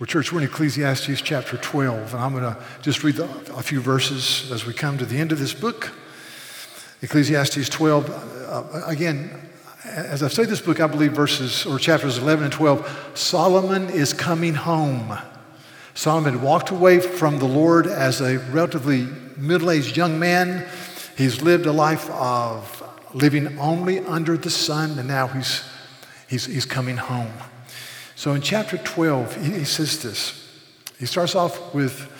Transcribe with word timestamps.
Well, 0.00 0.08
church, 0.08 0.32
we're 0.32 0.40
in 0.40 0.46
Ecclesiastes 0.46 1.22
chapter 1.22 1.56
12, 1.56 2.14
and 2.14 2.20
I'm 2.20 2.32
going 2.32 2.42
to 2.42 2.60
just 2.82 3.04
read 3.04 3.14
the, 3.14 3.26
a 3.54 3.62
few 3.62 3.80
verses 3.80 4.50
as 4.50 4.66
we 4.66 4.74
come 4.74 4.98
to 4.98 5.06
the 5.06 5.16
end 5.16 5.30
of 5.30 5.38
this 5.38 5.54
book. 5.54 5.92
Ecclesiastes 7.00 7.68
12, 7.68 8.10
uh, 8.10 8.82
again, 8.86 9.30
as 9.84 10.24
I've 10.24 10.32
studied 10.32 10.50
this 10.50 10.60
book, 10.60 10.80
I 10.80 10.88
believe 10.88 11.12
verses 11.12 11.64
or 11.64 11.78
chapters 11.78 12.18
11 12.18 12.46
and 12.46 12.52
12, 12.52 13.12
Solomon 13.14 13.88
is 13.88 14.12
coming 14.12 14.54
home. 14.54 15.16
Solomon 15.94 16.42
walked 16.42 16.70
away 16.70 16.98
from 16.98 17.38
the 17.38 17.46
Lord 17.46 17.86
as 17.86 18.20
a 18.20 18.38
relatively 18.50 19.06
middle 19.36 19.70
aged 19.70 19.96
young 19.96 20.18
man. 20.18 20.66
He's 21.16 21.40
lived 21.40 21.66
a 21.66 21.72
life 21.72 22.10
of 22.10 22.82
living 23.14 23.60
only 23.60 24.00
under 24.00 24.36
the 24.36 24.50
sun, 24.50 24.98
and 24.98 25.06
now 25.06 25.28
he's, 25.28 25.62
he's, 26.26 26.46
he's 26.46 26.66
coming 26.66 26.96
home. 26.96 27.30
So 28.16 28.32
in 28.32 28.42
chapter 28.42 28.78
12, 28.78 29.44
he, 29.44 29.52
he 29.58 29.64
says 29.64 30.02
this. 30.02 30.40
He 30.98 31.06
starts 31.06 31.34
off 31.34 31.74
with 31.74 32.10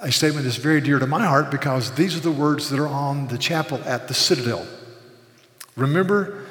a 0.00 0.12
statement 0.12 0.44
that's 0.44 0.56
very 0.56 0.80
dear 0.80 0.98
to 0.98 1.06
my 1.06 1.24
heart 1.24 1.50
because 1.50 1.92
these 1.92 2.16
are 2.16 2.20
the 2.20 2.30
words 2.30 2.70
that 2.70 2.78
are 2.78 2.88
on 2.88 3.28
the 3.28 3.38
chapel 3.38 3.80
at 3.84 4.08
the 4.08 4.14
Citadel. 4.14 4.66
Remember 5.76 6.44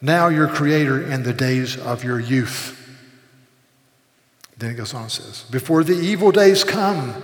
now 0.00 0.28
your 0.28 0.48
Creator 0.48 1.10
in 1.10 1.22
the 1.22 1.32
days 1.32 1.76
of 1.78 2.04
your 2.04 2.20
youth. 2.20 2.72
Then 4.58 4.70
it 4.70 4.74
goes 4.74 4.94
on 4.94 5.02
and 5.02 5.10
says, 5.10 5.44
Before 5.50 5.84
the 5.84 5.94
evil 5.94 6.32
days 6.32 6.64
come 6.64 7.22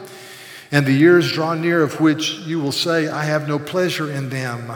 and 0.71 0.87
the 0.87 0.93
years 0.93 1.33
draw 1.33 1.55
near 1.55 1.83
of 1.83 2.01
which 2.01 2.35
you 2.41 2.61
will 2.61 2.73
say, 2.73 3.09
I 3.09 3.25
have 3.25 3.49
no 3.49 3.59
pleasure 3.59 4.11
in 4.11 4.31
them. 4.31 4.73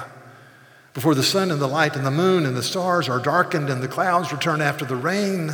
Before 0.93 1.15
the 1.15 1.23
sun 1.23 1.51
and 1.51 1.61
the 1.61 1.66
light 1.66 1.97
and 1.97 2.07
the 2.07 2.11
moon 2.11 2.47
and 2.47 2.57
the 2.57 2.63
stars 2.63 3.09
are 3.09 3.19
darkened 3.19 3.69
and 3.69 3.83
the 3.83 3.89
clouds 3.89 4.33
return 4.33 4.63
after 4.63 4.85
the 4.85 4.97
rain 4.97 5.53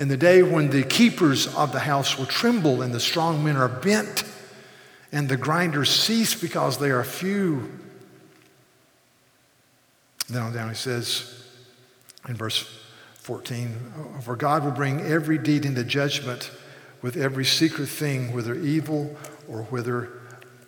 in 0.00 0.08
the 0.08 0.16
day 0.16 0.42
when 0.42 0.70
the 0.70 0.82
keepers 0.82 1.46
of 1.54 1.72
the 1.72 1.80
house 1.80 2.18
will 2.18 2.24
tremble 2.24 2.80
and 2.80 2.92
the 2.94 2.98
strong 2.98 3.44
men 3.44 3.54
are 3.54 3.68
bent 3.68 4.24
and 5.12 5.28
the 5.28 5.36
grinders 5.36 5.90
cease 5.90 6.34
because 6.34 6.78
they 6.78 6.90
are 6.90 7.04
few. 7.04 7.70
Then 10.30 10.40
on 10.40 10.54
down 10.54 10.70
he 10.70 10.74
says 10.74 11.44
in 12.26 12.34
verse 12.34 12.80
14, 13.16 14.22
For 14.22 14.36
God 14.36 14.64
will 14.64 14.70
bring 14.70 15.02
every 15.02 15.36
deed 15.36 15.66
into 15.66 15.84
judgment 15.84 16.50
with 17.02 17.18
every 17.18 17.44
secret 17.44 17.90
thing, 17.90 18.32
whether 18.32 18.54
evil 18.54 19.14
or 19.48 19.64
whether 19.64 20.08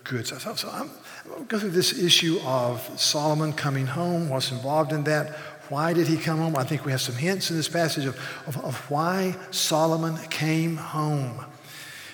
good. 0.04 0.26
So, 0.26 0.36
so 0.54 0.68
I'm, 0.70 0.90
I'm 1.34 1.46
going 1.46 1.60
through 1.60 1.70
this 1.70 1.98
issue 1.98 2.38
of 2.44 2.80
Solomon 3.00 3.54
coming 3.54 3.86
home, 3.86 4.28
what's 4.28 4.50
involved 4.50 4.92
in 4.92 5.04
that, 5.04 5.34
why 5.68 5.92
did 5.92 6.06
he 6.06 6.16
come 6.16 6.38
home? 6.38 6.56
I 6.56 6.64
think 6.64 6.84
we 6.84 6.92
have 6.92 7.00
some 7.00 7.14
hints 7.14 7.50
in 7.50 7.56
this 7.56 7.68
passage 7.68 8.04
of, 8.04 8.16
of, 8.46 8.62
of 8.64 8.90
why 8.90 9.36
Solomon 9.50 10.16
came 10.28 10.76
home. 10.76 11.44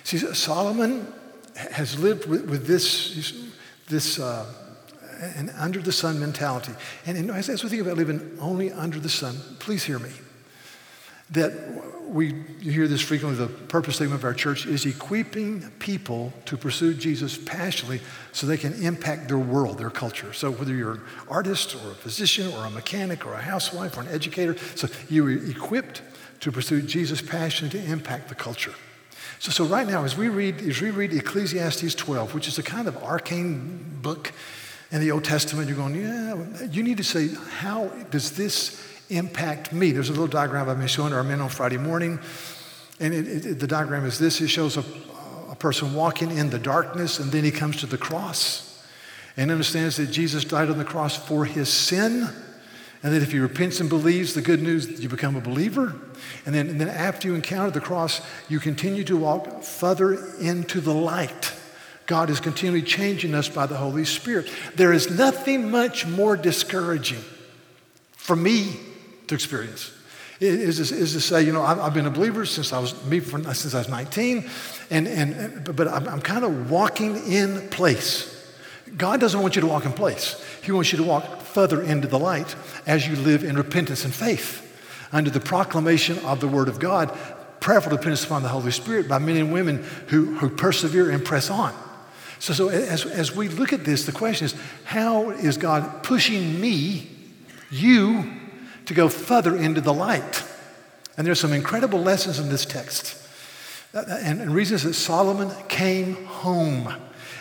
See, 0.03 0.17
Solomon 0.17 1.11
has 1.55 1.99
lived 1.99 2.27
with, 2.27 2.49
with 2.49 2.65
this, 2.65 3.51
this 3.87 4.19
uh, 4.19 4.45
an 5.35 5.49
under 5.57 5.81
the 5.81 5.91
sun 5.91 6.19
mentality. 6.19 6.73
And, 7.05 7.17
and 7.17 7.31
as, 7.31 7.49
as 7.49 7.63
we 7.63 7.69
think 7.69 7.81
about 7.81 7.97
living 7.97 8.37
only 8.39 8.71
under 8.71 8.99
the 8.99 9.09
sun, 9.09 9.35
please 9.59 9.83
hear 9.83 9.99
me. 9.99 10.11
That 11.31 11.53
we 12.09 12.33
hear 12.59 12.87
this 12.87 13.01
frequently, 13.01 13.37
the 13.45 13.51
purpose 13.51 13.95
statement 13.97 14.19
of 14.19 14.25
our 14.25 14.33
church 14.33 14.65
is 14.65 14.85
equipping 14.85 15.69
people 15.77 16.33
to 16.45 16.57
pursue 16.57 16.93
Jesus 16.95 17.37
passionately 17.37 18.01
so 18.31 18.47
they 18.47 18.57
can 18.57 18.73
impact 18.81 19.27
their 19.27 19.37
world, 19.37 19.77
their 19.77 19.91
culture. 19.91 20.33
So 20.33 20.51
whether 20.51 20.73
you're 20.73 20.93
an 20.93 21.01
artist 21.29 21.75
or 21.75 21.91
a 21.91 21.95
physician 21.95 22.51
or 22.53 22.65
a 22.65 22.69
mechanic 22.71 23.25
or 23.25 23.33
a 23.33 23.41
housewife 23.41 23.95
or 23.95 24.01
an 24.01 24.07
educator, 24.07 24.57
so 24.75 24.87
you 25.07 25.25
are 25.27 25.31
equipped 25.31 26.01
to 26.39 26.51
pursue 26.51 26.81
Jesus 26.81 27.21
passionately 27.21 27.81
to 27.81 27.91
impact 27.91 28.29
the 28.29 28.35
culture. 28.35 28.73
So, 29.39 29.51
so 29.51 29.65
right 29.65 29.87
now, 29.87 30.03
as 30.03 30.17
we 30.17 30.29
read, 30.29 30.61
as 30.61 30.81
we 30.81 30.89
read 30.89 31.13
Ecclesiastes 31.13 31.95
12, 31.95 32.33
which 32.33 32.47
is 32.47 32.57
a 32.57 32.63
kind 32.63 32.87
of 32.87 32.97
arcane 32.97 33.99
book 34.01 34.33
in 34.91 34.99
the 34.99 35.11
Old 35.11 35.23
Testament, 35.23 35.67
you're 35.67 35.77
going, 35.77 35.95
yeah, 35.95 36.65
you 36.71 36.81
need 36.81 36.97
to 36.97 37.03
say, 37.03 37.29
how 37.59 37.87
does 38.09 38.31
this 38.31 38.85
impact 39.09 39.73
me? 39.73 39.91
There's 39.91 40.09
a 40.09 40.13
little 40.13 40.27
diagram 40.27 40.69
I've 40.69 40.77
been 40.77 40.87
showing 40.87 41.13
our 41.13 41.23
men 41.23 41.41
on 41.41 41.49
Friday 41.49 41.77
morning. 41.77 42.19
And 42.99 43.13
it, 43.13 43.45
it, 43.45 43.59
the 43.59 43.67
diagram 43.67 44.05
is 44.05 44.19
this 44.19 44.41
it 44.41 44.47
shows 44.49 44.77
a, 44.77 44.83
a 45.49 45.55
person 45.55 45.93
walking 45.93 46.31
in 46.31 46.49
the 46.49 46.59
darkness, 46.59 47.19
and 47.19 47.31
then 47.31 47.43
he 47.43 47.51
comes 47.51 47.77
to 47.77 47.85
the 47.85 47.97
cross 47.97 48.85
and 49.37 49.51
understands 49.51 49.97
that 49.97 50.07
Jesus 50.07 50.43
died 50.43 50.69
on 50.69 50.77
the 50.77 50.85
cross 50.85 51.15
for 51.15 51.45
his 51.45 51.69
sin. 51.69 52.29
And 53.01 53.13
that 53.13 53.21
if 53.21 53.31
he 53.31 53.39
repents 53.39 53.79
and 53.79 53.87
believes 53.87 54.33
the 54.33 54.41
good 54.41 54.61
news, 54.61 54.99
you 54.99 55.07
become 55.07 55.37
a 55.37 55.41
believer. 55.41 55.95
And 56.45 56.53
then, 56.53 56.67
and 56.67 56.81
then 56.81 56.89
after 56.89 57.29
you 57.29 57.35
encounter 57.35 57.71
the 57.71 57.79
cross, 57.79 58.19
you 58.49 58.59
continue 58.59 59.05
to 59.05 59.15
walk 59.15 59.63
further 59.63 60.15
into 60.41 60.81
the 60.81 60.93
light. 60.93 61.53
God 62.07 62.29
is 62.29 62.41
continually 62.41 62.81
changing 62.81 63.33
us 63.35 63.47
by 63.47 63.67
the 63.67 63.77
Holy 63.77 64.03
Spirit. 64.03 64.51
There 64.75 64.91
is 64.91 65.17
nothing 65.17 65.71
much 65.71 66.07
more 66.07 66.35
discouraging 66.35 67.23
for 68.11 68.35
me 68.35 68.75
to 69.29 69.35
experience. 69.35 69.91
Is, 70.39 70.79
is, 70.79 70.91
is 70.91 71.13
to 71.13 71.19
say, 71.19 71.43
you 71.43 71.51
know, 71.51 71.63
I've, 71.63 71.79
I've, 71.79 71.93
been 71.93 72.05
a 72.05 72.11
believer 72.11 72.45
since 72.45 72.71
I 72.71 72.79
was 72.79 73.03
me 73.05 73.19
from, 73.19 73.45
uh, 73.45 73.53
since 73.53 73.73
I 73.73 73.79
was 73.79 73.89
19, 73.89 74.49
and, 74.89 75.07
and 75.07 75.67
uh, 75.67 75.71
but 75.73 75.87
I'm, 75.87 76.07
I'm 76.07 76.21
kind 76.21 76.45
of 76.45 76.71
walking 76.71 77.17
in 77.29 77.67
place. 77.69 78.35
God 78.95 79.19
doesn't 79.19 79.41
want 79.41 79.55
you 79.55 79.61
to 79.61 79.67
walk 79.67 79.85
in 79.85 79.91
place. 79.91 80.41
He 80.63 80.71
wants 80.71 80.91
you 80.91 80.97
to 80.97 81.03
walk 81.03 81.41
further 81.41 81.81
into 81.81 82.07
the 82.07 82.17
light 82.17 82.55
as 82.87 83.05
you 83.05 83.17
live 83.17 83.43
in 83.43 83.57
repentance 83.57 84.05
and 84.05 84.13
faith 84.13 84.65
under 85.11 85.29
the 85.29 85.39
proclamation 85.41 86.17
of 86.19 86.39
the 86.39 86.47
Word 86.47 86.69
of 86.69 86.79
God, 86.79 87.15
prayerful 87.59 87.91
dependence 87.91 88.23
upon 88.23 88.41
the 88.41 88.49
Holy 88.49 88.71
Spirit 88.71 89.09
by 89.09 89.19
men 89.19 89.35
and 89.35 89.51
women 89.51 89.83
who, 90.07 90.35
who 90.35 90.49
persevere 90.49 91.09
and 91.11 91.25
press 91.25 91.49
on. 91.49 91.73
So, 92.39 92.53
so 92.53 92.69
as, 92.69 93.05
as 93.05 93.35
we 93.35 93.49
look 93.49 93.73
at 93.73 93.83
this, 93.83 94.05
the 94.05 94.13
question 94.13 94.45
is 94.45 94.55
how 94.85 95.31
is 95.31 95.57
God 95.57 96.03
pushing 96.03 96.61
me, 96.61 97.09
you, 97.69 98.38
to 98.89 98.95
go 98.95 99.07
further 99.07 99.55
into 99.55 99.79
the 99.81 99.93
light. 99.93 100.43
And 101.15 101.25
there's 101.25 101.39
some 101.39 101.53
incredible 101.53 101.99
lessons 101.99 102.39
in 102.39 102.49
this 102.49 102.65
text. 102.65 103.15
Uh, 103.93 103.99
uh, 103.99 104.19
and, 104.23 104.41
and 104.41 104.51
reasons 104.51 104.81
that 104.81 104.95
Solomon 104.95 105.51
came 105.67 106.25
home. 106.25 106.91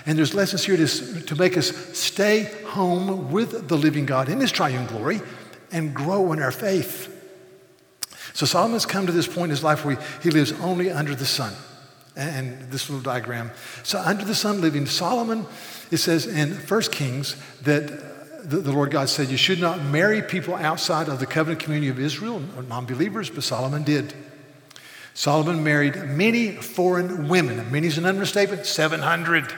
And 0.04 0.18
there's 0.18 0.34
lessons 0.34 0.66
here 0.66 0.76
to, 0.76 1.20
to 1.22 1.36
make 1.36 1.56
us 1.56 1.74
stay 1.98 2.42
home 2.66 3.32
with 3.32 3.66
the 3.66 3.78
living 3.78 4.04
God 4.04 4.28
in 4.28 4.40
his 4.40 4.52
triune 4.52 4.86
glory 4.88 5.22
and 5.72 5.94
grow 5.94 6.34
in 6.34 6.42
our 6.42 6.52
faith. 6.52 7.14
So 8.34 8.44
Solomon's 8.44 8.84
come 8.84 9.06
to 9.06 9.12
this 9.12 9.26
point 9.26 9.44
in 9.44 9.50
his 9.50 9.64
life 9.64 9.86
where 9.86 9.96
he, 9.96 10.24
he 10.24 10.30
lives 10.30 10.52
only 10.60 10.90
under 10.90 11.14
the 11.14 11.24
sun. 11.24 11.54
And 12.14 12.70
this 12.70 12.90
little 12.90 13.02
diagram. 13.02 13.52
So 13.84 13.98
under 14.00 14.26
the 14.26 14.34
sun 14.34 14.60
living, 14.60 14.84
Solomon, 14.84 15.46
it 15.90 15.96
says 15.96 16.26
in 16.26 16.56
1 16.56 16.82
Kings 16.92 17.36
that 17.62 18.07
the, 18.48 18.58
the, 18.58 18.72
Lord 18.72 18.90
God 18.90 19.08
said, 19.08 19.28
You 19.28 19.36
should 19.36 19.60
not 19.60 19.82
marry 19.82 20.22
people 20.22 20.54
outside 20.54 21.08
of 21.08 21.20
the 21.20 21.26
covenant 21.26 21.62
community 21.62 21.88
of 21.88 21.98
Israel, 21.98 22.40
non 22.68 22.86
believers, 22.86 23.30
but 23.30 23.44
Solomon 23.44 23.84
did. 23.84 24.14
Solomon 25.14 25.64
married 25.64 25.96
many 25.96 26.52
foreign 26.52 27.28
women. 27.28 27.72
Many 27.72 27.88
is 27.88 27.98
an 27.98 28.06
understatement, 28.06 28.66
700. 28.66 29.52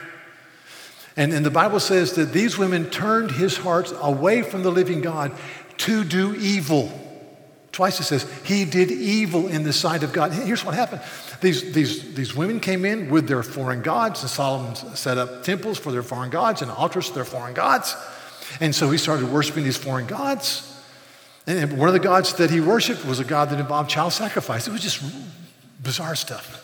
And, 1.15 1.33
and 1.33 1.45
the 1.45 1.51
Bible 1.51 1.79
says 1.79 2.13
that 2.13 2.33
these 2.33 2.57
women 2.57 2.89
turned 2.89 3.31
his 3.31 3.57
heart 3.57 3.93
away 4.01 4.41
from 4.41 4.63
the 4.63 4.71
living 4.71 5.01
God 5.01 5.31
to 5.77 6.03
do 6.03 6.35
evil. 6.35 6.91
Twice 7.71 7.99
it 7.99 8.03
says, 8.03 8.29
he 8.43 8.65
did 8.65 8.91
evil 8.91 9.47
in 9.47 9.63
the 9.63 9.71
sight 9.71 10.03
of 10.03 10.11
God. 10.11 10.33
Here's 10.33 10.65
what 10.65 10.75
happened. 10.75 11.01
These, 11.41 11.73
these, 11.73 12.13
these 12.15 12.35
women 12.35 12.59
came 12.59 12.83
in 12.83 13.09
with 13.09 13.27
their 13.27 13.43
foreign 13.43 13.81
gods, 13.81 14.21
and 14.21 14.29
Solomon 14.29 14.75
set 14.75 15.17
up 15.17 15.43
temples 15.43 15.77
for 15.77 15.91
their 15.91 16.03
foreign 16.03 16.29
gods 16.29 16.61
and 16.61 16.69
altars 16.71 17.09
to 17.09 17.15
their 17.15 17.25
foreign 17.25 17.53
gods. 17.53 17.95
And 18.59 18.73
so 18.75 18.89
he 18.91 18.97
started 18.97 19.31
worshiping 19.31 19.63
these 19.63 19.77
foreign 19.77 20.07
gods. 20.07 20.67
And 21.47 21.77
one 21.77 21.87
of 21.87 21.93
the 21.93 21.99
gods 21.99 22.33
that 22.35 22.51
he 22.51 22.59
worshiped 22.59 23.05
was 23.05 23.19
a 23.19 23.23
god 23.23 23.49
that 23.49 23.59
involved 23.59 23.89
child 23.89 24.13
sacrifice. 24.13 24.67
It 24.67 24.71
was 24.71 24.81
just 24.81 25.03
bizarre 25.81 26.15
stuff. 26.15 26.57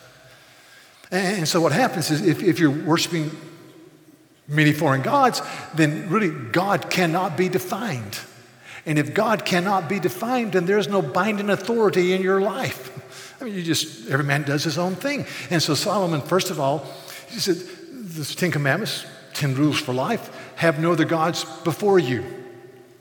And 1.12 1.48
so 1.48 1.62
what 1.62 1.72
happens 1.72 2.12
is 2.12 2.26
if, 2.26 2.44
if 2.44 2.60
you're 2.60 2.70
worshiping 2.70 3.32
many 4.48 4.74
foreign 4.74 5.02
gods, 5.02 5.42
then 5.74 6.10
really 6.10 6.30
God 6.30 6.90
cannot 6.90 7.38
be 7.38 7.50
defined. 7.50 8.20
And 8.86 8.98
if 8.98 9.14
God 9.14 9.46
cannot 9.46 9.90
be 9.90 10.00
defined, 10.00 10.54
then 10.54 10.66
there's 10.66 10.88
no 10.88 11.02
binding 11.02 11.50
authority 11.50 12.14
in 12.14 12.22
your 12.22 12.42
life. 12.42 12.94
I 13.42 13.46
mean, 13.46 13.54
you 13.54 13.64
just, 13.64 14.10
every 14.10 14.26
man 14.26 14.44
does 14.44 14.64
his 14.64 14.78
own 14.78 14.96
thing. 14.96 15.26
And 15.50 15.62
so 15.62 15.74
Solomon, 15.74 16.22
first 16.22 16.50
of 16.50 16.60
all, 16.60 16.86
he 17.30 17.40
said, 17.40 17.58
the 17.58 18.24
Ten 18.24 18.52
Commandments, 18.52 19.06
10 19.34 19.56
rules 19.56 19.80
for 19.80 19.94
life 19.94 20.47
have 20.58 20.80
no 20.80 20.92
other 20.92 21.06
gods 21.06 21.46
before 21.64 22.00
you, 22.00 22.26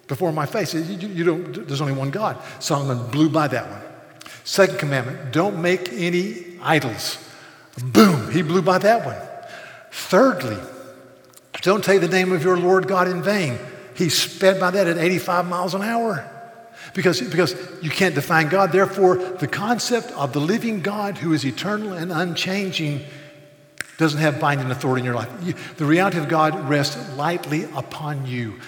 before 0.08 0.30
my 0.30 0.46
face. 0.46 0.74
You, 0.74 1.08
you 1.08 1.24
don't, 1.24 1.66
there's 1.66 1.80
only 1.80 1.94
one 1.94 2.10
God. 2.10 2.38
Solomon 2.60 3.10
blew 3.10 3.28
by 3.28 3.48
that 3.48 3.68
one. 3.68 3.80
Second 4.44 4.78
commandment 4.78 5.32
don't 5.32 5.60
make 5.60 5.92
any 5.92 6.44
idols. 6.62 7.18
Boom, 7.82 8.30
he 8.30 8.42
blew 8.42 8.62
by 8.62 8.78
that 8.78 9.04
one. 9.04 9.16
Thirdly, 9.90 10.58
don't 11.62 11.82
take 11.82 12.02
the 12.02 12.08
name 12.08 12.32
of 12.32 12.44
your 12.44 12.58
Lord 12.58 12.86
God 12.86 13.08
in 13.08 13.22
vain. 13.22 13.58
He 13.94 14.10
sped 14.10 14.60
by 14.60 14.70
that 14.72 14.86
at 14.86 14.98
85 14.98 15.48
miles 15.48 15.74
an 15.74 15.82
hour. 15.82 16.30
Because, 16.94 17.20
because 17.22 17.56
you 17.82 17.90
can't 17.90 18.14
define 18.14 18.48
God. 18.48 18.70
Therefore, 18.70 19.16
the 19.16 19.48
concept 19.48 20.12
of 20.12 20.32
the 20.32 20.40
living 20.40 20.82
God 20.82 21.16
who 21.16 21.32
is 21.32 21.44
eternal 21.44 21.94
and 21.94 22.12
unchanging 22.12 23.04
doesn't 23.98 24.20
have 24.20 24.38
binding 24.38 24.70
authority 24.70 25.00
in 25.00 25.04
your 25.04 25.14
life. 25.14 25.30
You, 25.42 25.54
the 25.76 25.84
reality 25.84 26.18
of 26.18 26.28
God 26.28 26.68
rests 26.68 27.16
lightly 27.16 27.64
upon 27.64 28.26
you. 28.26 28.60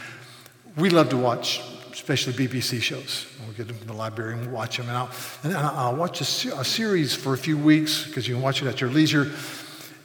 We 0.76 0.90
love 0.90 1.10
to 1.10 1.16
watch, 1.16 1.62
especially 1.92 2.32
BBC 2.32 2.80
shows. 2.80 3.26
We'll 3.44 3.54
get 3.54 3.68
them 3.68 3.76
from 3.76 3.88
the 3.88 3.94
library 3.94 4.34
and 4.34 4.42
we'll 4.42 4.50
watch 4.50 4.76
them. 4.76 4.88
And 4.88 4.96
I'll, 4.96 5.10
and 5.42 5.54
I'll 5.54 5.96
watch 5.96 6.20
a, 6.20 6.58
a 6.58 6.64
series 6.64 7.14
for 7.14 7.34
a 7.34 7.38
few 7.38 7.58
weeks 7.58 8.06
because 8.06 8.26
you 8.26 8.34
can 8.34 8.42
watch 8.42 8.62
it 8.62 8.68
at 8.68 8.80
your 8.80 8.90
leisure. 8.90 9.30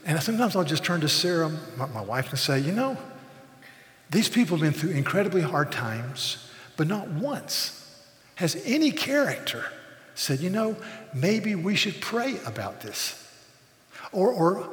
And 0.04 0.22
sometimes 0.22 0.56
I'll 0.56 0.64
just 0.64 0.84
turn 0.84 1.00
to 1.00 1.08
Sarah, 1.08 1.50
my, 1.76 1.86
my 1.86 2.02
wife, 2.02 2.30
and 2.30 2.38
say, 2.38 2.58
you 2.58 2.72
know, 2.72 2.96
these 4.10 4.28
people 4.28 4.58
have 4.58 4.62
been 4.62 4.78
through 4.78 4.90
incredibly 4.90 5.40
hard 5.40 5.72
times, 5.72 6.50
but 6.76 6.86
not 6.86 7.08
once 7.08 7.80
has 8.36 8.60
any 8.66 8.90
character 8.90 9.64
said, 10.14 10.40
you 10.40 10.50
know, 10.50 10.76
maybe 11.12 11.54
we 11.54 11.74
should 11.74 12.00
pray 12.00 12.38
about 12.46 12.80
this. 12.80 13.20
Or, 14.12 14.32
or 14.32 14.68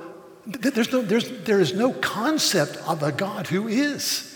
there's 0.46 0.92
no, 0.92 1.02
there's, 1.02 1.30
there 1.44 1.60
is 1.60 1.74
no 1.74 1.94
concept 1.94 2.78
of 2.88 3.04
a 3.04 3.12
God 3.12 3.48
who 3.48 3.68
is. 3.68 4.28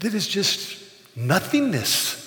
That 0.00 0.14
is 0.14 0.28
just 0.28 0.82
nothingness. 1.16 2.24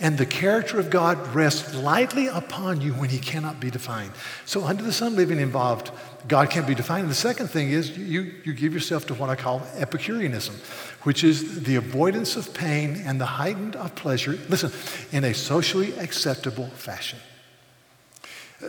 And 0.00 0.18
the 0.18 0.26
character 0.26 0.80
of 0.80 0.90
God 0.90 1.34
rests 1.34 1.74
lightly 1.74 2.26
upon 2.26 2.80
you 2.80 2.92
when 2.94 3.10
he 3.10 3.18
cannot 3.18 3.60
be 3.60 3.70
defined. 3.70 4.10
So, 4.44 4.64
under 4.64 4.82
the 4.82 4.92
sun 4.92 5.14
living 5.14 5.38
involved, 5.38 5.92
God 6.26 6.50
can't 6.50 6.66
be 6.66 6.74
defined. 6.74 7.02
And 7.02 7.10
the 7.10 7.14
second 7.14 7.48
thing 7.48 7.70
is 7.70 7.96
you, 7.96 8.34
you 8.44 8.54
give 8.54 8.74
yourself 8.74 9.06
to 9.06 9.14
what 9.14 9.30
I 9.30 9.36
call 9.36 9.62
Epicureanism, 9.76 10.56
which 11.02 11.22
is 11.22 11.62
the 11.62 11.76
avoidance 11.76 12.34
of 12.34 12.52
pain 12.52 13.02
and 13.06 13.20
the 13.20 13.26
heightened 13.26 13.76
of 13.76 13.94
pleasure, 13.94 14.36
listen, 14.48 14.72
in 15.12 15.22
a 15.22 15.32
socially 15.32 15.92
acceptable 15.98 16.66
fashion. 16.68 17.20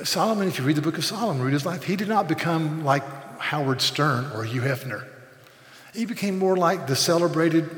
Solomon, 0.04 0.48
if 0.48 0.58
you 0.60 0.66
read 0.66 0.76
the 0.76 0.82
book 0.82 0.98
of 0.98 1.06
Solomon, 1.06 1.44
read 1.44 1.54
his 1.54 1.66
life, 1.66 1.84
he 1.84 1.96
did 1.96 2.08
not 2.08 2.28
become 2.28 2.84
like 2.84 3.04
Howard 3.40 3.82
Stern 3.82 4.32
or 4.34 4.44
Hugh 4.44 4.62
Hefner. 4.62 5.06
He 5.94 6.06
became 6.06 6.38
more 6.38 6.58
like 6.58 6.88
the 6.88 6.96
celebrated, 6.96 7.70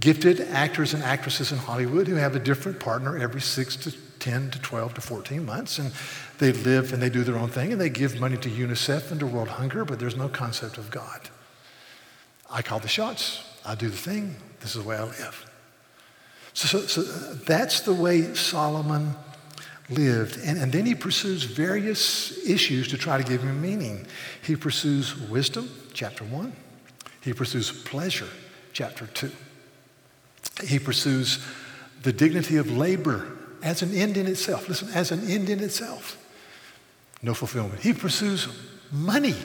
gifted 0.00 0.40
actors 0.40 0.92
and 0.92 1.02
actresses 1.02 1.52
in 1.52 1.58
Hollywood 1.58 2.06
who 2.08 2.16
have 2.16 2.36
a 2.36 2.38
different 2.38 2.78
partner 2.78 3.16
every 3.16 3.40
six 3.40 3.76
to 3.76 3.92
10 4.18 4.50
to 4.52 4.58
12 4.60 4.94
to 4.94 5.00
14 5.00 5.44
months. 5.44 5.78
And 5.78 5.92
they 6.38 6.52
live 6.52 6.92
and 6.92 7.02
they 7.02 7.10
do 7.10 7.24
their 7.24 7.38
own 7.38 7.48
thing 7.48 7.72
and 7.72 7.80
they 7.80 7.90
give 7.90 8.20
money 8.20 8.36
to 8.38 8.50
UNICEF 8.50 9.10
and 9.10 9.20
to 9.20 9.26
World 9.26 9.48
Hunger, 9.48 9.84
but 9.84 9.98
there's 9.98 10.16
no 10.16 10.28
concept 10.28 10.78
of 10.78 10.90
God. 10.90 11.28
I 12.50 12.62
call 12.62 12.80
the 12.80 12.88
shots. 12.88 13.42
I 13.64 13.74
do 13.74 13.88
the 13.88 13.96
thing. 13.96 14.36
This 14.60 14.76
is 14.76 14.82
the 14.82 14.88
way 14.88 14.96
I 14.96 15.04
live. 15.04 15.50
So, 16.52 16.68
so, 16.68 16.86
so 16.86 17.02
that's 17.34 17.80
the 17.80 17.92
way 17.92 18.34
Solomon 18.34 19.14
lived. 19.90 20.38
And, 20.44 20.58
and 20.58 20.72
then 20.72 20.86
he 20.86 20.94
pursues 20.94 21.44
various 21.44 22.46
issues 22.46 22.88
to 22.88 22.98
try 22.98 23.18
to 23.18 23.24
give 23.24 23.42
him 23.42 23.60
meaning. 23.60 24.06
He 24.42 24.56
pursues 24.56 25.16
wisdom, 25.28 25.70
chapter 25.92 26.24
one. 26.24 26.52
He 27.20 27.32
pursues 27.32 27.70
pleasure, 27.70 28.28
chapter 28.72 29.06
two. 29.06 29.32
He 30.64 30.78
pursues 30.78 31.44
the 32.02 32.12
dignity 32.12 32.56
of 32.56 32.70
labor 32.70 33.26
as 33.62 33.82
an 33.82 33.94
end 33.94 34.16
in 34.16 34.26
itself. 34.26 34.68
Listen, 34.68 34.88
as 34.94 35.10
an 35.10 35.28
end 35.30 35.48
in 35.48 35.60
itself. 35.60 36.18
No 37.22 37.32
fulfillment. 37.32 37.80
He 37.80 37.94
pursues 37.94 38.48
money 38.92 39.36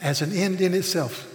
as 0.00 0.22
an 0.22 0.32
end 0.32 0.60
in 0.60 0.72
itself. 0.74 1.26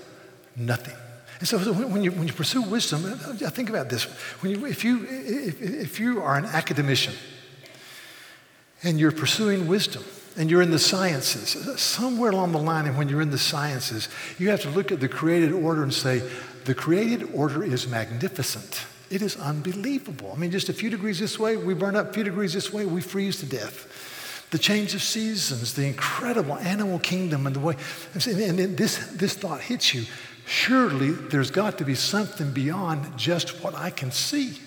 Nothing. 0.55 0.95
And 1.39 1.47
so 1.47 1.59
when 1.73 2.03
you, 2.03 2.11
when 2.11 2.25
you 2.27 2.33
pursue 2.33 2.61
wisdom, 2.61 3.01
think 3.01 3.69
about 3.69 3.89
this. 3.89 4.05
When 4.41 4.51
you, 4.51 4.65
if, 4.65 4.83
you, 4.83 5.05
if, 5.09 5.61
if 5.61 5.99
you 5.99 6.21
are 6.21 6.37
an 6.37 6.45
academician, 6.45 7.13
and 8.83 8.99
you're 8.99 9.11
pursuing 9.11 9.67
wisdom 9.67 10.03
and 10.37 10.49
you're 10.49 10.61
in 10.61 10.71
the 10.71 10.79
sciences, 10.79 11.79
somewhere 11.79 12.31
along 12.31 12.51
the 12.51 12.57
line, 12.57 12.87
and 12.87 12.97
when 12.97 13.07
you're 13.07 13.21
in 13.21 13.29
the 13.29 13.37
sciences, 13.37 14.09
you 14.39 14.49
have 14.49 14.61
to 14.61 14.69
look 14.69 14.91
at 14.91 14.99
the 14.99 15.07
created 15.07 15.51
order 15.51 15.83
and 15.83 15.93
say, 15.93 16.27
the 16.65 16.73
created 16.73 17.29
order 17.33 17.63
is 17.63 17.87
magnificent. 17.87 18.85
It 19.11 19.21
is 19.21 19.35
unbelievable. 19.37 20.33
I 20.35 20.39
mean, 20.39 20.49
just 20.49 20.69
a 20.69 20.73
few 20.73 20.89
degrees 20.89 21.19
this 21.19 21.37
way, 21.37 21.55
we 21.55 21.75
burn 21.75 21.95
up, 21.95 22.09
a 22.09 22.13
few 22.13 22.23
degrees 22.23 22.53
this 22.53 22.73
way, 22.73 22.85
we 22.85 22.99
freeze 22.99 23.39
to 23.41 23.45
death. 23.45 24.47
The 24.49 24.57
change 24.57 24.95
of 24.95 25.03
seasons, 25.03 25.75
the 25.75 25.85
incredible 25.85 26.55
animal 26.57 26.97
kingdom, 26.97 27.45
and 27.45 27.55
the 27.55 27.59
way, 27.59 27.75
and 28.13 28.57
then 28.59 28.75
this, 28.75 28.97
this 29.13 29.35
thought 29.35 29.61
hits 29.61 29.93
you. 29.93 30.05
Surely 30.45 31.11
there's 31.11 31.51
got 31.51 31.77
to 31.77 31.85
be 31.85 31.95
something 31.95 32.51
beyond 32.51 33.17
just 33.17 33.63
what 33.63 33.75
I 33.75 33.91
can 33.91 34.11
see. 34.11 34.57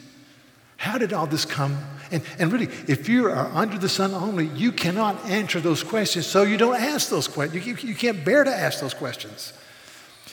How 0.76 0.96
did 0.96 1.12
all 1.12 1.26
this 1.26 1.44
come? 1.44 1.76
And, 2.10 2.22
and 2.38 2.52
really, 2.52 2.68
if 2.86 3.08
you 3.08 3.26
are 3.26 3.50
under 3.54 3.78
the 3.78 3.88
sun 3.88 4.14
only, 4.14 4.46
you 4.48 4.72
cannot 4.72 5.24
answer 5.26 5.60
those 5.60 5.82
questions, 5.82 6.26
so 6.26 6.42
you 6.42 6.56
don't 6.56 6.76
ask 6.76 7.08
those 7.08 7.28
questions. 7.28 7.66
You, 7.66 7.74
you, 7.74 7.88
you 7.88 7.94
can't 7.94 8.24
bear 8.24 8.44
to 8.44 8.54
ask 8.54 8.80
those 8.80 8.94
questions. 8.94 9.52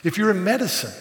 If 0.04 0.18
you're 0.18 0.32
in 0.32 0.44
medicine, 0.44 0.94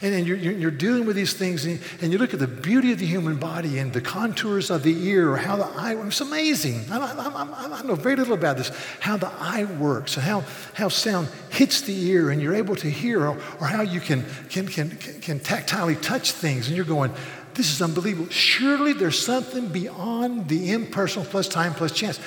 and, 0.00 0.14
and 0.14 0.26
you're, 0.26 0.36
you're, 0.36 0.70
dealing 0.70 1.06
with 1.06 1.16
these 1.16 1.32
things, 1.32 1.64
and, 1.64 1.80
and, 2.00 2.12
you 2.12 2.18
look 2.18 2.32
at 2.32 2.38
the 2.38 2.46
beauty 2.46 2.92
of 2.92 2.98
the 2.98 3.06
human 3.06 3.36
body 3.36 3.78
and 3.78 3.92
the 3.92 4.00
contours 4.00 4.70
of 4.70 4.84
the 4.84 5.08
ear, 5.08 5.32
or 5.32 5.36
how 5.36 5.56
the 5.56 5.64
eye 5.64 5.96
It's 6.06 6.20
amazing. 6.20 6.84
I, 6.90 6.98
I, 6.98 7.78
I, 7.80 7.82
know 7.82 7.96
very 7.96 8.14
little 8.14 8.34
about 8.34 8.58
this. 8.58 8.70
How 9.00 9.16
the 9.16 9.32
eye 9.40 9.64
works, 9.64 10.16
and 10.16 10.24
how, 10.24 10.44
how 10.74 10.88
sound 10.88 11.28
hits 11.50 11.80
the 11.80 12.06
ear, 12.10 12.30
and 12.30 12.40
you're 12.40 12.54
able 12.54 12.76
to 12.76 12.88
hear, 12.88 13.26
or, 13.26 13.38
or 13.60 13.66
how 13.66 13.82
you 13.82 14.00
can, 14.00 14.24
can, 14.50 14.68
can, 14.68 14.90
can 14.90 15.40
tactilely 15.40 16.00
touch 16.00 16.30
things, 16.30 16.68
and 16.68 16.76
you're 16.76 16.84
going, 16.84 17.12
this 17.58 17.72
is 17.72 17.82
unbelievable. 17.82 18.30
Surely 18.30 18.92
there's 18.92 19.18
something 19.18 19.66
beyond 19.66 20.48
the 20.48 20.70
impersonal 20.70 21.28
plus 21.28 21.48
time 21.48 21.74
plus 21.74 21.90
chance. 21.90 22.20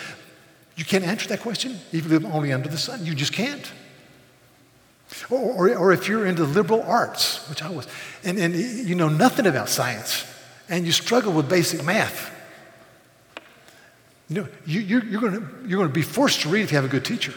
You 0.76 0.84
can't 0.84 1.06
answer 1.06 1.30
that 1.30 1.40
question 1.40 1.80
if 1.94 2.04
you 2.04 2.10
live 2.10 2.26
only 2.26 2.52
under 2.52 2.68
the 2.68 2.78
sun. 2.78 3.06
You 3.06 3.16
just 3.16 3.32
can't. 3.32 3.72
Or, 5.30 5.70
or, 5.70 5.78
or, 5.78 5.92
if 5.94 6.10
you're 6.10 6.26
into 6.26 6.44
liberal 6.44 6.82
arts, 6.84 7.48
which 7.50 7.64
I 7.64 7.70
was, 7.70 7.88
and, 8.26 8.38
and 8.38 8.54
you 8.54 8.96
know 8.96 9.08
nothing 9.08 9.46
about 9.46 9.70
science, 9.70 10.26
and 10.68 10.86
you 10.86 10.92
struggle 10.92 11.32
with 11.32 11.50
basic 11.50 11.84
math, 11.84 12.30
you 14.30 14.42
know, 14.42 14.48
you, 14.66 14.82
you're, 14.82 15.06
you're 15.06 15.22
going 15.22 15.34
you're 15.66 15.78
going 15.78 15.90
to 15.90 15.94
be 15.94 16.02
forced 16.02 16.42
to 16.42 16.50
read 16.50 16.64
if 16.64 16.72
you 16.72 16.76
have 16.76 16.86
a 16.86 16.90
good 16.90 17.06
teacher. 17.06 17.34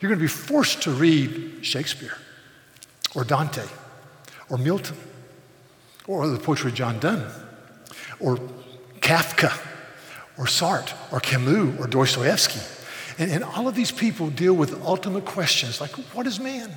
You're 0.00 0.08
going 0.08 0.18
to 0.18 0.24
be 0.24 0.28
forced 0.28 0.82
to 0.82 0.90
read 0.90 1.58
Shakespeare 1.62 2.16
or 3.14 3.24
Dante 3.24 3.66
or 4.48 4.56
Milton 4.56 4.96
or 6.06 6.28
the 6.28 6.38
poetry 6.38 6.70
of 6.70 6.76
John 6.76 6.98
Donne, 6.98 7.26
or 8.20 8.38
Kafka, 9.00 9.52
or 10.38 10.46
Sartre, 10.46 10.94
or 11.12 11.20
Camus, 11.20 11.78
or 11.78 11.86
Dostoevsky. 11.86 12.60
And, 13.18 13.30
and 13.30 13.44
all 13.44 13.68
of 13.68 13.74
these 13.74 13.92
people 13.92 14.30
deal 14.30 14.54
with 14.54 14.74
ultimate 14.84 15.24
questions 15.24 15.80
like 15.80 15.92
what 16.14 16.26
is 16.26 16.40
man? 16.40 16.70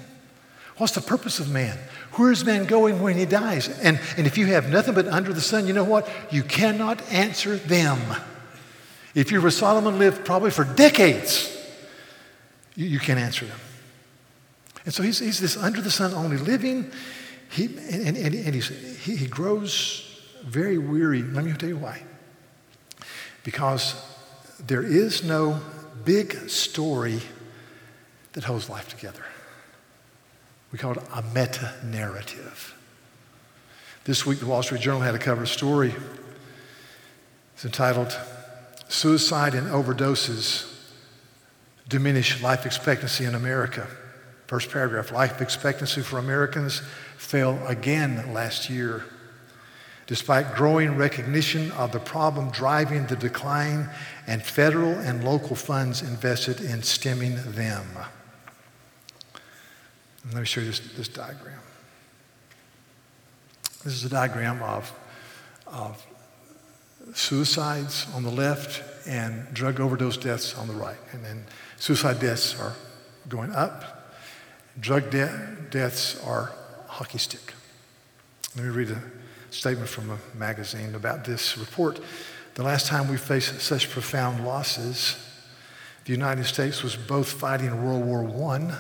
What's 0.78 0.94
the 0.94 1.02
purpose 1.02 1.40
of 1.40 1.50
man? 1.50 1.78
Where 2.14 2.32
is 2.32 2.46
man 2.46 2.66
going 2.66 3.02
when 3.02 3.18
he 3.18 3.26
dies? 3.26 3.68
And, 3.80 4.00
and 4.16 4.28
if 4.28 4.38
you 4.38 4.46
have 4.48 4.70
nothing 4.70 4.94
but 4.94 5.08
under 5.08 5.34
the 5.34 5.42
sun, 5.42 5.66
you 5.66 5.74
know 5.74 5.84
what? 5.84 6.08
You 6.32 6.44
cannot 6.44 7.02
answer 7.12 7.56
them. 7.58 8.00
If 9.16 9.32
you 9.32 9.42
were 9.42 9.50
Solomon 9.50 9.98
lived 9.98 10.24
probably 10.24 10.52
for 10.52 10.64
decades, 10.64 11.52
you, 12.76 12.86
you 12.86 13.00
can't 13.00 13.20
answer 13.20 13.46
them. 13.46 13.58
And 14.86 14.94
so 14.94 15.02
he's, 15.02 15.18
he's 15.18 15.40
this 15.40 15.58
under 15.58 15.82
the 15.82 15.90
sun 15.90 16.14
only 16.14 16.38
living 16.38 16.92
he, 17.50 17.66
and, 17.66 18.18
and, 18.18 18.18
and 18.18 18.56
he, 18.56 19.16
he 19.16 19.28
grows 19.28 20.04
very 20.44 20.78
weary. 20.78 21.22
Let 21.22 21.46
me 21.46 21.54
tell 21.54 21.70
you 21.70 21.78
why. 21.78 22.02
Because 23.44 23.96
there 24.60 24.84
is 24.84 25.24
no 25.24 25.60
big 26.04 26.50
story 26.50 27.20
that 28.34 28.44
holds 28.44 28.70
life 28.70 28.90
together. 28.90 29.24
We 30.72 30.78
call 30.78 30.92
it 30.92 31.04
a 31.14 31.22
meta 31.22 31.74
narrative. 31.84 32.76
This 34.04 34.26
week, 34.26 34.40
the 34.40 34.46
Wall 34.46 34.64
Street 34.64 34.82
Journal 34.82 35.02
had 35.02 35.16
a 35.16 35.20
cover 35.20 35.46
story. 35.46 35.94
It's 37.56 37.66
entitled 37.66 38.18
Suicide 38.88 39.54
and 39.54 39.68
Overdoses 39.68 40.74
Diminish 41.90 42.42
Life 42.42 42.66
Expectancy 42.66 43.26
in 43.26 43.36
America. 43.36 43.88
First 44.48 44.72
paragraph 44.72 45.12
Life 45.12 45.42
expectancy 45.42 46.02
for 46.02 46.18
Americans 46.18 46.82
fell 47.18 47.60
again 47.68 48.34
last 48.34 48.70
year. 48.70 49.04
Despite 50.08 50.56
growing 50.56 50.96
recognition 50.96 51.70
of 51.74 51.92
the 51.92 52.00
problem 52.00 52.50
driving 52.52 53.08
the 53.08 53.18
decline 53.18 53.90
and 54.26 54.42
federal 54.42 54.94
and 54.94 55.22
local 55.26 55.58
funds 55.58 56.02
invested 56.02 56.62
in 56.62 56.82
stemming 56.82 57.36
them. 57.52 57.86
And 60.24 60.34
let 60.34 60.40
me 60.40 60.46
show 60.46 60.62
you 60.62 60.68
this, 60.68 60.80
this 60.96 61.10
diagram. 61.10 61.60
This 63.84 63.94
is 63.94 64.06
a 64.06 64.10
diagram 64.10 64.64
of, 64.64 64.98
of 65.68 66.06
suicides 67.14 68.08
on 68.14 68.24
the 68.24 68.32
left 68.32 68.82
and 69.06 69.46
drug 69.54 69.82
overdose 69.82 70.16
deaths 70.16 70.58
on 70.58 70.70
the 70.70 70.74
right. 70.74 70.98
And 71.12 71.24
then 71.24 71.46
suicide 71.78 72.20
deaths 72.22 72.58
are 72.60 72.74
going 73.28 73.52
up, 73.52 73.97
drug 74.80 75.10
de- 75.10 75.58
deaths 75.70 76.22
are 76.24 76.54
hockey 76.88 77.18
stick. 77.18 77.54
Let 78.56 78.66
me 78.66 78.72
read 78.72 78.92
a, 78.92 79.02
statement 79.50 79.90
from 79.90 80.12
a 80.12 80.20
magazine 80.38 80.96
about 80.96 81.26
this 81.26 81.58
report. 81.58 82.00
The 82.56 82.64
last 82.64 82.88
time 82.88 83.10
we 83.10 83.18
faced 83.18 83.60
such 83.62 83.90
profound 83.90 84.46
losses, 84.46 85.18
the 86.06 86.12
United 86.12 86.46
States 86.46 86.84
was 86.84 86.96
both 86.96 87.30
fighting 87.32 87.84
World 87.84 88.06
War 88.06 88.54
I 88.54 88.78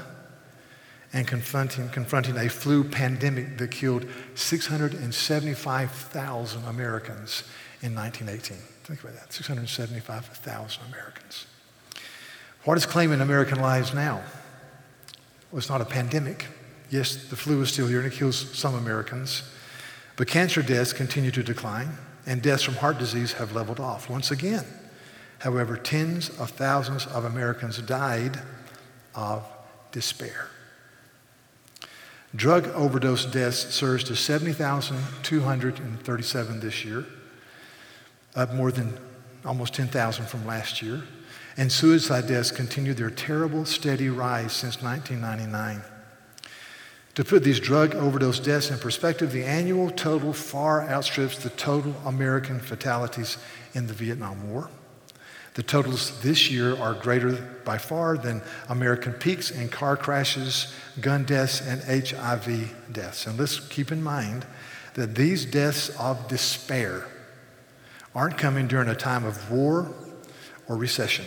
and 1.13 1.25
confronting, 1.27 1.89
confronting 1.89 2.38
a 2.38 2.48
flu 2.50 2.84
pandemic 2.84 3.58
that 3.58 3.72
killed 3.72 4.06
675,000 4.36 6.63
Americans 6.66 7.44
in 7.82 7.96
1918. 7.96 8.58
Think 8.84 9.04
about 9.04 9.16
that 9.16 9.34
675,000 9.34 10.84
Americans. 10.89 11.48
What 12.63 12.77
is 12.77 12.86
claiming 12.86 13.20
American 13.22 13.60
lives 13.60 13.94
now? 13.94 14.22
It's 15.54 15.70
not 15.70 15.82
a 15.82 15.86
pandemic. 15.86 16.48
Yes, 16.89 17.16
the 17.30 17.36
flu 17.36 17.62
is 17.62 17.72
still 17.72 17.88
here 17.88 18.01
and 18.01 18.12
it 18.12 18.16
kills 18.16 18.58
some 18.58 18.75
Americans. 18.75 19.44
But 20.16 20.27
cancer 20.27 20.62
deaths 20.62 20.94
continue 20.94 21.32
to 21.32 21.44
decline, 21.44 21.98
and 22.25 22.42
deaths 22.42 22.63
from 22.63 22.75
heart 22.75 22.98
disease 22.98 23.34
have 23.34 23.54
leveled 23.54 23.80
off 23.80 24.10
once 24.10 24.32
again. 24.32 24.66
However, 25.39 25.77
tens 25.77 26.30
of 26.39 26.50
thousands 26.50 27.06
of 27.06 27.25
Americans 27.25 27.77
died 27.80 28.39
of 29.13 29.46
despair. 29.92 30.48
Drug 32.36 32.68
overdose 32.70 33.25
deaths 33.25 33.74
surged 33.74 34.08
to 34.08 34.16
70,237 34.16 36.60
this 36.60 36.84
year, 36.84 37.06
up 38.36 38.54
more 38.54 38.72
than 38.72 38.98
almost 39.48 39.74
10,000 39.74 40.25
from 40.25 40.46
last 40.46 40.82
year. 40.82 41.04
And 41.56 41.72
suicide 41.72 42.27
deaths 42.27 42.51
continue 42.51 42.94
their 42.94 43.10
terrible, 43.10 43.66
steady 43.66 44.10
rise 44.10 44.54
since 44.54 44.82
1999. 44.84 45.82
To 47.16 47.24
put 47.24 47.44
these 47.44 47.60
drug 47.60 47.96
overdose 47.96 48.39
deaths 48.39 48.70
in 48.70 48.77
perspective, 48.77 49.32
the 49.32 49.44
annual 49.44 49.89
total 49.89 50.34
far 50.34 50.88
outstrips 50.88 51.39
the 51.39 51.50
total 51.50 51.96
American 52.06 52.60
fatalities 52.60 53.39
in 53.74 53.88
the 53.88 53.94
Vietnam 53.94 54.51
War. 54.51 54.70
The 55.56 55.63
totals 55.63 56.22
this 56.22 56.51
year 56.51 56.77
are 56.77 56.94
greater 56.94 57.32
by 57.66 57.80
far 57.80 58.16
than 58.20 58.44
American 58.70 59.13
peaks 59.13 59.50
in 59.50 59.70
car 59.70 59.98
crashes, 59.98 60.72
gun 61.01 61.24
deaths, 61.24 61.60
and 61.60 61.82
HIV 61.82 62.75
deaths. 62.94 63.25
And 63.25 63.39
let's 63.39 63.60
keep 63.62 63.92
in 63.92 64.04
mind 64.04 64.46
that 64.94 65.16
these 65.16 65.44
deaths 65.46 65.89
of 65.98 66.27
despair 66.27 67.08
aren't 68.18 68.38
coming 68.38 68.68
during 68.68 68.90
a 68.90 68.96
time 68.96 69.24
of 69.24 69.50
war 69.50 69.90
or 70.68 70.76
recession. 70.76 71.24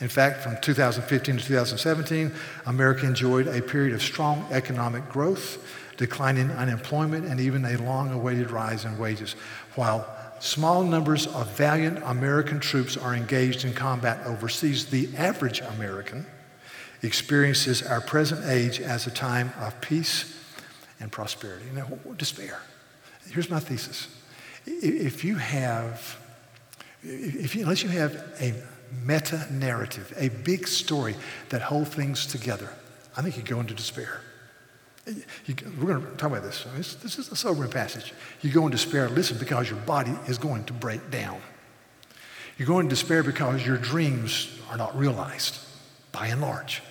In 0.00 0.08
fact, 0.08 0.42
from 0.42 0.56
2015 0.60 1.36
to 1.36 1.44
2017, 1.44 2.32
America 2.66 3.06
enjoyed 3.06 3.46
a 3.46 3.62
period 3.62 3.94
of 3.94 4.02
strong 4.02 4.44
economic 4.50 5.08
growth, 5.08 5.64
declining 5.96 6.50
unemployment, 6.50 7.26
and 7.26 7.38
even 7.38 7.64
a 7.64 7.76
long 7.76 8.10
awaited 8.12 8.50
rise 8.50 8.84
in 8.84 8.98
wages, 8.98 9.36
while 9.76 10.06
Small 10.40 10.84
numbers 10.84 11.26
of 11.26 11.50
valiant 11.56 12.00
American 12.04 12.60
troops 12.60 12.96
are 12.96 13.14
engaged 13.14 13.64
in 13.64 13.74
combat 13.74 14.24
overseas. 14.24 14.86
The 14.86 15.08
average 15.16 15.60
American 15.60 16.26
experiences 17.02 17.82
our 17.82 18.00
present 18.00 18.46
age 18.46 18.80
as 18.80 19.06
a 19.06 19.10
time 19.10 19.52
of 19.58 19.80
peace 19.80 20.36
and 21.00 21.10
prosperity. 21.10 21.66
Now, 21.74 21.88
despair. 22.16 22.60
Here's 23.28 23.50
my 23.50 23.58
thesis. 23.58 24.06
If 24.70 25.24
you 25.24 25.36
have, 25.36 26.16
if 27.02 27.54
you, 27.54 27.62
unless 27.62 27.82
you 27.82 27.88
have 27.88 28.14
a 28.40 28.54
meta 29.04 29.46
narrative, 29.50 30.12
a 30.16 30.28
big 30.28 30.68
story 30.68 31.14
that 31.48 31.62
holds 31.62 31.90
things 31.90 32.26
together, 32.26 32.70
I 33.16 33.22
think 33.22 33.36
you 33.36 33.42
go 33.42 33.60
into 33.60 33.74
despair. 33.74 34.20
You, 35.46 35.54
we're 35.80 35.86
going 35.86 36.02
to 36.02 36.16
talk 36.16 36.30
about 36.30 36.42
this. 36.42 36.64
this. 36.76 36.94
This 36.96 37.18
is 37.18 37.30
a 37.30 37.36
sobering 37.36 37.70
passage. 37.70 38.12
You 38.42 38.52
go 38.52 38.66
in 38.66 38.70
despair, 38.70 39.08
listen, 39.08 39.38
because 39.38 39.70
your 39.70 39.78
body 39.80 40.14
is 40.26 40.36
going 40.36 40.64
to 40.64 40.74
break 40.74 41.10
down. 41.10 41.40
You 42.58 42.66
go 42.66 42.78
in 42.78 42.88
despair 42.88 43.22
because 43.22 43.64
your 43.64 43.78
dreams 43.78 44.50
are 44.70 44.76
not 44.76 44.96
realized, 44.98 45.58
by 46.12 46.26
and 46.26 46.40
large. 46.40 46.82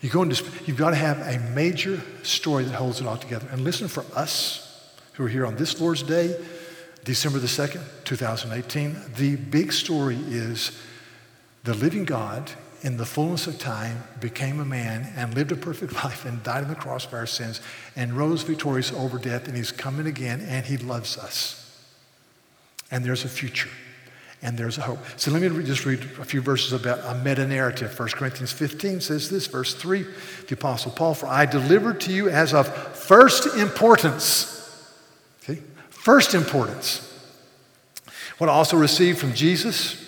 You 0.00 0.08
go 0.08 0.22
in 0.22 0.30
despair, 0.30 0.52
you've 0.64 0.78
got 0.78 0.90
to 0.90 0.96
have 0.96 1.18
a 1.20 1.38
major 1.50 2.00
story 2.22 2.64
that 2.64 2.74
holds 2.74 3.00
it 3.00 3.06
all 3.06 3.18
together. 3.18 3.48
And 3.52 3.64
listen, 3.64 3.88
for 3.88 4.04
us 4.14 4.96
who 5.12 5.26
are 5.26 5.28
here 5.28 5.44
on 5.44 5.56
this 5.56 5.78
Lord's 5.78 6.02
Day, 6.02 6.36
December 7.04 7.38
the 7.38 7.46
2nd, 7.46 7.82
2018, 8.04 8.96
the 9.16 9.36
big 9.36 9.72
story 9.72 10.18
is 10.28 10.78
the 11.64 11.74
living 11.74 12.04
God 12.04 12.50
in 12.82 12.96
the 12.96 13.04
fullness 13.04 13.46
of 13.46 13.58
time, 13.58 14.02
became 14.20 14.60
a 14.60 14.64
man 14.64 15.12
and 15.16 15.34
lived 15.34 15.52
a 15.52 15.56
perfect 15.56 15.92
life 16.04 16.24
and 16.24 16.42
died 16.42 16.64
on 16.64 16.68
the 16.68 16.74
cross 16.74 17.04
for 17.04 17.16
our 17.16 17.26
sins 17.26 17.60
and 17.96 18.12
rose 18.12 18.42
victorious 18.42 18.92
over 18.92 19.18
death, 19.18 19.48
and 19.48 19.56
he's 19.56 19.72
coming 19.72 20.06
again, 20.06 20.40
and 20.48 20.66
he 20.66 20.76
loves 20.76 21.18
us. 21.18 21.56
And 22.90 23.04
there's 23.04 23.24
a 23.24 23.28
future, 23.28 23.70
and 24.42 24.58
there's 24.58 24.78
a 24.78 24.82
hope. 24.82 24.98
So 25.16 25.30
let 25.30 25.42
me 25.42 25.62
just 25.64 25.84
read 25.84 26.00
a 26.18 26.24
few 26.24 26.40
verses 26.40 26.72
about 26.72 26.98
a 27.04 27.22
meta 27.22 27.46
narrative. 27.46 27.98
1 27.98 28.08
Corinthians 28.10 28.52
15 28.52 29.00
says 29.00 29.30
this, 29.30 29.46
verse 29.46 29.74
3, 29.74 30.04
the 30.48 30.54
Apostle 30.54 30.92
Paul, 30.92 31.14
For 31.14 31.26
I 31.26 31.46
delivered 31.46 32.00
to 32.02 32.12
you 32.12 32.28
as 32.28 32.52
of 32.54 32.66
first 32.96 33.58
importance. 33.58 34.59
First 36.00 36.34
importance. 36.34 37.06
What 38.38 38.48
I 38.48 38.54
also 38.54 38.78
received 38.78 39.18
from 39.18 39.34
Jesus 39.34 40.02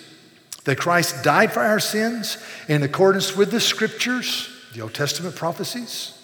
that 0.63 0.79
Christ 0.79 1.23
died 1.23 1.51
for 1.51 1.59
our 1.59 1.79
sins 1.79 2.43
in 2.67 2.81
accordance 2.81 3.37
with 3.37 3.51
the 3.51 3.59
scriptures, 3.59 4.49
the 4.73 4.81
Old 4.81 4.95
Testament 4.95 5.35
prophecies, 5.35 6.17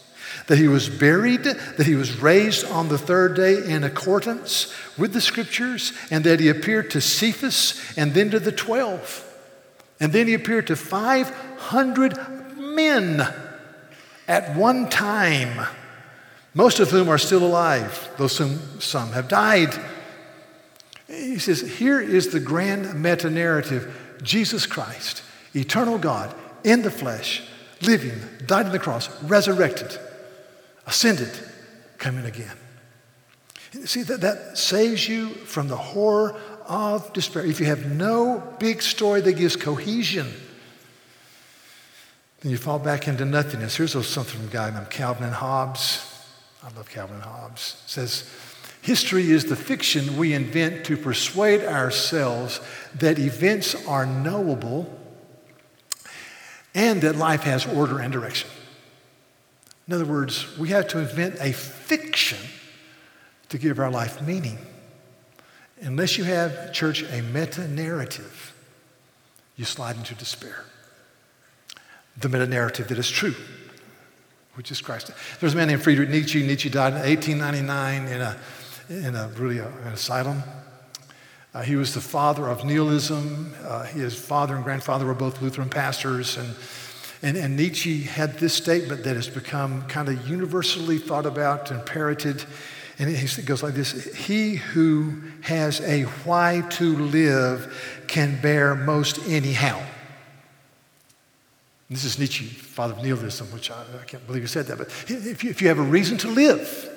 that 0.48 0.58
he 0.58 0.68
was 0.68 0.90
buried, 0.90 1.44
that 1.44 1.86
he 1.86 1.94
was 1.94 2.20
raised 2.20 2.66
on 2.66 2.90
the 2.90 2.98
third 2.98 3.36
day 3.36 3.64
in 3.64 3.84
accordance 3.84 4.74
with 4.98 5.14
the 5.14 5.22
scriptures, 5.22 5.94
and 6.10 6.24
that 6.24 6.40
he 6.40 6.50
appeared 6.50 6.90
to 6.90 7.00
Cephas 7.00 7.80
and 7.96 8.16
then 8.16 8.32
to 8.32 8.40
the 8.40 8.52
12. 8.52 9.24
And 10.00 10.12
then 10.12 10.26
he 10.26 10.34
appeared 10.34 10.66
to 10.66 10.76
500 10.76 12.58
men 12.58 13.32
at 14.28 14.56
one 14.56 14.90
time, 14.90 15.68
most 16.54 16.80
of 16.80 16.90
whom 16.90 17.10
are 17.10 17.18
still 17.18 17.46
alive, 17.46 18.10
though 18.18 18.28
some, 18.28 18.60
some 18.80 19.12
have 19.12 19.28
died. 19.28 19.74
He 21.08 21.40
says, 21.40 21.62
Here 21.62 22.00
is 22.00 22.30
the 22.30 22.40
grand 22.40 23.02
meta 23.02 23.30
narrative 23.30 23.96
Jesus 24.24 24.66
Christ, 24.66 25.24
eternal 25.56 25.98
God, 25.98 26.36
in 26.64 26.82
the 26.82 26.92
flesh, 26.92 27.44
living, 27.82 28.20
died 28.46 28.66
on 28.66 28.72
the 28.72 28.80
cross, 28.80 29.10
resurrected, 29.24 29.98
ascended, 30.86 31.32
coming 31.98 32.26
again. 32.26 32.58
See, 33.86 34.02
that, 34.04 34.22
that 34.22 34.58
saves 34.58 35.08
you 35.08 35.30
from 35.30 35.68
the 35.68 35.78
horror 35.78 36.36
of 36.66 37.14
despair. 37.14 37.46
If 37.46 37.60
you 37.60 37.68
have 37.68 37.92
no 37.92 38.56
big 38.60 38.82
story 38.82 39.22
that 39.22 39.34
gives 39.34 39.56
cohesion, 39.56 40.32
then 42.42 42.52
you 42.52 42.58
fall 42.58 42.80
back 42.80 43.08
into 43.08 43.26
nothingness. 43.26 43.76
Here's 43.76 43.92
something 43.92 44.40
from 44.40 44.48
a 44.48 44.52
guy 44.52 44.72
named 44.72 44.90
Calvin 44.90 45.26
and 45.26 45.34
Hobbes. 45.34 46.09
I 46.64 46.70
love 46.76 46.90
Calvin 46.90 47.22
Hobbes. 47.22 47.82
Says, 47.86 48.30
History 48.82 49.32
is 49.32 49.46
the 49.46 49.56
fiction 49.56 50.18
we 50.18 50.34
invent 50.34 50.86
to 50.86 50.98
persuade 50.98 51.64
ourselves 51.64 52.62
that 52.96 53.20
events 53.20 53.76
are 53.88 54.06
knowable 54.06 54.98
and 56.74 57.02
that 57.02 57.16
life 57.16 57.44
has 57.44 57.66
order 57.66 58.00
and 58.00 58.12
direction. 58.12 58.50
In 59.88 59.94
other 59.94 60.06
words, 60.06 60.58
we 60.58 60.70
have 60.70 60.88
to 60.90 61.00
invent 61.00 61.36
a 61.42 61.52
fiction 61.52 62.38
to 63.50 63.58
give 63.58 63.80
our 63.80 63.92
life 63.92 64.22
meaning. 64.22 64.60
Unless 65.82 66.18
you 66.18 66.24
have, 66.26 66.72
church, 66.74 67.04
a 67.12 67.22
meta 67.22 67.68
narrative, 67.68 68.54
you 69.56 69.66
slide 69.66 69.98
into 69.98 70.14
despair. 70.16 70.64
The 72.18 72.30
meta 72.30 72.48
narrative 72.48 72.88
that 72.90 72.98
is 72.98 73.10
true, 73.10 73.36
which 74.60 74.72
is 74.72 74.82
Christ. 74.82 75.10
There's 75.40 75.54
a 75.54 75.56
man 75.56 75.70
named 75.70 75.82
Friedrich 75.82 76.10
Nietzsche. 76.10 76.46
Nietzsche 76.46 76.70
died 76.70 76.92
in 76.92 77.00
1899 77.00 78.08
in 78.10 78.20
a 78.22 78.38
in 78.90 79.16
a 79.16 79.30
really 79.38 79.60
a, 79.60 79.70
an 79.86 79.94
asylum. 79.94 80.44
Uh, 81.54 81.62
he 81.62 81.78
was 81.78 81.94
the 81.94 82.02
father 82.02 82.46
of 82.50 82.66
nihilism. 82.66 83.54
Uh, 83.64 83.84
his 83.86 84.20
father 84.20 84.56
and 84.56 84.66
grandfather 84.66 85.06
were 85.06 85.14
both 85.14 85.42
Lutheran 85.42 85.70
pastors. 85.70 86.36
And, 86.36 86.56
and, 87.22 87.38
and 87.38 87.56
Nietzsche 87.56 88.02
had 88.02 88.38
this 88.40 88.54
statement 88.54 89.06
that 89.06 89.16
has 89.16 89.30
become 89.30 89.84
kind 89.84 90.10
of 90.10 90.28
universally 90.28 90.98
thought 90.98 91.26
about 91.26 91.72
and 91.72 91.86
parroted. 91.86 92.44
And 93.00 93.10
it 93.10 93.46
goes 93.46 93.64
like 93.64 93.76
this 93.76 94.14
He 94.14 94.56
who 94.56 95.22
has 95.44 95.80
a 95.80 96.04
why 96.04 96.66
to 96.72 96.98
live 96.98 98.04
can 98.10 98.42
bear 98.42 98.76
most 98.76 99.20
anyhow. 99.26 99.82
This 101.90 102.04
is 102.04 102.20
Nietzsche, 102.20 102.46
father 102.46 102.94
of 102.94 103.00
nihilism, 103.00 103.48
which 103.48 103.72
I, 103.72 103.84
I 104.00 104.06
can't 104.06 104.26
believe 104.28 104.44
he 104.44 104.48
said 104.48 104.68
that. 104.68 104.78
But 104.78 104.88
if 105.08 105.44
you, 105.44 105.50
if 105.50 105.62
you 105.62 105.70
have 105.70 105.80
a 105.80 105.84
reason 105.84 106.18
to 106.20 106.28
live, 106.28 106.90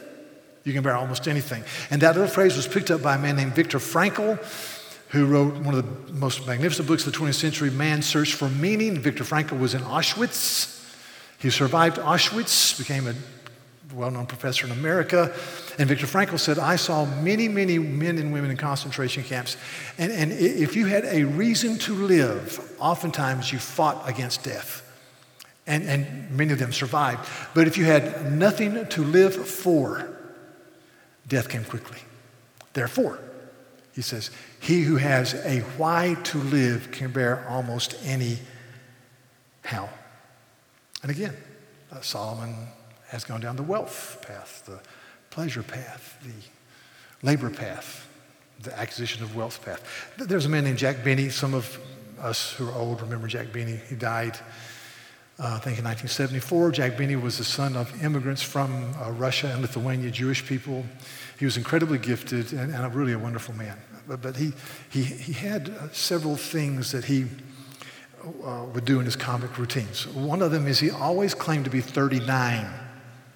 you 0.65 0.73
can 0.73 0.83
bear 0.83 0.97
almost 0.97 1.27
anything. 1.27 1.65
And 1.91 2.03
that 2.03 2.15
little 2.15 2.31
phrase 2.31 2.57
was 2.57 2.69
picked 2.69 2.91
up 2.91 3.03
by 3.03 3.17
a 3.17 3.19
man 3.19 3.37
named 3.37 3.55
Viktor 3.55 3.79
Frankl, 3.79 4.39
who 5.09 5.27
wrote 5.27 5.55
one 5.57 5.75
of 5.75 5.85
the 6.07 6.13
most 6.13 6.47
magnificent 6.47 6.87
books 6.87 7.07
of 7.07 7.13
the 7.13 7.19
20th 7.19 7.35
century, 7.35 7.71
Man's 7.71 8.07
Search 8.07 8.35
for 8.35 8.49
Meaning. 8.49 8.99
Viktor 8.99 9.25
Frankl 9.25 9.59
was 9.59 9.75
in 9.75 9.81
Auschwitz. 9.83 10.81
He 11.39 11.51
survived 11.51 11.97
Auschwitz, 11.97 12.79
became 12.79 13.07
a 13.07 13.15
well-known 13.93 14.27
professor 14.27 14.67
in 14.67 14.73
America. 14.73 15.35
And 15.79 15.89
Viktor 15.89 16.07
Frankl 16.07 16.39
said, 16.39 16.59
I 16.59 16.77
saw 16.77 17.05
many, 17.23 17.49
many 17.49 17.79
men 17.79 18.19
and 18.19 18.33
women 18.33 18.51
in 18.51 18.57
concentration 18.57 19.23
camps. 19.23 19.57
And, 19.99 20.13
and 20.13 20.33
if 20.33 20.77
you 20.77 20.87
had 20.87 21.05
a 21.05 21.25
reason 21.25 21.79
to 21.79 21.95
live, 21.95 22.75
oftentimes 22.79 23.53
you 23.53 23.59
fought 23.59 24.09
against 24.09 24.45
death. 24.45 24.81
And, 25.67 25.85
and 25.85 26.31
many 26.31 26.53
of 26.53 26.59
them 26.59 26.73
survived. 26.73 27.29
But 27.55 27.67
if 27.69 27.79
you 27.79 27.85
had 27.85 28.33
nothing 28.33 28.87
to 28.87 29.05
live 29.05 29.35
for, 29.35 30.09
death 31.29 31.49
came 31.49 31.65
quickly. 31.65 31.99
Therefore, 32.73 33.19
he 33.95 34.03
says, 34.03 34.31
he 34.59 34.83
who 34.83 34.97
has 34.97 35.35
a 35.35 35.61
why 35.77 36.17
to 36.25 36.39
live 36.39 36.91
can 36.91 37.13
bear 37.13 37.47
almost 37.49 37.95
any 38.05 38.39
how. 39.65 39.89
And 41.03 41.11
again, 41.11 41.37
uh, 41.93 42.01
Solomon 42.01 42.69
has 43.13 43.25
gone 43.25 43.43
down 43.43 43.57
the 43.57 43.63
wealth 43.63 44.25
path, 44.27 44.63
the 44.65 44.81
pleasure 45.29 45.63
path, 45.63 46.17
the 46.23 47.27
labor 47.27 47.51
path, 47.51 48.09
the 48.63 48.77
acquisition 48.79 49.23
of 49.23 49.37
wealth 49.37 49.63
path. 49.63 49.83
There's 50.17 50.47
a 50.47 50.49
man 50.49 50.65
named 50.65 50.79
Jack 50.79 51.05
Benny. 51.05 51.29
Some 51.29 51.53
of 51.53 51.79
us 52.19 52.55
who 52.55 52.67
are 52.67 52.75
old 52.75 53.03
remember 53.03 53.29
Jack 53.29 53.53
Benny. 53.53 53.79
He 53.91 53.97
died, 53.97 54.39
uh, 55.39 55.57
I 55.57 55.59
think, 55.59 55.79
in 55.79 55.85
1974. 55.85 56.71
Jack 56.71 56.97
Benny 56.97 57.17
was 57.17 57.37
the 57.37 57.45
son 57.45 57.77
of 57.77 58.03
immigrants 58.03 58.43
from 58.43 58.95
uh, 58.95 59.11
Russia 59.11 59.49
and 59.49 59.61
Lithuania, 59.61 60.11
Jewish 60.11 60.47
people. 60.47 60.83
He 61.39 61.45
was 61.45 61.59
incredibly 61.59 61.99
gifted 61.99 62.55
and, 62.55 62.73
and 62.73 62.83
a 62.83 62.89
really 62.89 63.13
a 63.13 63.19
wonderful 63.19 63.55
man. 63.55 63.77
But, 64.09 64.23
but 64.23 64.37
he, 64.37 64.55
he, 64.89 65.03
he 65.03 65.35
had 65.35 65.69
uh, 65.69 65.91
several 65.93 66.37
things 66.37 66.93
that 66.93 67.05
he 67.05 67.27
uh, 68.43 68.65
would 68.73 68.87
do 68.87 69.01
in 69.01 69.05
his 69.05 69.17
comic 69.17 69.59
routines. 69.59 70.07
One 70.07 70.41
of 70.41 70.51
them 70.51 70.67
is 70.67 70.81
he 70.81 70.91
always 70.91 71.35
claimed 71.35 71.67
to 71.67 71.71
be 71.71 71.83
39 71.83 72.67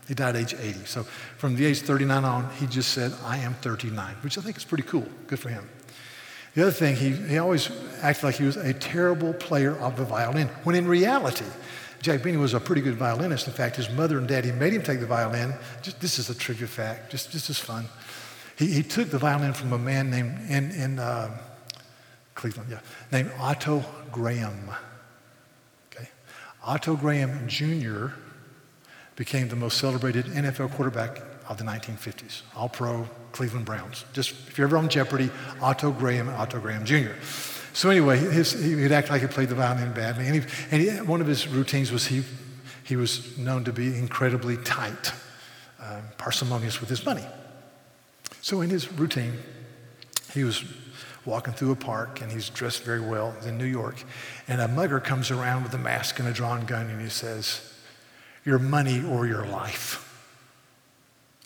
he 0.06 0.14
died 0.14 0.36
age 0.36 0.54
80. 0.54 0.84
So 0.84 1.02
from 1.02 1.56
the 1.56 1.66
age 1.66 1.80
39 1.80 2.24
on, 2.24 2.50
he 2.54 2.66
just 2.66 2.92
said, 2.92 3.12
I 3.24 3.38
am 3.38 3.54
39, 3.54 4.14
which 4.22 4.38
I 4.38 4.40
think 4.40 4.56
is 4.56 4.64
pretty 4.64 4.84
cool. 4.84 5.06
Good 5.26 5.40
for 5.40 5.48
him. 5.48 5.68
The 6.54 6.62
other 6.62 6.70
thing, 6.70 6.96
he, 6.96 7.10
he 7.10 7.38
always 7.38 7.70
acted 8.00 8.24
like 8.24 8.36
he 8.36 8.44
was 8.44 8.56
a 8.56 8.72
terrible 8.72 9.34
player 9.34 9.76
of 9.76 9.96
the 9.96 10.04
violin, 10.04 10.48
when 10.64 10.74
in 10.74 10.86
reality, 10.86 11.44
Jack 12.00 12.22
Benny 12.22 12.36
was 12.36 12.54
a 12.54 12.60
pretty 12.60 12.82
good 12.82 12.94
violinist. 12.94 13.46
In 13.46 13.52
fact, 13.52 13.76
his 13.76 13.90
mother 13.90 14.18
and 14.18 14.28
daddy 14.28 14.52
made 14.52 14.72
him 14.72 14.82
take 14.82 15.00
the 15.00 15.06
violin. 15.06 15.52
Just, 15.82 16.00
this 16.00 16.18
is 16.18 16.30
a 16.30 16.34
trivia 16.34 16.66
fact, 16.66 17.10
just, 17.10 17.32
this 17.32 17.50
is 17.50 17.58
fun. 17.58 17.86
He, 18.56 18.68
he 18.68 18.82
took 18.82 19.10
the 19.10 19.18
violin 19.18 19.52
from 19.52 19.72
a 19.72 19.78
man 19.78 20.10
named 20.10 20.38
in, 20.48 20.70
in 20.70 20.98
uh, 20.98 21.36
Cleveland, 22.34 22.70
yeah, 22.70 22.80
named 23.10 23.32
Otto 23.38 23.84
Graham. 24.12 24.70
Okay? 25.90 26.08
Otto 26.64 26.96
Graham 26.96 27.48
Jr 27.48 28.12
became 29.16 29.48
the 29.48 29.56
most 29.56 29.78
celebrated 29.78 30.26
NFL 30.26 30.72
quarterback 30.72 31.20
of 31.48 31.58
the 31.58 31.64
1950s, 31.64 32.42
all 32.54 32.68
pro 32.68 33.08
Cleveland 33.32 33.66
Browns. 33.66 34.04
Just 34.12 34.30
if 34.48 34.56
you're 34.56 34.66
ever 34.66 34.76
on 34.76 34.88
Jeopardy, 34.88 35.30
Otto 35.60 35.90
Graham, 35.90 36.28
Otto 36.28 36.60
Graham 36.60 36.84
Jr. 36.84 37.12
So 37.72 37.90
anyway, 37.90 38.18
his, 38.18 38.52
he'd 38.52 38.92
act 38.92 39.10
like 39.10 39.20
he 39.20 39.28
played 39.28 39.50
the 39.50 39.54
violin 39.54 39.92
badly. 39.92 40.26
And, 40.26 40.42
he, 40.42 40.50
and 40.70 40.82
he, 40.82 40.88
one 41.02 41.20
of 41.20 41.26
his 41.26 41.46
routines 41.46 41.92
was 41.92 42.06
he, 42.06 42.22
he 42.84 42.96
was 42.96 43.36
known 43.36 43.64
to 43.64 43.72
be 43.72 43.94
incredibly 43.98 44.56
tight, 44.58 45.12
uh, 45.80 46.00
parsimonious 46.16 46.80
with 46.80 46.88
his 46.88 47.04
money. 47.04 47.24
So 48.40 48.62
in 48.62 48.70
his 48.70 48.90
routine, 48.92 49.34
he 50.32 50.44
was 50.44 50.64
walking 51.26 51.52
through 51.52 51.72
a 51.72 51.76
park 51.76 52.22
and 52.22 52.32
he's 52.32 52.48
dressed 52.48 52.82
very 52.82 53.00
well 53.00 53.36
in 53.44 53.58
New 53.58 53.66
York. 53.66 54.02
And 54.48 54.60
a 54.60 54.68
mugger 54.68 55.00
comes 55.00 55.30
around 55.30 55.64
with 55.64 55.74
a 55.74 55.78
mask 55.78 56.18
and 56.18 56.28
a 56.28 56.32
drawn 56.32 56.64
gun 56.64 56.86
and 56.88 57.00
he 57.00 57.10
says, 57.10 57.75
your 58.46 58.58
money 58.58 59.04
or 59.04 59.26
your 59.26 59.44
life. 59.44 60.02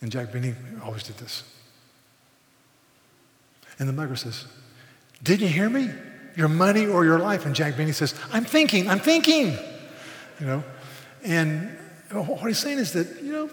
And 0.02 0.12
Jack 0.12 0.32
Benny 0.32 0.54
always 0.84 1.02
did 1.02 1.16
this. 1.16 1.42
And 3.78 3.88
the 3.88 3.92
mugger 3.92 4.14
says, 4.14 4.46
Didn't 5.22 5.48
you 5.48 5.48
hear 5.48 5.68
me? 5.68 5.90
Your 6.36 6.48
money 6.48 6.86
or 6.86 7.04
your 7.04 7.18
life? 7.18 7.46
And 7.46 7.54
Jack 7.54 7.76
Benny 7.76 7.92
says, 7.92 8.14
I'm 8.32 8.44
thinking, 8.44 8.88
I'm 8.88 9.00
thinking. 9.00 9.56
You 10.38 10.46
know? 10.46 10.64
And 11.24 11.76
what 12.12 12.46
he's 12.46 12.58
saying 12.58 12.78
is 12.78 12.92
that, 12.92 13.22
you 13.22 13.32
know, 13.32 13.50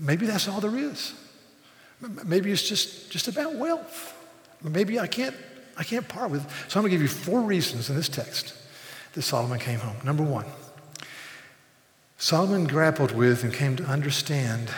maybe 0.00 0.26
that's 0.26 0.48
all 0.48 0.60
there 0.60 0.76
is. 0.76 1.14
Maybe 2.24 2.50
it's 2.50 2.66
just, 2.66 3.10
just 3.10 3.28
about 3.28 3.54
wealth. 3.54 4.16
Maybe 4.62 4.98
I 4.98 5.06
can't, 5.06 5.36
I 5.76 5.84
can't 5.84 6.08
part 6.08 6.30
with. 6.30 6.42
So 6.68 6.78
I'm 6.80 6.82
going 6.82 6.90
to 6.90 6.96
give 6.96 7.02
you 7.02 7.08
four 7.08 7.42
reasons 7.42 7.90
in 7.90 7.96
this 7.96 8.08
text 8.08 8.54
that 9.12 9.22
Solomon 9.22 9.58
came 9.58 9.78
home. 9.78 9.96
Number 10.04 10.22
one, 10.22 10.46
Solomon 12.20 12.66
grappled 12.66 13.12
with 13.12 13.44
and 13.44 13.52
came 13.52 13.76
to 13.76 13.84
understand 13.84 14.68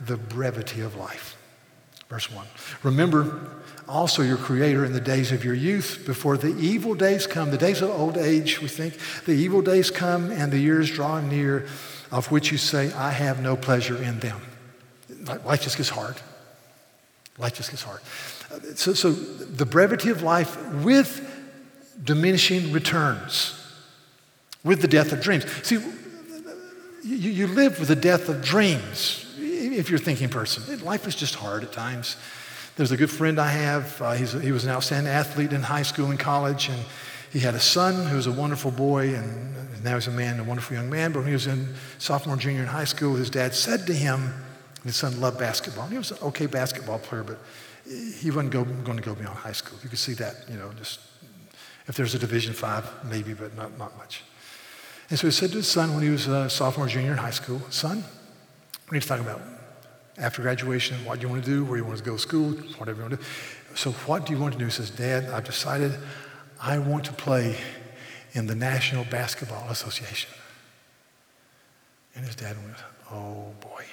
the 0.00 0.16
brevity 0.16 0.80
of 0.80 0.94
life. 0.94 1.36
Verse 2.08 2.30
1. 2.30 2.46
Remember 2.84 3.40
also 3.88 4.22
your 4.22 4.36
Creator 4.36 4.84
in 4.84 4.92
the 4.92 5.00
days 5.00 5.32
of 5.32 5.44
your 5.44 5.52
youth, 5.52 6.04
before 6.06 6.36
the 6.36 6.56
evil 6.58 6.94
days 6.94 7.26
come, 7.26 7.50
the 7.50 7.58
days 7.58 7.82
of 7.82 7.90
old 7.90 8.16
age, 8.16 8.62
we 8.62 8.68
think, 8.68 8.96
the 9.26 9.32
evil 9.32 9.62
days 9.62 9.90
come 9.90 10.30
and 10.30 10.52
the 10.52 10.60
years 10.60 10.92
draw 10.92 11.20
near, 11.20 11.66
of 12.12 12.30
which 12.30 12.52
you 12.52 12.56
say, 12.56 12.92
I 12.92 13.10
have 13.10 13.42
no 13.42 13.56
pleasure 13.56 14.00
in 14.00 14.20
them. 14.20 14.40
Life 15.44 15.62
just 15.62 15.78
gets 15.78 15.88
hard. 15.88 16.14
Life 17.36 17.54
just 17.54 17.70
gets 17.70 17.82
hard. 17.82 18.00
So, 18.76 18.94
so 18.94 19.10
the 19.10 19.66
brevity 19.66 20.10
of 20.10 20.22
life 20.22 20.56
with 20.84 21.28
diminishing 22.04 22.70
returns, 22.70 23.60
with 24.62 24.82
the 24.82 24.88
death 24.88 25.10
of 25.10 25.20
dreams. 25.20 25.46
See, 25.66 25.82
you, 27.02 27.30
you 27.30 27.46
live 27.46 27.78
with 27.78 27.88
the 27.88 27.96
death 27.96 28.28
of 28.28 28.42
dreams 28.42 29.26
if 29.38 29.90
you're 29.90 30.00
a 30.00 30.02
thinking 30.02 30.28
person. 30.28 30.84
Life 30.84 31.06
is 31.06 31.14
just 31.14 31.34
hard 31.34 31.62
at 31.62 31.72
times. 31.72 32.16
There's 32.76 32.92
a 32.92 32.96
good 32.96 33.10
friend 33.10 33.38
I 33.38 33.48
have. 33.48 34.00
Uh, 34.00 34.12
he 34.12 34.52
was 34.52 34.64
an 34.64 34.70
outstanding 34.70 35.12
athlete 35.12 35.52
in 35.52 35.62
high 35.62 35.82
school 35.82 36.10
and 36.10 36.18
college, 36.18 36.68
and 36.68 36.82
he 37.32 37.40
had 37.40 37.54
a 37.54 37.60
son 37.60 38.06
who 38.06 38.16
was 38.16 38.26
a 38.26 38.32
wonderful 38.32 38.70
boy, 38.70 39.14
and 39.14 39.84
now 39.84 39.94
he's 39.96 40.06
a 40.06 40.10
man, 40.10 40.40
a 40.40 40.44
wonderful 40.44 40.76
young 40.76 40.88
man. 40.88 41.12
But 41.12 41.20
when 41.20 41.28
he 41.28 41.34
was 41.34 41.46
in 41.46 41.74
sophomore, 41.98 42.36
junior 42.36 42.60
in 42.60 42.66
high 42.66 42.84
school, 42.84 43.14
his 43.14 43.30
dad 43.30 43.54
said 43.54 43.86
to 43.88 43.94
him, 43.94 44.32
his 44.84 44.96
son 44.96 45.20
loved 45.20 45.38
basketball. 45.38 45.84
And 45.84 45.92
He 45.92 45.98
was 45.98 46.10
an 46.10 46.18
okay 46.22 46.46
basketball 46.46 46.98
player, 46.98 47.22
but 47.22 47.38
he 47.86 48.30
wasn't 48.30 48.50
go, 48.50 48.64
going 48.64 48.98
to 48.98 49.02
go 49.02 49.14
beyond 49.14 49.36
high 49.36 49.52
school. 49.52 49.78
You 49.82 49.88
could 49.88 49.98
see 49.98 50.14
that, 50.14 50.34
you 50.50 50.56
know, 50.56 50.70
just 50.78 51.00
if 51.86 51.96
there's 51.96 52.14
a 52.14 52.18
Division 52.18 52.52
Five, 52.52 52.88
maybe, 53.04 53.34
but 53.34 53.56
not, 53.56 53.76
not 53.78 53.96
much. 53.98 54.22
And 55.12 55.18
so 55.18 55.26
he 55.26 55.30
said 55.30 55.50
to 55.50 55.58
his 55.58 55.68
son 55.68 55.92
when 55.92 56.02
he 56.02 56.08
was 56.08 56.26
a 56.26 56.48
sophomore, 56.48 56.86
junior 56.86 57.12
in 57.12 57.18
high 57.18 57.32
school, 57.32 57.60
son, 57.68 58.02
we 58.90 58.94
need 58.94 59.02
to 59.02 59.08
talk 59.08 59.20
about 59.20 59.42
after 60.16 60.40
graduation, 60.40 61.04
what 61.04 61.20
do 61.20 61.26
you 61.26 61.28
want 61.28 61.44
to 61.44 61.50
do, 61.50 61.66
where 61.66 61.76
you 61.76 61.84
want 61.84 61.98
to 61.98 62.02
go 62.02 62.14
to 62.14 62.18
school, 62.18 62.52
whatever 62.78 63.02
you 63.02 63.08
want 63.10 63.10
to 63.10 63.16
do. 63.18 63.22
So 63.74 63.90
what 63.92 64.24
do 64.24 64.32
you 64.32 64.40
want 64.40 64.54
to 64.54 64.58
do? 64.58 64.64
He 64.64 64.70
says, 64.70 64.88
Dad, 64.88 65.28
I've 65.28 65.44
decided 65.44 65.92
I 66.62 66.78
want 66.78 67.04
to 67.04 67.12
play 67.12 67.58
in 68.32 68.46
the 68.46 68.54
National 68.54 69.04
Basketball 69.04 69.68
Association. 69.68 70.30
And 72.16 72.24
his 72.24 72.34
dad 72.34 72.56
went, 72.64 72.78
oh 73.10 73.52
boy. 73.60 73.84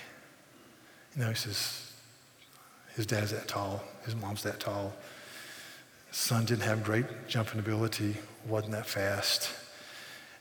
You 1.17 1.23
know, 1.23 1.27
he 1.27 1.35
says, 1.35 1.91
his 2.95 3.05
dad's 3.05 3.31
that 3.31 3.49
tall, 3.49 3.83
his 4.05 4.15
mom's 4.15 4.43
that 4.43 4.61
tall. 4.61 4.93
Son 6.11 6.45
didn't 6.45 6.63
have 6.63 6.81
great 6.81 7.27
jumping 7.27 7.59
ability, 7.59 8.15
wasn't 8.47 8.71
that 8.71 8.85
fast. 8.85 9.51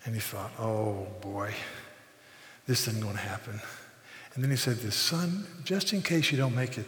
And 0.09 0.15
he 0.15 0.23
thought, 0.23 0.51
oh 0.59 1.07
boy, 1.21 1.53
this 2.67 2.89
isn't 2.89 3.03
going 3.03 3.17
to 3.17 3.21
happen. 3.21 3.61
And 4.33 4.43
then 4.43 4.51
he 4.51 4.57
said 4.57 4.77
this, 4.77 4.95
son, 4.97 5.47
just 5.65 5.93
in 5.93 6.01
case 6.01 6.33
you 6.33 6.39
don't 6.39 6.55
make 6.55 6.79
it, 6.79 6.87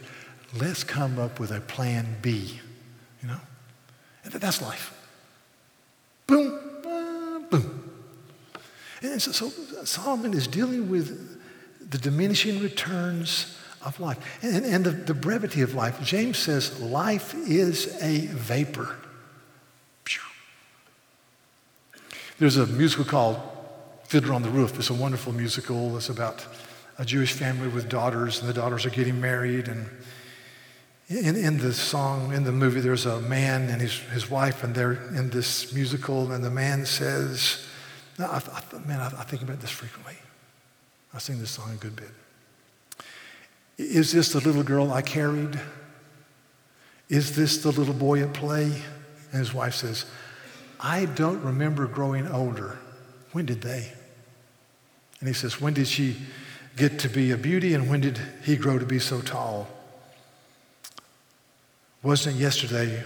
let's 0.59 0.83
come 0.83 1.19
up 1.19 1.39
with 1.39 1.51
a 1.51 1.61
plan 1.61 2.15
B. 2.23 2.59
You 3.21 3.27
know? 3.27 3.37
And 4.23 4.33
that's 4.33 4.59
life. 4.59 4.91
Boom, 6.25 6.59
boom. 7.51 7.91
And 9.03 9.21
so, 9.21 9.31
so 9.31 9.49
Solomon 9.85 10.33
is 10.33 10.47
dealing 10.47 10.89
with 10.89 11.39
the 11.91 11.99
diminishing 11.99 12.59
returns 12.59 13.55
of 13.85 13.99
life 13.99 14.17
and, 14.41 14.65
and 14.65 14.83
the, 14.83 14.89
the 14.89 15.13
brevity 15.13 15.61
of 15.61 15.75
life. 15.75 16.01
James 16.01 16.39
says 16.39 16.81
life 16.81 17.35
is 17.35 18.01
a 18.01 18.25
vapor. 18.29 18.95
There's 22.41 22.57
a 22.57 22.65
musical 22.65 23.05
called 23.05 23.39
Fiddler 24.05 24.33
on 24.33 24.41
the 24.41 24.49
Roof. 24.49 24.75
It's 24.79 24.89
a 24.89 24.95
wonderful 24.95 25.31
musical. 25.31 25.95
It's 25.95 26.09
about 26.09 26.43
a 26.97 27.05
Jewish 27.05 27.33
family 27.33 27.67
with 27.67 27.87
daughters, 27.87 28.39
and 28.39 28.49
the 28.49 28.53
daughters 28.53 28.83
are 28.83 28.89
getting 28.89 29.21
married. 29.21 29.67
And 29.67 29.87
in, 31.07 31.35
in 31.35 31.59
the 31.59 31.71
song, 31.71 32.33
in 32.33 32.43
the 32.43 32.51
movie, 32.51 32.79
there's 32.79 33.05
a 33.05 33.21
man 33.21 33.69
and 33.69 33.79
his, 33.79 33.99
his 34.09 34.27
wife, 34.27 34.63
and 34.63 34.73
they're 34.73 34.93
in 34.93 35.29
this 35.29 35.71
musical, 35.71 36.31
and 36.31 36.43
the 36.43 36.49
man 36.49 36.83
says, 36.83 37.63
I, 38.17 38.41
I, 38.51 38.87
Man, 38.87 38.99
I, 38.99 39.05
I 39.19 39.23
think 39.23 39.43
about 39.43 39.59
this 39.59 39.69
frequently. 39.69 40.15
I 41.13 41.19
sing 41.19 41.37
this 41.37 41.51
song 41.51 41.71
a 41.71 41.77
good 41.77 41.95
bit. 41.95 42.09
Is 43.77 44.13
this 44.13 44.33
the 44.33 44.39
little 44.39 44.63
girl 44.63 44.91
I 44.91 45.03
carried? 45.03 45.61
Is 47.07 47.35
this 47.35 47.61
the 47.61 47.71
little 47.71 47.93
boy 47.93 48.23
at 48.23 48.33
play? 48.33 48.63
And 48.63 49.39
his 49.39 49.53
wife 49.53 49.75
says, 49.75 50.05
I 50.81 51.05
don't 51.05 51.43
remember 51.43 51.85
growing 51.85 52.27
older. 52.27 52.79
When 53.31 53.45
did 53.45 53.61
they? 53.61 53.91
And 55.19 55.27
he 55.27 55.33
says, 55.33 55.61
When 55.61 55.73
did 55.73 55.87
she 55.87 56.17
get 56.75 56.99
to 56.99 57.09
be 57.09 57.31
a 57.31 57.37
beauty 57.37 57.73
and 57.73 57.89
when 57.89 58.01
did 58.01 58.19
he 58.43 58.55
grow 58.55 58.79
to 58.79 58.85
be 58.85 58.99
so 58.99 59.21
tall? 59.21 59.67
Wasn't 62.03 62.35
it 62.35 62.39
yesterday 62.39 63.03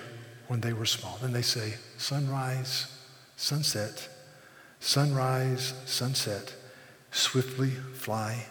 when 0.48 0.62
they 0.62 0.72
were 0.72 0.86
small? 0.86 1.18
Then 1.22 1.34
they 1.34 1.42
say, 1.42 1.74
sunrise, 1.98 2.88
sunset, 3.36 4.08
sunrise, 4.80 5.74
sunset, 5.86 6.56
swiftly 7.12 7.72
fly 7.72 8.46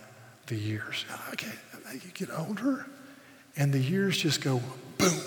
the 0.46 0.56
years. 0.56 1.06
Okay, 1.32 1.52
you 1.92 2.10
get 2.12 2.28
older 2.30 2.86
and 3.56 3.72
the 3.72 3.78
years 3.78 4.18
just 4.18 4.42
go 4.42 4.60
boom. 4.98 5.20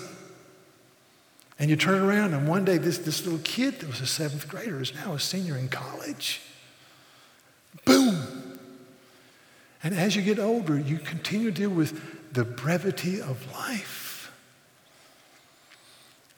And 1.58 1.68
you 1.68 1.76
turn 1.76 2.00
around, 2.00 2.34
and 2.34 2.46
one 2.46 2.64
day 2.64 2.78
this, 2.78 2.98
this 2.98 3.24
little 3.24 3.40
kid 3.40 3.80
that 3.80 3.88
was 3.88 4.00
a 4.00 4.06
seventh 4.06 4.48
grader 4.48 4.80
is 4.80 4.94
now 4.94 5.14
a 5.14 5.20
senior 5.20 5.56
in 5.56 5.68
college. 5.68 6.40
Boom. 7.84 8.58
And 9.82 9.94
as 9.94 10.14
you 10.14 10.22
get 10.22 10.38
older, 10.38 10.78
you 10.78 10.98
continue 10.98 11.50
to 11.50 11.56
deal 11.56 11.70
with 11.70 12.32
the 12.32 12.44
brevity 12.44 13.20
of 13.20 13.50
life. 13.52 14.32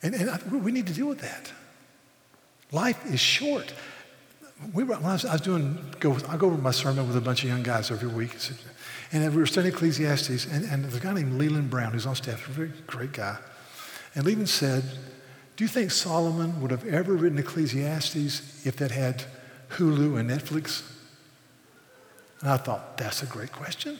And, 0.01 0.15
and 0.15 0.29
I, 0.29 0.39
we 0.49 0.71
need 0.71 0.87
to 0.87 0.93
deal 0.93 1.07
with 1.07 1.19
that. 1.19 1.51
Life 2.71 3.05
is 3.05 3.19
short. 3.19 3.73
We 4.73 4.83
were, 4.83 4.95
when 4.95 5.05
I 5.05 5.13
was, 5.13 5.25
I 5.25 5.33
was 5.33 5.41
doing, 5.41 5.77
go, 5.99 6.17
I 6.29 6.37
go 6.37 6.47
over 6.47 6.57
my 6.57 6.71
sermon 6.71 7.07
with 7.07 7.17
a 7.17 7.21
bunch 7.21 7.43
of 7.43 7.49
young 7.49 7.63
guys 7.63 7.91
every 7.91 8.07
week. 8.07 8.35
And 9.11 9.29
we 9.35 9.41
were 9.41 9.45
studying 9.45 9.73
Ecclesiastes, 9.73 10.45
and, 10.45 10.65
and 10.65 10.83
there's 10.83 10.95
a 10.95 10.99
guy 10.99 11.13
named 11.13 11.33
Leland 11.33 11.69
Brown 11.69 11.91
who's 11.91 12.05
on 12.05 12.15
staff, 12.15 12.47
a 12.47 12.51
very 12.51 12.71
great 12.87 13.11
guy. 13.11 13.37
And 14.13 14.25
Leland 14.25 14.49
said, 14.49 14.83
Do 15.55 15.63
you 15.63 15.67
think 15.67 15.91
Solomon 15.91 16.61
would 16.61 16.71
have 16.71 16.85
ever 16.87 17.13
written 17.13 17.39
Ecclesiastes 17.39 18.65
if 18.65 18.75
that 18.77 18.91
had 18.91 19.23
Hulu 19.69 20.19
and 20.19 20.29
Netflix? 20.29 20.83
And 22.41 22.49
I 22.49 22.57
thought, 22.57 22.97
That's 22.97 23.23
a 23.23 23.27
great 23.27 23.51
question. 23.51 23.97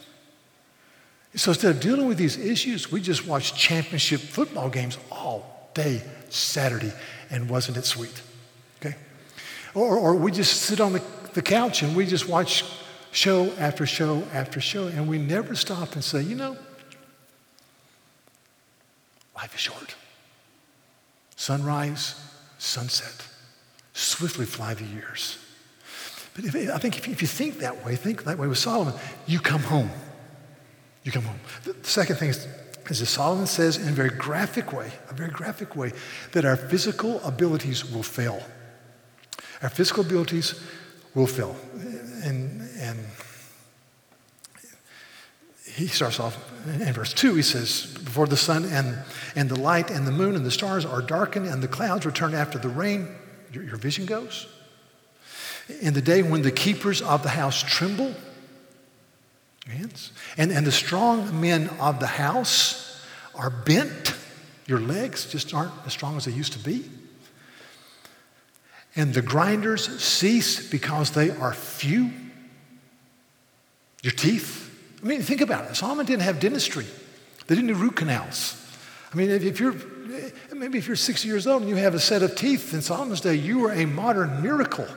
So 1.36 1.52
instead 1.52 1.76
of 1.76 1.82
dealing 1.82 2.08
with 2.08 2.17
these 2.17 2.38
issues, 2.38 2.91
we 2.91 3.00
just 3.00 3.26
watched 3.26 3.56
championship 3.56 4.19
football 4.19 4.69
games 4.69 4.97
all 5.10 5.69
day 5.74 6.02
Saturday, 6.30 6.91
and 7.30 7.50
wasn't 7.50 7.78
it 7.78 7.86
sweet? 7.86 8.21
Okay? 8.80 8.95
Or, 9.74 9.97
or 9.97 10.15
we 10.15 10.32
just 10.32 10.63
sit 10.63 10.82
on 10.82 10.91
the, 10.91 11.02
the 11.34 11.41
couch 11.41 11.84
and 11.84 11.95
we 11.95 12.06
just 12.06 12.28
watch 12.28 12.65
show 13.12 13.52
after 13.58 13.86
show 13.86 14.24
after 14.34 14.60
show, 14.60 14.88
and 14.88 15.08
we 15.08 15.17
never 15.17 15.56
stop 15.56 15.93
and 15.93 16.04
say, 16.04 16.21
you 16.21 16.36
know, 16.36 16.58
life 19.36 19.54
is 19.54 19.62
short. 19.62 19.95
Sunrise, 21.41 22.13
sunset, 22.60 23.25
swiftly 23.93 24.45
fly 24.45 24.75
the 24.75 24.84
years. 24.84 25.39
But 26.36 26.45
if, 26.45 26.56
I 26.56 26.77
think 26.77 26.99
if 26.99 27.19
you, 27.19 27.27
think 27.27 27.58
that 27.62 27.84
way, 27.84 27.95
think 27.95 28.25
that 28.25 28.38
way 28.38 28.47
with 28.47 28.60
Solomon, 28.60 28.93
you 29.25 29.39
come 29.39 29.63
home. 29.63 29.89
You 31.04 31.12
come 31.12 31.23
home. 31.23 31.39
The, 31.63 31.73
the 31.73 31.88
second 31.88 32.17
thing 32.17 32.30
is, 32.30 32.47
is 32.91 32.99
that 32.99 33.08
Solomon 33.08 33.47
says 33.47 33.77
in 33.77 33.89
a 33.89 33.91
very 33.91 34.12
graphic 34.12 34.71
way, 34.71 34.91
a 35.10 35.15
very 35.15 35.32
graphic 35.32 35.75
way, 35.75 35.93
that 36.34 36.45
our 36.45 36.56
physical 36.56 37.19
abilities 37.21 37.91
will 37.91 38.04
fail. 38.04 38.39
Our 39.63 39.69
physical 39.69 40.06
abilities 40.06 40.63
will 41.15 41.25
fail. 41.25 41.56
And, 42.23 42.69
and 42.77 42.99
he 45.65 45.88
starts 45.88 46.19
off 46.19 46.51
Uh, 46.67 46.71
in 46.71 46.93
verse 46.93 47.13
2, 47.13 47.36
he 47.36 47.41
says, 47.41 47.86
Before 48.04 48.28
the 48.28 48.38
sun 48.38 48.65
and, 48.65 48.97
and 49.36 49.50
the 49.50 49.60
light 49.60 49.89
and 49.89 50.06
the 50.06 50.12
moon 50.12 50.36
and 50.36 50.45
the 50.45 50.52
stars 50.52 50.86
are 50.86 51.02
darkened 51.02 51.47
and 51.47 51.62
the 51.62 51.67
clouds 51.67 52.06
return 52.06 52.34
after 52.34 52.58
the 52.58 52.69
rain, 52.69 53.08
your, 53.52 53.63
your 53.63 53.78
vision 53.78 54.06
goes. 54.06 54.47
In 55.82 55.93
the 55.93 56.02
day 56.02 56.21
when 56.21 56.41
the 56.41 56.52
keepers 56.52 57.02
of 57.02 57.24
the 57.24 57.30
house 57.30 57.62
tremble, 57.63 58.13
your 59.65 59.76
hands, 59.76 60.12
and, 60.38 60.52
and 60.52 60.65
the 60.65 60.71
strong 60.71 61.39
men 61.39 61.69
of 61.80 62.00
the 62.00 62.08
house 62.08 63.06
are 63.36 63.50
bent, 63.50 64.13
your 64.67 64.80
legs 64.80 65.26
just 65.30 65.54
aren't 65.54 65.74
as 65.86 65.93
strong 65.93 66.17
as 66.17 66.26
they 66.26 66.32
used 66.32 66.54
to 66.54 66.60
be. 66.60 66.89
And 68.95 69.13
the 69.13 69.21
grinders 69.21 70.02
cease 70.02 70.69
because 70.69 71.12
they 71.12 71.30
are 71.30 71.54
few. 71.54 72.12
Your 74.04 74.12
teeth. 74.12 74.71
I 75.04 75.08
mean, 75.08 75.22
think 75.22 75.42
about 75.42 75.70
it. 75.70 75.76
Solomon 75.76 76.06
didn't 76.06 76.24
have 76.24 76.40
dentistry. 76.40 76.86
They 77.48 77.56
didn't 77.56 77.68
do 77.68 77.76
root 77.76 77.96
canals. 77.96 78.58
I 79.12 79.18
mean, 79.18 79.30
if 79.30 79.60
you're 79.60 79.76
maybe 80.54 80.78
if 80.78 80.88
you're 80.88 80.96
60 80.96 81.28
years 81.28 81.48
old 81.48 81.62
and 81.62 81.70
you 81.70 81.78
have 81.78 81.96
a 81.96 82.00
set 82.00 82.22
of 82.22 82.36
teeth 82.36 82.74
in 82.74 82.82
Solomon's 82.82 83.22
day, 83.22 83.36
you 83.36 83.60
were 83.60 83.72
a 83.72 83.86
modern 83.86 84.42
miracle. 84.42 84.88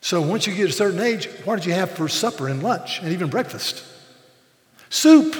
So 0.00 0.22
once 0.22 0.46
you 0.46 0.54
get 0.54 0.70
a 0.70 0.72
certain 0.72 1.00
age, 1.00 1.28
what 1.44 1.56
did 1.56 1.66
you 1.66 1.72
have 1.74 1.90
for 1.90 2.08
supper 2.08 2.48
and 2.48 2.62
lunch 2.62 3.00
and 3.00 3.12
even 3.12 3.28
breakfast? 3.28 3.84
Soup. 4.88 5.36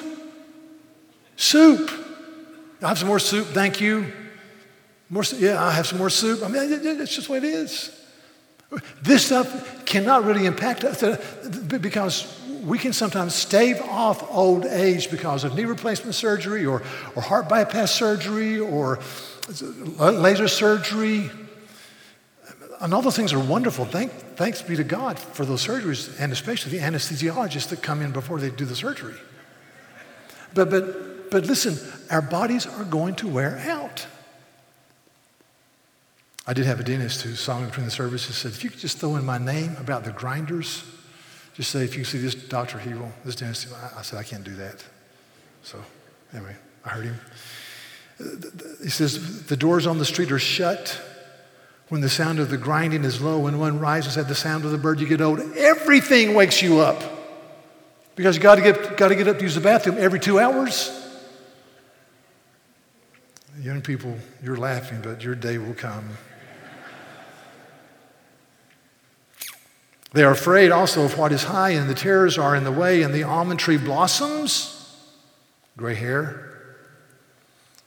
Soup. 1.36 1.90
I 2.82 2.88
have 2.88 2.98
some 2.98 3.08
more 3.08 3.18
soup, 3.18 3.48
thank 3.48 3.80
you. 3.80 4.12
More, 5.08 5.24
yeah, 5.36 5.62
I 5.62 5.72
have 5.72 5.86
some 5.86 5.98
more 5.98 6.10
soup. 6.10 6.42
I 6.44 6.48
mean, 6.48 6.70
it's 6.70 7.14
just 7.14 7.26
the 7.26 7.32
way 7.32 7.38
it 7.38 7.44
is. 7.44 7.99
This 9.02 9.26
stuff 9.26 9.84
cannot 9.84 10.24
really 10.24 10.46
impact 10.46 10.84
us 10.84 11.02
uh, 11.02 11.16
because 11.80 12.36
we 12.62 12.78
can 12.78 12.92
sometimes 12.92 13.34
stave 13.34 13.80
off 13.82 14.24
old 14.30 14.66
age 14.66 15.10
because 15.10 15.44
of 15.44 15.54
knee 15.54 15.64
replacement 15.64 16.14
surgery 16.14 16.66
or, 16.66 16.82
or 17.16 17.22
heart 17.22 17.48
bypass 17.48 17.90
surgery 17.90 18.60
or 18.60 19.00
laser 19.98 20.46
surgery 20.46 21.30
and 22.80 22.94
all 22.94 23.02
those 23.02 23.16
things 23.16 23.32
are 23.32 23.38
wonderful. 23.38 23.84
Thank, 23.84 24.10
thanks 24.36 24.62
be 24.62 24.74
to 24.76 24.84
God 24.84 25.18
for 25.18 25.44
those 25.44 25.66
surgeries, 25.66 26.18
and 26.18 26.32
especially 26.32 26.78
the 26.78 26.84
anesthesiologists 26.84 27.68
that 27.68 27.82
come 27.82 28.00
in 28.00 28.10
before 28.10 28.38
they 28.38 28.50
do 28.50 28.64
the 28.64 28.74
surgery. 28.74 29.14
But, 30.54 30.70
but, 30.70 31.30
but 31.30 31.44
listen, 31.44 31.76
our 32.10 32.22
bodies 32.22 32.66
are 32.66 32.84
going 32.84 33.16
to 33.16 33.28
wear 33.28 33.58
out. 33.68 34.06
I 36.50 36.52
did 36.52 36.66
have 36.66 36.80
a 36.80 36.82
dentist 36.82 37.22
who 37.22 37.36
saw 37.36 37.60
me 37.60 37.66
between 37.66 37.84
the 37.84 37.92
services 37.92 38.34
said, 38.34 38.50
if 38.50 38.64
you 38.64 38.70
could 38.70 38.80
just 38.80 38.98
throw 38.98 39.14
in 39.14 39.24
my 39.24 39.38
name 39.38 39.76
about 39.78 40.02
the 40.02 40.10
grinders, 40.10 40.82
just 41.54 41.70
say, 41.70 41.84
if 41.84 41.96
you 41.96 42.02
see 42.02 42.18
this 42.18 42.34
Dr. 42.34 42.76
Hebel, 42.76 43.12
this 43.24 43.36
dentist, 43.36 43.68
I, 43.72 44.00
I 44.00 44.02
said, 44.02 44.18
I 44.18 44.24
can't 44.24 44.42
do 44.42 44.56
that. 44.56 44.84
So 45.62 45.78
anyway, 46.34 46.56
I 46.84 46.88
heard 46.88 47.04
him. 47.04 47.20
He 48.82 48.88
says, 48.88 49.44
the 49.44 49.56
doors 49.56 49.86
on 49.86 49.98
the 49.98 50.04
street 50.04 50.32
are 50.32 50.40
shut 50.40 51.00
when 51.88 52.00
the 52.00 52.08
sound 52.08 52.40
of 52.40 52.50
the 52.50 52.56
grinding 52.56 53.04
is 53.04 53.20
low, 53.20 53.38
when 53.38 53.60
one 53.60 53.78
rises 53.78 54.16
at 54.16 54.26
the 54.26 54.34
sound 54.34 54.64
of 54.64 54.72
the 54.72 54.78
bird, 54.78 54.98
you 54.98 55.06
get 55.06 55.20
old. 55.20 55.38
Everything 55.56 56.34
wakes 56.34 56.60
you 56.60 56.80
up 56.80 57.00
because 58.16 58.34
you 58.34 58.42
got 58.42 58.56
to 58.56 58.62
get, 58.62 58.96
got 58.96 59.08
to 59.08 59.14
get 59.14 59.28
up 59.28 59.36
to 59.36 59.44
use 59.44 59.54
the 59.54 59.60
bathroom 59.60 59.98
every 60.00 60.18
two 60.18 60.40
hours. 60.40 60.90
Young 63.60 63.82
people, 63.82 64.18
you're 64.42 64.56
laughing, 64.56 65.00
but 65.00 65.22
your 65.22 65.36
day 65.36 65.56
will 65.56 65.74
come. 65.74 66.08
They 70.12 70.24
are 70.24 70.32
afraid 70.32 70.72
also 70.72 71.04
of 71.04 71.16
what 71.16 71.32
is 71.32 71.44
high, 71.44 71.70
and 71.70 71.88
the 71.88 71.94
terrors 71.94 72.36
are 72.36 72.56
in 72.56 72.64
the 72.64 72.72
way, 72.72 73.02
and 73.02 73.14
the 73.14 73.22
almond 73.22 73.60
tree 73.60 73.76
blossoms, 73.76 74.76
gray 75.76 75.94
hair. 75.94 76.46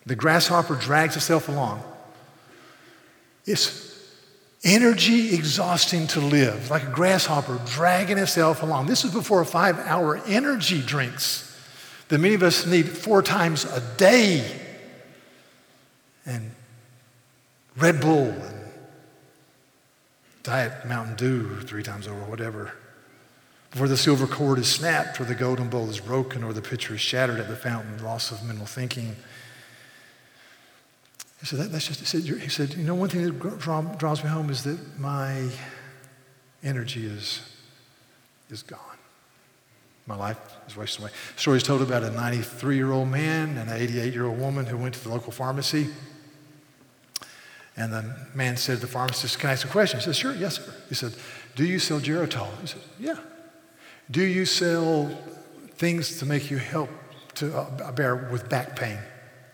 The 0.06 0.16
grasshopper 0.16 0.76
drags 0.76 1.16
itself 1.16 1.50
along. 1.50 1.84
It's 3.46 3.94
energy 4.64 5.34
exhausting 5.36 6.08
to 6.08 6.22
live, 6.22 6.70
like 6.70 6.84
a 6.84 6.92
grasshopper 6.92 7.60
dragging 7.66 8.18
itself 8.18 8.64
along. 8.64 8.86
This 8.86 9.04
is 9.04 9.14
before 9.14 9.44
five 9.44 9.78
hour 9.80 10.22
energy 10.26 10.82
drinks 10.82 11.50
that 12.08 12.20
many 12.20 12.36
of 12.36 12.44
us 12.44 12.66
need 12.66 12.88
four 12.88 13.22
times 13.22 13.66
a 13.66 13.82
day. 13.98 14.50
And 16.26 16.52
Red 17.76 18.00
Bull 18.00 18.34
Diet 20.44 20.86
Mountain 20.86 21.16
Dew 21.16 21.62
three 21.62 21.84
times 21.84 22.08
over, 22.08 22.20
whatever. 22.26 22.74
Before 23.72 23.88
the 23.88 23.98
silver 23.98 24.28
cord 24.28 24.60
is 24.60 24.68
snapped, 24.68 25.20
or 25.20 25.24
the 25.24 25.34
golden 25.34 25.70
bowl 25.70 25.90
is 25.90 26.00
broken, 26.00 26.44
or 26.44 26.54
the 26.54 26.62
pitcher 26.62 26.94
is 26.94 27.02
shattered 27.02 27.40
at 27.40 27.48
the 27.48 27.56
fountain, 27.56 28.04
loss 28.04 28.32
of 28.32 28.44
mental 28.44 28.66
thinking. 28.66 29.16
He 31.40 31.48
said, 31.48 31.60
that, 31.60 31.72
that's 31.72 31.88
just, 31.88 32.00
he 32.02 32.06
said, 32.06 32.22
he 32.22 32.50
said, 32.50 32.76
you 32.76 32.84
know, 32.84 32.94
one 32.94 33.10
thing 33.10 33.24
that 33.24 33.60
draw, 33.60 33.82
draws 33.82 34.24
me 34.24 34.30
home 34.30 34.50
is 34.50 34.64
that 34.64 34.80
my 35.00 35.50
energy 36.64 37.06
is, 37.06 37.42
is 38.50 38.62
gone. 38.62 38.80
My 40.06 40.16
life 40.16 40.38
is 40.68 40.76
wasting 40.76 41.06
away. 41.06 41.14
Stories 41.38 41.64
told 41.64 41.82
about 41.82 42.04
a 42.04 42.12
93 42.12 42.76
year 42.76 42.92
old 42.92 43.08
man 43.08 43.58
and 43.58 43.70
an 43.70 43.82
88 43.82 44.14
year 44.14 44.26
old 44.26 44.40
woman 44.40 44.66
who 44.66 44.78
went 44.78 44.94
to 44.96 45.04
the 45.04 45.10
local 45.10 45.32
pharmacy. 45.32 45.88
And 47.76 47.92
the 47.92 48.16
man 48.36 48.58
said 48.58 48.76
to 48.76 48.82
the 48.82 48.88
pharmacist, 48.88 49.40
Can 49.40 49.50
I 49.50 49.54
ask 49.54 49.66
a 49.66 49.70
question? 49.70 50.00
He 50.00 50.06
said, 50.06 50.16
Sure, 50.16 50.36
yes, 50.36 50.58
sir. 50.58 50.74
He 50.90 50.96
said, 50.96 51.16
Do 51.56 51.66
you 51.66 51.80
sell 51.80 52.00
Geritol? 52.00 52.50
He 52.62 52.68
said, 52.68 52.82
Yeah. 53.00 53.18
Do 54.12 54.24
you 54.24 54.46
sell 54.46 55.10
things 55.76 56.20
to 56.20 56.26
make 56.26 56.52
you 56.52 56.58
help 56.58 56.90
to 57.36 57.58
uh, 57.58 57.92
bear 57.94 58.16
with 58.16 58.50
back 58.50 58.76
pain? 58.76 59.00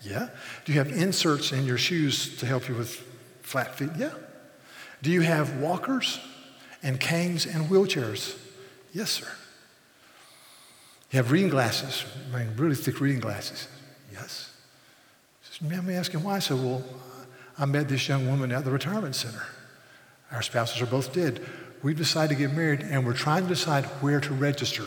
Yeah. 0.02 0.28
Do 0.64 0.72
you 0.72 0.78
have 0.78 0.90
inserts 0.90 1.52
in 1.52 1.64
your 1.64 1.78
shoes 1.78 2.36
to 2.38 2.46
help 2.46 2.68
you 2.68 2.74
with 2.74 2.94
flat 3.42 3.74
feet? 3.76 3.90
Yeah. 3.96 4.12
Do 5.02 5.10
you 5.10 5.22
have 5.22 5.56
walkers 5.58 6.20
and 6.82 7.00
canes 7.00 7.46
and 7.46 7.66
wheelchairs? 7.66 8.38
Yes, 8.92 9.10
sir. 9.10 9.28
You 11.10 11.16
have 11.16 11.32
reading 11.32 11.50
glasses, 11.50 12.04
I 12.32 12.38
mean, 12.38 12.56
really 12.56 12.76
thick 12.76 13.00
reading 13.00 13.20
glasses. 13.20 13.66
Yes. 14.12 14.52
He 15.42 15.64
says, 15.64 15.84
me 15.84 15.94
ask 15.94 16.12
him 16.12 16.22
why. 16.22 16.36
I 16.36 16.38
said, 16.38 16.58
well, 16.58 16.84
I 17.60 17.66
met 17.66 17.90
this 17.90 18.08
young 18.08 18.26
woman 18.26 18.52
at 18.52 18.64
the 18.64 18.70
retirement 18.70 19.14
center. 19.14 19.42
Our 20.32 20.40
spouses 20.40 20.80
are 20.80 20.86
both 20.86 21.12
dead. 21.12 21.44
We've 21.82 21.96
decided 21.96 22.30
to 22.30 22.34
get 22.34 22.54
married, 22.54 22.80
and 22.80 23.04
we're 23.04 23.12
trying 23.12 23.42
to 23.42 23.48
decide 23.50 23.84
where 24.00 24.18
to 24.18 24.32
register. 24.32 24.84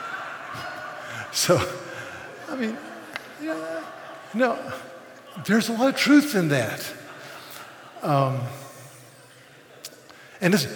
so, 1.32 1.58
I 2.50 2.56
mean, 2.56 2.76
yeah, 3.42 3.82
no, 4.34 4.58
there's 5.46 5.70
a 5.70 5.72
lot 5.72 5.88
of 5.88 5.96
truth 5.96 6.34
in 6.34 6.48
that. 6.48 6.92
Um, 8.02 8.40
and 10.42 10.52
listen, 10.52 10.72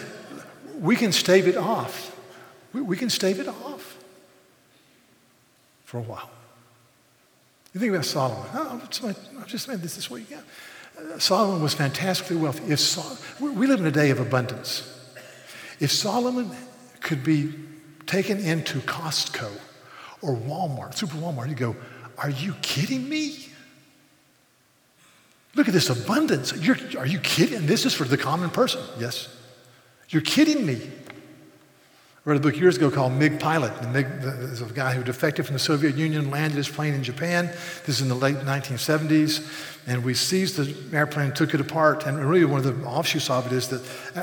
we 0.80 0.96
can 0.96 1.12
stave 1.12 1.48
it 1.48 1.56
off. 1.58 2.16
We, 2.72 2.80
we 2.80 2.96
can 2.96 3.10
stave 3.10 3.40
it 3.40 3.48
off 3.48 3.98
for 5.84 5.98
a 5.98 6.02
while. 6.02 6.30
You 7.72 7.80
think 7.80 7.92
about 7.92 8.04
Solomon. 8.04 8.46
Oh, 8.52 8.82
I 8.82 9.44
just 9.44 9.68
made 9.68 9.78
this 9.78 9.94
this 9.94 10.10
week. 10.10 10.30
Yeah. 10.30 10.40
Uh, 10.98 11.18
Solomon 11.18 11.62
was 11.62 11.74
fantastically 11.74 12.36
wealthy. 12.36 12.72
If 12.72 12.80
Sol- 12.80 13.16
we 13.40 13.66
live 13.66 13.80
in 13.80 13.86
a 13.86 13.92
day 13.92 14.10
of 14.10 14.20
abundance. 14.20 14.86
If 15.78 15.92
Solomon 15.92 16.50
could 17.00 17.24
be 17.24 17.54
taken 18.06 18.38
into 18.38 18.80
Costco 18.80 19.50
or 20.20 20.34
Walmart, 20.34 20.94
Super 20.94 21.16
Walmart, 21.16 21.48
you 21.48 21.54
go, 21.54 21.76
Are 22.18 22.30
you 22.30 22.54
kidding 22.60 23.08
me? 23.08 23.46
Look 25.54 25.68
at 25.68 25.74
this 25.74 25.90
abundance. 25.90 26.54
You're, 26.56 26.76
are 26.98 27.06
you 27.06 27.18
kidding? 27.18 27.66
This 27.66 27.84
is 27.86 27.94
for 27.94 28.04
the 28.04 28.16
common 28.16 28.50
person. 28.50 28.82
Yes. 28.98 29.34
You're 30.08 30.22
kidding 30.22 30.66
me. 30.66 30.90
I 32.26 32.28
read 32.28 32.36
a 32.36 32.42
book 32.42 32.56
years 32.58 32.76
ago 32.76 32.90
called 32.90 33.14
MiG 33.14 33.40
Pilot. 33.40 33.72
And 33.80 33.94
MiG 33.94 34.06
is 34.52 34.60
a 34.60 34.66
guy 34.66 34.92
who 34.92 35.02
defected 35.02 35.46
from 35.46 35.54
the 35.54 35.58
Soviet 35.58 35.96
Union, 35.96 36.30
landed 36.30 36.56
his 36.56 36.68
plane 36.68 36.92
in 36.92 37.02
Japan. 37.02 37.46
This 37.86 37.96
is 37.96 38.02
in 38.02 38.08
the 38.08 38.14
late 38.14 38.36
1970s. 38.36 39.78
And 39.86 40.04
we 40.04 40.12
seized 40.12 40.56
the 40.56 40.94
airplane, 40.94 41.32
took 41.32 41.54
it 41.54 41.62
apart. 41.62 42.04
And 42.04 42.22
really, 42.22 42.44
one 42.44 42.62
of 42.62 42.78
the 42.78 42.86
offshoots 42.86 43.30
of 43.30 43.46
it 43.46 43.52
is 43.52 43.68
that 43.68 43.80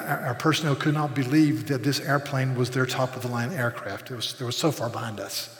our, 0.09 0.35
personnel 0.35 0.75
could 0.75 0.93
not 0.93 1.15
believe 1.15 1.67
that 1.69 1.81
this 1.81 1.99
airplane 1.99 2.53
was 2.53 2.69
their 2.69 2.85
top 2.85 3.15
of 3.15 3.23
the 3.23 3.29
line 3.29 3.51
aircraft. 3.51 4.11
It 4.11 4.15
was, 4.15 4.39
it 4.39 4.45
was 4.45 4.55
so 4.55 4.71
far 4.71 4.91
behind 4.91 5.19
us. 5.19 5.56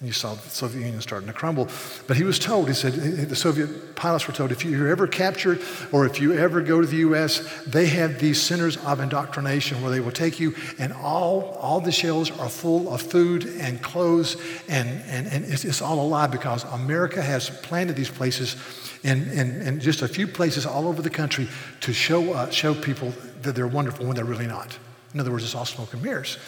And 0.00 0.06
you 0.06 0.12
saw 0.12 0.34
the 0.34 0.48
Soviet 0.48 0.82
Union 0.84 1.00
starting 1.00 1.26
to 1.26 1.32
crumble. 1.32 1.68
But 2.06 2.16
he 2.16 2.22
was 2.22 2.38
told, 2.38 2.68
he 2.68 2.74
said, 2.74 2.92
the 2.92 3.34
Soviet 3.34 3.96
pilots 3.96 4.28
were 4.28 4.32
told, 4.32 4.52
if 4.52 4.64
you're 4.64 4.86
ever 4.86 5.08
captured 5.08 5.60
or 5.90 6.06
if 6.06 6.20
you 6.20 6.34
ever 6.34 6.60
go 6.60 6.80
to 6.80 6.86
the 6.86 6.98
U.S., 6.98 7.64
they 7.66 7.86
have 7.86 8.20
these 8.20 8.40
centers 8.40 8.76
of 8.76 9.00
indoctrination 9.00 9.82
where 9.82 9.90
they 9.90 9.98
will 9.98 10.12
take 10.12 10.38
you 10.38 10.54
and 10.78 10.92
all, 10.92 11.58
all 11.60 11.80
the 11.80 11.90
shells 11.90 12.30
are 12.38 12.48
full 12.48 12.94
of 12.94 13.02
food 13.02 13.46
and 13.58 13.82
clothes 13.82 14.36
and, 14.68 14.88
and, 15.06 15.26
and 15.26 15.44
it's, 15.44 15.64
it's 15.64 15.82
all 15.82 15.98
a 15.98 16.06
lie 16.06 16.28
because 16.28 16.62
America 16.72 17.20
has 17.20 17.50
planted 17.50 17.96
these 17.96 18.10
places 18.10 18.54
in, 19.02 19.28
in, 19.30 19.62
in 19.62 19.80
just 19.80 20.02
a 20.02 20.08
few 20.08 20.28
places 20.28 20.64
all 20.64 20.86
over 20.86 21.02
the 21.02 21.10
country 21.10 21.48
to 21.80 21.92
show, 21.92 22.34
uh, 22.34 22.48
show 22.50 22.72
people 22.72 23.12
that 23.42 23.56
they're 23.56 23.66
wonderful 23.66 24.06
when 24.06 24.14
they're 24.14 24.24
really 24.24 24.46
not. 24.46 24.78
In 25.12 25.18
other 25.18 25.32
words, 25.32 25.42
it's 25.42 25.56
all 25.56 25.64
smoke 25.64 25.92
and 25.92 26.02
mirrors. 26.02 26.38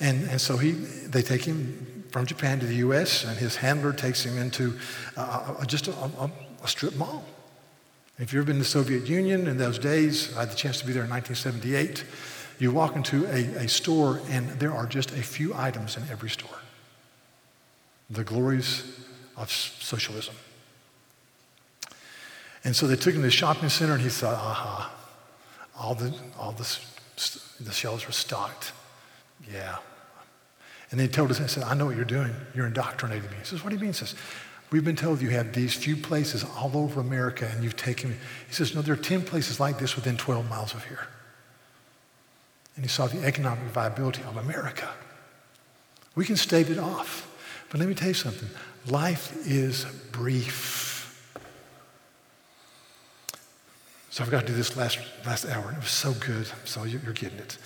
And, 0.00 0.28
and 0.28 0.40
so 0.40 0.58
he, 0.58 0.72
they 0.72 1.22
take 1.22 1.44
him 1.44 1.99
from 2.10 2.26
Japan 2.26 2.58
to 2.60 2.66
the 2.66 2.76
U.S., 2.76 3.24
and 3.24 3.38
his 3.38 3.56
handler 3.56 3.92
takes 3.92 4.24
him 4.24 4.36
into 4.38 4.76
uh, 5.16 5.54
uh 5.58 5.64
just 5.64 5.88
a, 5.88 5.92
a, 5.92 6.30
a, 6.62 6.68
strip 6.68 6.96
mall. 6.96 7.24
If 8.18 8.32
you've 8.32 8.42
ever 8.42 8.46
been 8.46 8.56
to 8.56 8.62
the 8.62 8.68
Soviet 8.68 9.06
Union 9.06 9.46
in 9.46 9.56
those 9.56 9.78
days, 9.78 10.36
I 10.36 10.40
had 10.40 10.50
the 10.50 10.56
chance 10.56 10.80
to 10.80 10.86
be 10.86 10.92
there 10.92 11.04
in 11.04 11.10
1978. 11.10 12.04
You 12.58 12.72
walk 12.72 12.96
into 12.96 13.24
a, 13.26 13.64
a 13.64 13.68
store, 13.68 14.20
and 14.28 14.48
there 14.60 14.72
are 14.72 14.86
just 14.86 15.12
a 15.12 15.22
few 15.22 15.54
items 15.54 15.96
in 15.96 16.02
every 16.10 16.28
store. 16.28 16.58
The 18.10 18.24
glories 18.24 19.00
of 19.36 19.50
socialism. 19.50 20.34
And 22.64 22.76
so 22.76 22.86
they 22.86 22.96
took 22.96 23.14
him 23.14 23.22
to 23.22 23.26
the 23.26 23.30
shopping 23.30 23.70
center, 23.70 23.94
and 23.94 24.02
he 24.02 24.10
thought, 24.10 24.34
aha, 24.34 24.92
all 25.78 25.94
the, 25.94 26.14
all 26.38 26.52
the, 26.52 26.78
the 27.60 27.72
shelves 27.72 28.06
were 28.06 28.12
stocked. 28.12 28.72
Yeah, 29.50 29.78
and 30.90 30.98
they 30.98 31.06
told 31.06 31.30
us, 31.30 31.40
I 31.40 31.46
said, 31.46 31.62
I 31.62 31.74
know 31.74 31.86
what 31.86 31.96
you're 31.96 32.04
doing. 32.04 32.34
You're 32.54 32.66
indoctrinating 32.66 33.30
me. 33.30 33.36
He 33.38 33.44
says, 33.44 33.62
What 33.62 33.70
do 33.70 33.76
you 33.76 33.80
mean? 33.80 33.90
He 33.90 33.94
says, 33.94 34.14
We've 34.70 34.84
been 34.84 34.96
told 34.96 35.20
you 35.20 35.30
have 35.30 35.52
these 35.52 35.74
few 35.74 35.96
places 35.96 36.44
all 36.44 36.76
over 36.76 37.00
America 37.00 37.48
and 37.52 37.62
you've 37.62 37.76
taken 37.76 38.10
me. 38.10 38.16
He 38.48 38.54
says, 38.54 38.74
No, 38.74 38.82
there 38.82 38.94
are 38.94 38.96
10 38.96 39.22
places 39.22 39.60
like 39.60 39.78
this 39.78 39.94
within 39.94 40.16
12 40.16 40.48
miles 40.48 40.74
of 40.74 40.84
here. 40.84 41.06
And 42.76 42.84
he 42.84 42.88
saw 42.88 43.06
the 43.06 43.24
economic 43.24 43.64
viability 43.72 44.22
of 44.22 44.36
America. 44.36 44.88
We 46.14 46.24
can 46.24 46.36
stave 46.36 46.70
it 46.70 46.78
off. 46.78 47.26
But 47.70 47.78
let 47.78 47.88
me 47.88 47.94
tell 47.94 48.08
you 48.08 48.14
something 48.14 48.48
life 48.86 49.36
is 49.46 49.84
brief. 50.10 50.88
So 54.10 54.24
I've 54.24 54.30
got 54.30 54.40
to 54.40 54.46
do 54.48 54.54
this 54.54 54.76
last, 54.76 54.98
last 55.24 55.46
hour, 55.46 55.68
and 55.68 55.76
it 55.76 55.80
was 55.80 55.90
so 55.90 56.12
good. 56.14 56.48
So 56.64 56.82
you're 56.82 57.12
getting 57.12 57.38
it 57.38 57.58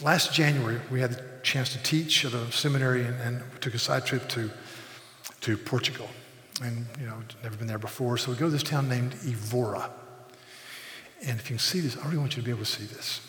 last 0.00 0.32
January, 0.32 0.80
we 0.90 1.00
had 1.00 1.12
the 1.12 1.22
chance 1.42 1.72
to 1.72 1.82
teach 1.82 2.24
at 2.24 2.32
a 2.32 2.50
seminary 2.52 3.04
and, 3.04 3.20
and 3.20 3.42
took 3.60 3.74
a 3.74 3.78
side 3.78 4.06
trip 4.06 4.28
to, 4.30 4.50
to 5.42 5.56
Portugal. 5.56 6.08
And, 6.62 6.86
you 7.00 7.06
know, 7.06 7.16
never 7.42 7.56
been 7.56 7.66
there 7.66 7.78
before. 7.78 8.16
So 8.16 8.30
we 8.30 8.36
go 8.36 8.46
to 8.46 8.50
this 8.50 8.62
town 8.62 8.88
named 8.88 9.14
Evora. 9.24 9.90
And 11.24 11.38
if 11.38 11.50
you 11.50 11.56
can 11.56 11.58
see 11.58 11.80
this, 11.80 11.96
I 11.96 12.04
really 12.04 12.18
want 12.18 12.36
you 12.36 12.42
to 12.42 12.44
be 12.44 12.50
able 12.50 12.64
to 12.64 12.70
see 12.70 12.84
this. 12.84 13.20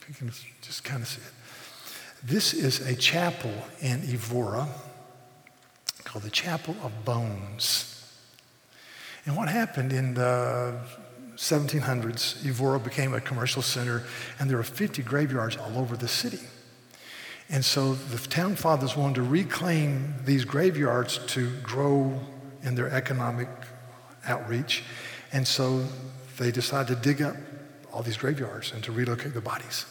If 0.00 0.08
you 0.08 0.14
can 0.14 0.32
just 0.62 0.84
kind 0.84 1.02
of 1.02 1.08
see 1.08 1.20
it. 1.20 1.32
This 2.22 2.52
is 2.52 2.80
a 2.86 2.94
chapel 2.94 3.52
in 3.80 4.02
Evora 4.02 4.68
called 6.04 6.24
the 6.24 6.30
Chapel 6.30 6.76
of 6.82 7.04
Bones. 7.04 7.86
And 9.26 9.36
what 9.36 9.48
happened 9.48 9.92
in 9.92 10.14
the 10.14 10.80
1700s, 11.40 12.44
Evora 12.44 12.78
became 12.78 13.14
a 13.14 13.20
commercial 13.20 13.62
center, 13.62 14.04
and 14.38 14.50
there 14.50 14.58
were 14.58 14.62
50 14.62 15.02
graveyards 15.02 15.56
all 15.56 15.78
over 15.78 15.96
the 15.96 16.06
city. 16.06 16.40
And 17.48 17.64
so 17.64 17.94
the 17.94 18.18
town 18.28 18.56
fathers 18.56 18.94
wanted 18.94 19.14
to 19.16 19.22
reclaim 19.22 20.14
these 20.26 20.44
graveyards 20.44 21.18
to 21.28 21.50
grow 21.62 22.20
in 22.62 22.74
their 22.74 22.90
economic 22.90 23.48
outreach. 24.26 24.84
And 25.32 25.48
so 25.48 25.82
they 26.36 26.50
decided 26.50 26.94
to 26.94 27.02
dig 27.02 27.22
up 27.22 27.36
all 27.90 28.02
these 28.02 28.18
graveyards 28.18 28.72
and 28.72 28.84
to 28.84 28.92
relocate 28.92 29.32
the 29.32 29.40
bodies. 29.40 29.86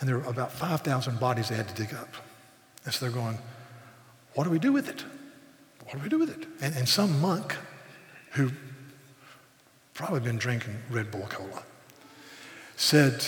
And 0.00 0.08
there 0.08 0.18
were 0.18 0.28
about 0.28 0.50
5,000 0.50 1.20
bodies 1.20 1.50
they 1.50 1.54
had 1.54 1.68
to 1.68 1.74
dig 1.74 1.94
up. 1.94 2.16
And 2.84 2.92
so 2.92 3.06
they're 3.06 3.14
going, 3.14 3.38
what 4.34 4.42
do 4.44 4.50
we 4.50 4.58
do 4.58 4.72
with 4.72 4.88
it? 4.88 5.04
What 5.84 5.98
do 5.98 6.00
we 6.00 6.08
do 6.08 6.18
with 6.18 6.30
it? 6.30 6.48
And, 6.60 6.74
and 6.74 6.88
some 6.88 7.20
monk 7.20 7.54
who 8.32 8.50
probably 9.94 10.20
been 10.20 10.38
drinking 10.38 10.76
Red 10.90 11.10
Bull 11.10 11.26
Cola, 11.28 11.62
said, 12.76 13.24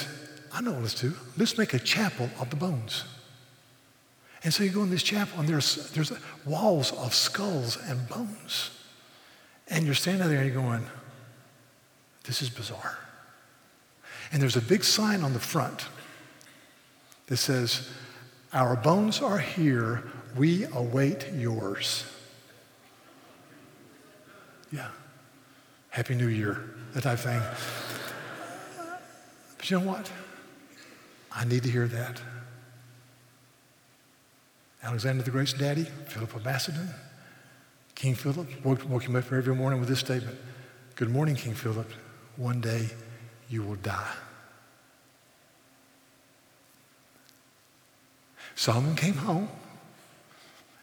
I 0.52 0.60
know 0.60 0.72
what 0.72 0.82
let's 0.82 1.00
do. 1.00 1.14
Let's 1.36 1.58
make 1.58 1.74
a 1.74 1.78
chapel 1.78 2.30
of 2.40 2.50
the 2.50 2.56
bones. 2.56 3.04
And 4.42 4.52
so 4.52 4.62
you 4.62 4.70
go 4.70 4.82
in 4.82 4.90
this 4.90 5.02
chapel, 5.02 5.40
and 5.40 5.48
there's, 5.48 5.90
there's 5.92 6.12
walls 6.44 6.92
of 6.92 7.14
skulls 7.14 7.78
and 7.88 8.08
bones. 8.08 8.70
And 9.68 9.86
you're 9.86 9.94
standing 9.94 10.28
there 10.28 10.40
and 10.40 10.52
you're 10.52 10.62
going, 10.62 10.86
this 12.24 12.42
is 12.42 12.50
bizarre. 12.50 12.98
And 14.32 14.42
there's 14.42 14.56
a 14.56 14.60
big 14.60 14.84
sign 14.84 15.22
on 15.22 15.32
the 15.32 15.40
front 15.40 15.86
that 17.26 17.36
says, 17.36 17.88
Our 18.52 18.76
bones 18.76 19.20
are 19.22 19.38
here. 19.38 20.04
We 20.36 20.64
await 20.64 21.32
yours. 21.32 22.04
Yeah. 24.72 24.88
Happy 25.94 26.16
New 26.16 26.26
Year, 26.26 26.60
that 26.92 27.04
type 27.04 27.20
thing. 27.20 27.40
But 29.56 29.70
you 29.70 29.78
know 29.78 29.86
what? 29.86 30.10
I 31.30 31.44
need 31.44 31.62
to 31.62 31.70
hear 31.70 31.86
that. 31.86 32.20
Alexander 34.82 35.22
the 35.22 35.30
Great's 35.30 35.52
daddy, 35.52 35.84
Philip 36.08 36.34
of 36.34 36.44
Macedon, 36.44 36.88
King 37.94 38.16
Philip, 38.16 38.48
woke, 38.64 38.84
woke 38.88 39.04
him 39.04 39.14
up 39.14 39.32
every 39.32 39.54
morning 39.54 39.78
with 39.78 39.88
this 39.88 40.00
statement 40.00 40.36
Good 40.96 41.10
morning, 41.10 41.36
King 41.36 41.54
Philip. 41.54 41.88
One 42.36 42.60
day 42.60 42.88
you 43.48 43.62
will 43.62 43.76
die. 43.76 44.14
Solomon 48.56 48.96
came 48.96 49.14
home, 49.14 49.48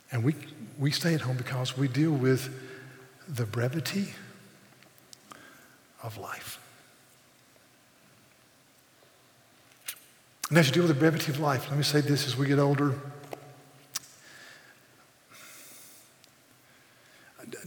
and 0.10 0.24
we, 0.24 0.36
we 0.80 0.90
stay 0.90 1.14
at 1.14 1.20
home 1.20 1.36
because 1.36 1.78
we 1.78 1.90
deal 1.90 2.14
with 2.14 2.50
the 3.28 3.46
brevity 3.46 4.14
of 6.04 6.18
life. 6.18 6.60
And 10.50 10.58
as 10.58 10.68
you 10.68 10.74
deal 10.74 10.84
with 10.84 10.94
the 10.94 11.00
brevity 11.00 11.32
of 11.32 11.40
life, 11.40 11.70
let 11.70 11.78
me 11.78 11.84
say 11.84 12.02
this 12.02 12.28
as 12.28 12.36
we 12.36 12.46
get 12.46 12.60
older. 12.60 12.96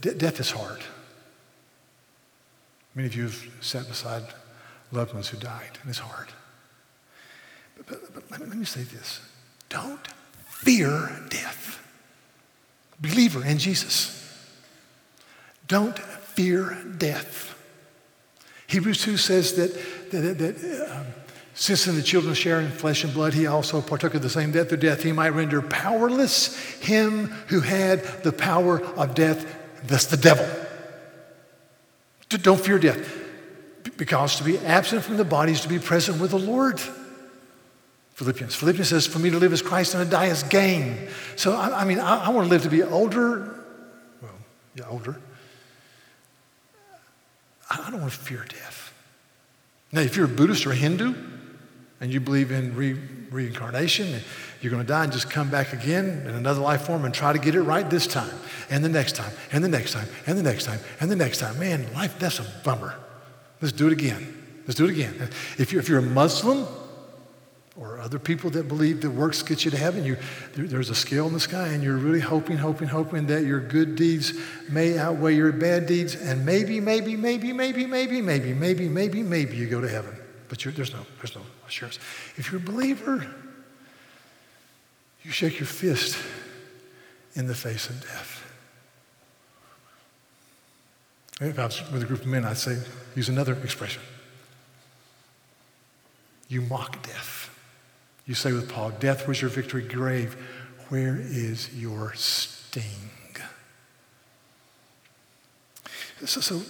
Death 0.01 0.39
is 0.39 0.51
hard. 0.51 0.83
Many 2.95 3.09
of 3.09 3.15
you 3.15 3.23
have 3.23 3.47
sat 3.61 3.89
beside 3.89 4.23
loved 4.93 5.15
ones 5.15 5.29
who 5.29 5.39
died, 5.39 5.79
and 5.81 5.89
it's 5.89 5.99
hard. 5.99 6.29
But, 7.77 7.87
but, 7.87 8.15
but 8.15 8.31
let, 8.31 8.41
me, 8.41 8.47
let 8.47 8.59
me 8.59 8.65
say 8.67 8.83
this 8.83 9.21
don't 9.69 10.07
fear 10.47 11.11
death. 11.31 11.81
Believer 13.01 13.45
in 13.45 13.59
Jesus. 13.59 14.21
Don't 15.67 15.99
fear 15.99 16.77
death. 16.99 17.54
Hebrews 18.67 19.03
2 19.03 19.17
says 19.17 19.55
that, 19.55 19.75
that, 20.11 20.39
that 20.39 20.91
um, 20.91 21.07
since 21.55 21.87
in 21.87 21.95
the 21.95 22.03
children 22.03 22.33
of 22.33 22.39
sharing 22.39 22.69
flesh 22.69 23.05
and 23.05 23.15
blood, 23.15 23.33
he 23.33 23.47
also 23.47 23.81
partook 23.81 24.15
of 24.15 24.23
the 24.23 24.31
same 24.31 24.51
death 24.51 24.73
of 24.73 24.81
death, 24.81 25.03
he 25.03 25.13
might 25.13 25.31
render 25.31 25.63
powerless 25.63 26.57
him 26.81 27.29
who 27.49 27.61
had 27.61 28.03
the 28.25 28.33
power 28.33 28.85
of 28.97 29.15
death, 29.15 29.57
That's 29.87 30.07
the 30.07 30.17
devil. 30.17 30.47
Don't 32.29 32.61
fear 32.61 32.81
death, 32.81 33.17
because 33.97 34.37
to 34.37 34.45
be 34.45 34.59
absent 34.59 35.05
from 35.05 35.17
the 35.17 35.25
body 35.25 35.53
is 35.53 35.61
to 35.61 35.69
be 35.69 35.79
present 35.79 36.21
with 36.21 36.33
the 36.33 36.39
Lord. 36.39 36.81
Philippians. 38.15 38.55
Philippians 38.55 38.89
says, 38.89 39.07
For 39.07 39.19
me 39.19 39.31
to 39.31 39.39
live 39.39 39.53
is 39.53 39.63
Christ 39.63 39.95
and 39.95 40.05
to 40.05 40.11
die 40.11 40.27
is 40.27 40.43
gain. 40.45 41.09
So, 41.37 41.55
I, 41.55 41.83
I 41.83 41.85
mean, 41.85 41.99
I, 41.99 42.27
I 42.27 42.29
want 42.31 42.47
to 42.47 42.51
live 42.51 42.63
to 42.63 42.71
be 42.71 42.83
older. 42.83 43.55
Well, 44.23 44.33
yeah, 44.75 44.85
older. 44.89 45.21
I 47.83 47.91
don't 47.91 48.01
want 48.01 48.13
to 48.13 48.19
fear 48.19 48.45
death. 48.49 48.93
Now, 49.93 50.01
if 50.01 50.17
you're 50.17 50.27
a 50.27 50.29
Buddhist 50.29 50.67
or 50.67 50.73
a 50.73 50.77
Hindu 50.77 51.15
and 52.01 52.13
you 52.13 52.21
believe 52.21 52.51
in 52.51 52.75
re- 52.75 52.99
reincarnation, 53.31 54.21
you're 54.61 54.71
going 54.71 54.83
to 54.83 54.89
die 54.89 55.05
and 55.05 55.13
just 55.13 55.31
come 55.31 55.51
back 55.51 55.73
again 55.73 56.25
in 56.27 56.35
another 56.35 56.61
life 56.61 56.83
form 56.83 57.05
and 57.05 57.15
try 57.15 57.33
to 57.33 57.39
get 57.39 57.55
it 57.55 57.63
right 57.63 57.89
this 57.89 58.07
time, 58.07 58.35
and 58.71 58.85
the 58.85 58.89
next 58.89 59.15
time, 59.15 59.33
and 59.53 59.63
the 59.63 59.69
next 59.69 59.93
time, 59.93 60.09
and 60.27 60.39
the 60.39 60.43
next 60.43 60.65
time, 60.65 60.81
and 61.01 61.11
the 61.11 61.17
next 61.17 61.39
time. 61.39 61.59
Man, 61.59 61.93
life, 61.95 62.19
that's 62.19 62.39
a 62.39 62.47
bummer. 62.65 62.95
Let's 63.61 63.73
do 63.73 63.87
it 63.87 63.93
again. 63.93 64.63
Let's 64.67 64.77
do 64.77 64.87
it 64.87 64.91
again. 64.91 65.31
If 65.59 65.73
you're, 65.73 65.81
if 65.81 65.89
you're 65.89 65.99
a 65.99 66.03
Muslim, 66.03 66.67
or 67.77 67.99
other 67.99 68.19
people 68.19 68.51
that 68.51 68.69
believe 68.69 69.01
that 69.01 69.11
works 69.11 69.43
get 69.43 69.65
you 69.65 69.71
to 69.71 69.77
heaven. 69.77 70.05
You, 70.05 70.17
there, 70.55 70.67
there's 70.67 70.91
a 70.91 70.95
scale 70.95 71.27
in 71.27 71.33
the 71.33 71.41
sky, 71.41 71.69
and 71.69 71.83
you're 71.83 71.97
really 71.97 72.21
hoping, 72.21 72.57
hoping, 72.57 72.89
hoping 72.89 73.27
that 73.27 73.45
your 73.45 73.61
good 73.61 73.97
deeds 73.97 74.33
may 74.69 74.97
outweigh 74.97 75.35
your 75.35 75.51
bad 75.53 75.87
deeds, 75.87 76.15
and 76.15 76.47
maybe, 76.47 76.81
maybe, 76.81 77.17
maybe, 77.17 77.53
maybe, 77.53 77.87
maybe, 77.87 78.23
maybe, 78.23 78.55
maybe, 78.55 78.89
maybe, 78.89 79.23
maybe 79.23 79.57
you 79.57 79.67
go 79.67 79.81
to 79.81 79.89
heaven. 79.89 80.17
But 80.49 80.61
there's 80.61 80.93
no, 80.93 81.01
there's 81.19 81.35
no 81.35 81.43
assurance. 81.67 81.99
If 82.37 82.53
you're 82.53 82.61
a 82.61 82.65
believer, 82.65 83.27
you 85.25 85.33
shake 85.33 85.59
your 85.59 85.67
fist 85.67 86.17
in 87.35 87.49
the 87.49 87.55
face 87.55 87.89
of 87.89 88.01
death. 88.03 88.43
If 91.41 91.59
I 91.59 91.65
was 91.65 91.83
with 91.91 92.03
a 92.03 92.07
group 92.07 92.21
of 92.21 92.27
men, 92.27 92.45
I'd 92.45 92.59
say, 92.59 92.79
use 93.17 93.29
another 93.29 93.55
expression. 93.65 94.03
You 96.49 96.61
mock 96.61 97.05
death. 97.05 97.44
You 98.27 98.35
say 98.35 98.53
with 98.53 98.71
Paul, 98.71 98.91
Death 99.01 99.29
was 99.29 99.41
your 99.41 99.51
victory, 99.51 99.83
grave. 99.83 100.35
Where 100.89 101.17
is 101.17 101.75
your 101.75 102.15
sting? 102.15 103.11
So, 106.25 106.41
so 106.41 106.63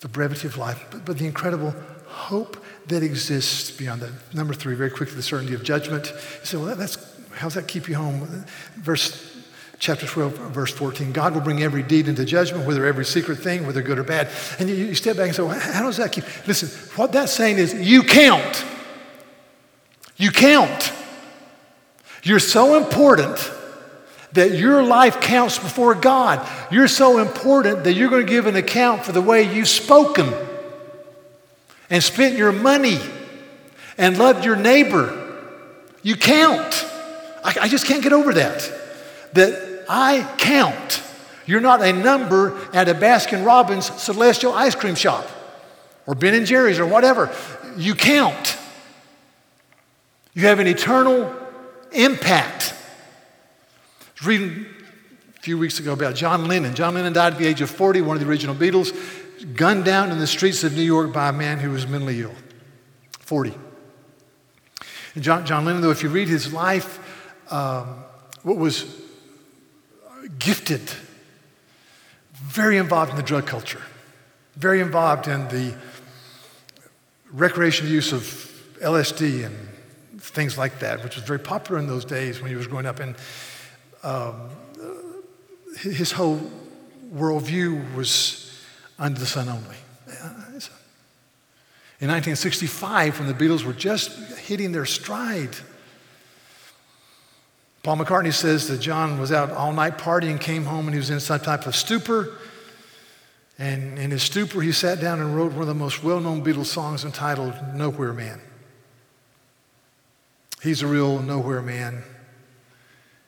the 0.00 0.08
brevity 0.08 0.46
of 0.46 0.56
life, 0.56 0.86
but, 0.90 1.04
but, 1.04 1.18
the 1.18 1.26
incredible 1.26 1.74
hope 2.06 2.62
that 2.86 3.02
exists 3.02 3.70
beyond 3.70 4.02
that. 4.02 4.12
Number 4.34 4.54
three, 4.54 4.74
very 4.74 4.90
quickly, 4.90 5.16
the 5.16 5.22
certainty 5.22 5.54
of 5.54 5.64
judgment. 5.64 6.12
You 6.40 6.46
say, 6.46 6.56
well, 6.58 6.76
that's, 6.76 6.96
how's 7.34 7.54
that 7.54 7.66
keep 7.66 7.88
you 7.88 7.96
home? 7.96 8.44
Verse 8.76 9.36
chapter 9.80 10.06
12, 10.06 10.34
verse 10.52 10.72
14. 10.72 11.12
God 11.12 11.34
will 11.34 11.40
bring 11.40 11.62
every 11.62 11.82
deed 11.82 12.06
into 12.06 12.24
judgment, 12.24 12.66
whether 12.66 12.86
every 12.86 13.04
secret 13.04 13.38
thing, 13.38 13.66
whether 13.66 13.82
good 13.82 13.98
or 13.98 14.04
bad. 14.04 14.28
And 14.60 14.68
you, 14.68 14.76
you 14.76 14.94
step 14.94 15.16
back 15.16 15.26
and 15.26 15.34
say, 15.34 15.42
well, 15.42 15.58
how 15.58 15.82
does 15.82 15.96
that 15.96 16.12
keep? 16.12 16.24
Listen, 16.46 16.68
what 16.96 17.10
that's 17.10 17.32
saying 17.32 17.58
is 17.58 17.74
you 17.74 18.02
count. 18.02 18.64
You 20.18 20.30
count. 20.30 20.92
You're 22.22 22.40
so 22.40 22.76
important 22.76 23.52
that 24.32 24.52
your 24.52 24.82
life 24.82 25.20
counts 25.20 25.58
before 25.58 25.94
God. 25.94 26.46
You're 26.70 26.88
so 26.88 27.18
important 27.18 27.84
that 27.84 27.94
you're 27.94 28.10
going 28.10 28.26
to 28.26 28.30
give 28.30 28.46
an 28.46 28.56
account 28.56 29.04
for 29.04 29.12
the 29.12 29.22
way 29.22 29.42
you've 29.54 29.68
spoken 29.68 30.34
and 31.88 32.02
spent 32.02 32.36
your 32.36 32.52
money 32.52 32.98
and 33.96 34.18
loved 34.18 34.44
your 34.44 34.56
neighbor. 34.56 35.24
You 36.02 36.16
count. 36.16 36.84
I, 37.42 37.56
I 37.62 37.68
just 37.68 37.86
can't 37.86 38.02
get 38.02 38.12
over 38.12 38.34
that. 38.34 38.70
That 39.32 39.86
I 39.88 40.30
count. 40.38 41.02
You're 41.46 41.60
not 41.60 41.80
a 41.80 41.92
number 41.92 42.60
at 42.74 42.88
a 42.88 42.94
Baskin 42.94 43.46
Robbins 43.46 43.86
celestial 43.86 44.52
ice 44.52 44.74
cream 44.74 44.96
shop 44.96 45.26
or 46.06 46.14
Ben 46.14 46.34
and 46.34 46.44
Jerry's 46.44 46.78
or 46.78 46.86
whatever. 46.86 47.34
You 47.76 47.94
count. 47.94 48.57
You 50.38 50.46
have 50.46 50.60
an 50.60 50.68
eternal 50.68 51.34
impact. 51.90 52.72
I 52.72 54.04
was 54.20 54.24
reading 54.24 54.66
a 55.36 55.40
few 55.40 55.58
weeks 55.58 55.80
ago 55.80 55.92
about 55.92 56.14
John 56.14 56.46
Lennon. 56.46 56.76
John 56.76 56.94
Lennon 56.94 57.12
died 57.12 57.32
at 57.32 57.40
the 57.40 57.46
age 57.48 57.60
of 57.60 57.68
40, 57.68 58.02
one 58.02 58.16
of 58.16 58.22
the 58.22 58.28
original 58.28 58.54
Beatles, 58.54 58.94
gunned 59.56 59.84
down 59.84 60.12
in 60.12 60.20
the 60.20 60.28
streets 60.28 60.62
of 60.62 60.76
New 60.76 60.82
York 60.82 61.12
by 61.12 61.30
a 61.30 61.32
man 61.32 61.58
who 61.58 61.72
was 61.72 61.88
mentally 61.88 62.20
ill. 62.20 62.36
40. 63.18 63.52
And 65.16 65.24
John, 65.24 65.44
John 65.44 65.64
Lennon, 65.64 65.82
though, 65.82 65.90
if 65.90 66.04
you 66.04 66.08
read 66.08 66.28
his 66.28 66.52
life, 66.52 67.00
um, 67.52 68.04
what 68.44 68.58
was 68.58 68.84
gifted, 70.38 70.88
very 72.34 72.78
involved 72.78 73.10
in 73.10 73.16
the 73.16 73.24
drug 73.24 73.48
culture, 73.48 73.82
very 74.54 74.80
involved 74.80 75.26
in 75.26 75.48
the 75.48 75.74
recreational 77.32 77.90
use 77.90 78.12
of 78.12 78.22
LSD 78.80 79.44
and 79.44 79.67
things 80.38 80.56
like 80.56 80.78
that, 80.78 81.02
which 81.02 81.16
was 81.16 81.24
very 81.24 81.40
popular 81.40 81.80
in 81.80 81.88
those 81.88 82.04
days 82.04 82.40
when 82.40 82.48
he 82.48 82.56
was 82.56 82.68
growing 82.68 82.86
up. 82.86 83.00
And 83.00 83.16
um, 84.04 84.50
his 85.80 86.12
whole 86.12 86.40
worldview 87.12 87.92
was 87.96 88.56
under 89.00 89.18
the 89.18 89.26
sun 89.26 89.48
only. 89.48 89.76
In 92.00 92.06
1965, 92.06 93.18
when 93.18 93.26
the 93.26 93.34
Beatles 93.34 93.64
were 93.64 93.72
just 93.72 94.16
hitting 94.38 94.70
their 94.70 94.86
stride, 94.86 95.56
Paul 97.82 97.96
McCartney 97.96 98.32
says 98.32 98.68
that 98.68 98.78
John 98.78 99.18
was 99.18 99.32
out 99.32 99.50
all 99.50 99.72
night 99.72 99.98
partying, 99.98 100.40
came 100.40 100.66
home, 100.66 100.86
and 100.86 100.94
he 100.94 100.98
was 100.98 101.10
in 101.10 101.18
some 101.18 101.40
type 101.40 101.66
of 101.66 101.74
stupor. 101.74 102.38
And 103.58 103.98
in 103.98 104.12
his 104.12 104.22
stupor, 104.22 104.60
he 104.60 104.70
sat 104.70 105.00
down 105.00 105.18
and 105.18 105.34
wrote 105.34 105.50
one 105.50 105.62
of 105.62 105.66
the 105.66 105.74
most 105.74 106.04
well 106.04 106.20
known 106.20 106.44
Beatles 106.44 106.66
songs 106.66 107.04
entitled 107.04 107.54
Nowhere 107.74 108.12
Man. 108.12 108.40
He's 110.62 110.82
a 110.82 110.86
real 110.86 111.20
nowhere 111.20 111.62
man, 111.62 112.02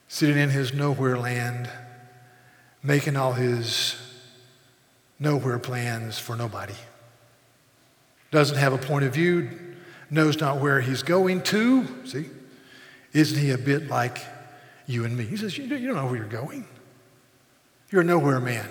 sitting 0.08 0.36
in 0.36 0.50
his 0.50 0.72
nowhere 0.72 1.16
land, 1.16 1.70
making 2.82 3.16
all 3.16 3.32
his 3.32 3.96
nowhere 5.18 5.58
plans 5.58 6.18
for 6.18 6.34
nobody. 6.34 6.74
Doesn't 8.30 8.56
have 8.56 8.72
a 8.72 8.78
point 8.78 9.04
of 9.04 9.14
view, 9.14 9.50
knows 10.10 10.40
not 10.40 10.60
where 10.60 10.80
he's 10.80 11.02
going 11.02 11.42
to. 11.44 11.86
See? 12.04 12.26
Isn't 13.12 13.38
he 13.38 13.50
a 13.50 13.58
bit 13.58 13.88
like 13.88 14.18
you 14.86 15.04
and 15.04 15.16
me? 15.16 15.24
He 15.24 15.36
says, 15.36 15.56
You 15.56 15.68
don't 15.68 15.94
know 15.94 16.06
where 16.06 16.16
you're 16.16 16.26
going. 16.26 16.66
You're 17.90 18.02
a 18.02 18.04
nowhere 18.04 18.40
man, 18.40 18.68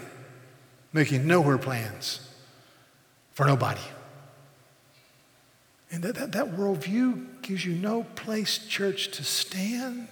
making 0.93 1.27
nowhere 1.27 1.57
plans 1.57 2.27
for 3.33 3.45
nobody. 3.45 3.81
And 5.91 6.04
that, 6.04 6.15
that, 6.15 6.32
that 6.34 6.52
worldview 6.56 7.41
gives 7.41 7.65
you 7.65 7.73
no 7.73 8.04
place, 8.15 8.60
church, 8.67 9.10
to 9.12 9.23
stand. 9.23 10.08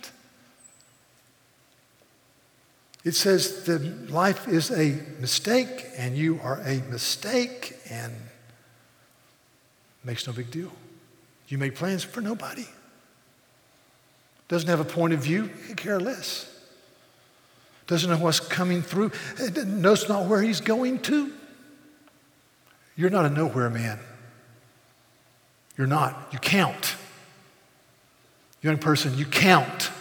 It 3.03 3.13
says 3.13 3.63
that 3.65 4.11
life 4.11 4.47
is 4.47 4.71
a 4.71 4.99
mistake 5.19 5.85
and 5.97 6.17
you 6.17 6.39
are 6.43 6.59
a 6.65 6.81
mistake 6.89 7.77
and 7.89 8.13
makes 10.03 10.25
no 10.25 10.33
big 10.33 10.49
deal. 10.49 10.71
You 11.47 11.57
make 11.57 11.75
plans 11.75 12.03
for 12.03 12.21
nobody. 12.21 12.65
Doesn't 14.47 14.69
have 14.69 14.79
a 14.79 14.85
point 14.85 15.13
of 15.13 15.19
view, 15.19 15.49
care 15.75 15.99
less. 15.99 16.53
Doesn't 17.85 18.09
know 18.09 18.17
what's 18.17 18.39
coming 18.39 18.81
through, 18.81 19.11
knows 19.65 20.09
not 20.09 20.25
where 20.25 20.41
he's 20.41 20.59
going 20.59 20.99
to. 21.03 21.31
You're 22.97 23.09
not 23.09 23.25
a 23.25 23.29
nowhere 23.29 23.69
man. 23.69 23.99
You're 25.77 25.87
not. 25.87 26.29
You 26.31 26.39
count. 26.39 26.95
Young 28.61 28.77
person, 28.77 29.17
you 29.17 29.25
count. 29.25 29.91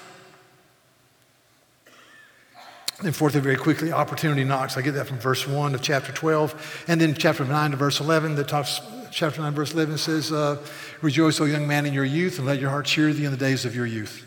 Then, 3.03 3.13
fourthly, 3.13 3.41
very 3.41 3.57
quickly, 3.57 3.93
opportunity 3.93 4.43
knocks. 4.43 4.79
I 4.79 4.83
get 4.83 4.93
that 4.93 5.07
from 5.07 5.19
verse 5.19 5.47
1 5.47 5.75
of 5.75 5.83
chapter 5.83 6.13
12. 6.13 6.85
And 6.89 6.99
then 6.99 7.15
chapter 7.15 7.45
9 7.45 7.73
to 7.73 7.77
verse 7.77 8.01
11, 8.01 8.37
that 8.37 8.49
talks, 8.49 8.81
chapter 9.11 9.43
9, 9.43 9.53
verse 9.53 9.75
11 9.75 9.99
says, 9.99 10.33
uh, 10.33 10.65
Rejoice, 11.03 11.39
O 11.41 11.45
young 11.45 11.69
man, 11.69 11.85
in 11.85 11.93
your 11.93 12.07
youth, 12.07 12.39
and 12.39 12.47
let 12.47 12.59
your 12.59 12.71
heart 12.71 12.87
cheer 12.87 13.13
thee 13.13 13.27
in 13.27 13.33
the 13.33 13.37
days 13.37 13.67
of 13.67 13.77
your 13.77 13.85
youth. 13.85 14.25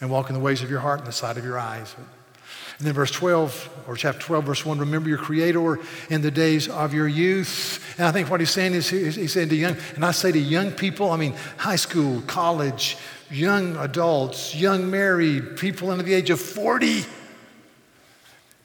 And 0.00 0.10
walk 0.10 0.30
in 0.30 0.34
the 0.34 0.40
ways 0.40 0.62
of 0.62 0.70
your 0.70 0.80
heart 0.80 1.00
and 1.00 1.08
the 1.08 1.12
sight 1.12 1.36
of 1.36 1.44
your 1.44 1.58
eyes. 1.58 1.94
And 2.78 2.86
then 2.86 2.92
verse 2.92 3.10
12, 3.10 3.84
or 3.88 3.96
chapter 3.96 4.20
12, 4.20 4.44
verse 4.44 4.66
1, 4.66 4.78
remember 4.78 5.08
your 5.08 5.18
Creator 5.18 5.78
in 6.10 6.20
the 6.20 6.30
days 6.30 6.68
of 6.68 6.92
your 6.92 7.08
youth. 7.08 7.82
And 7.98 8.06
I 8.06 8.12
think 8.12 8.30
what 8.30 8.40
he's 8.40 8.50
saying 8.50 8.74
is, 8.74 8.90
he's 8.90 9.32
saying 9.32 9.48
to 9.48 9.56
young, 9.56 9.76
and 9.94 10.04
I 10.04 10.10
say 10.10 10.30
to 10.30 10.38
young 10.38 10.72
people, 10.72 11.10
I 11.10 11.16
mean 11.16 11.34
high 11.56 11.76
school, 11.76 12.20
college, 12.26 12.98
young 13.30 13.76
adults, 13.76 14.54
young 14.54 14.90
married, 14.90 15.56
people 15.56 15.90
under 15.90 16.02
the 16.04 16.12
age 16.12 16.28
of 16.28 16.38
40. 16.38 16.98
If 16.98 17.08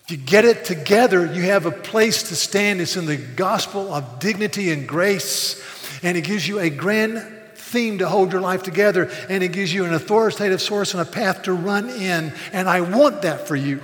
you 0.09 0.17
get 0.17 0.43
it 0.43 0.65
together, 0.65 1.25
you 1.33 1.43
have 1.43 1.65
a 1.65 1.71
place 1.71 2.23
to 2.23 2.35
stand. 2.35 2.81
It's 2.81 2.97
in 2.97 3.05
the 3.05 3.15
gospel 3.15 3.93
of 3.93 4.19
dignity 4.19 4.71
and 4.71 4.85
grace, 4.85 5.63
and 6.03 6.17
it 6.17 6.25
gives 6.25 6.45
you 6.45 6.59
a 6.59 6.69
grand 6.69 7.25
theme 7.55 7.99
to 7.99 8.09
hold 8.09 8.33
your 8.33 8.41
life 8.41 8.63
together, 8.63 9.09
and 9.29 9.41
it 9.41 9.53
gives 9.53 9.73
you 9.73 9.85
an 9.85 9.93
authoritative 9.93 10.61
source 10.61 10.93
and 10.93 11.01
a 11.01 11.09
path 11.09 11.43
to 11.43 11.53
run 11.53 11.89
in. 11.89 12.33
And 12.51 12.67
I 12.67 12.81
want 12.81 13.21
that 13.21 13.47
for 13.47 13.55
you. 13.55 13.79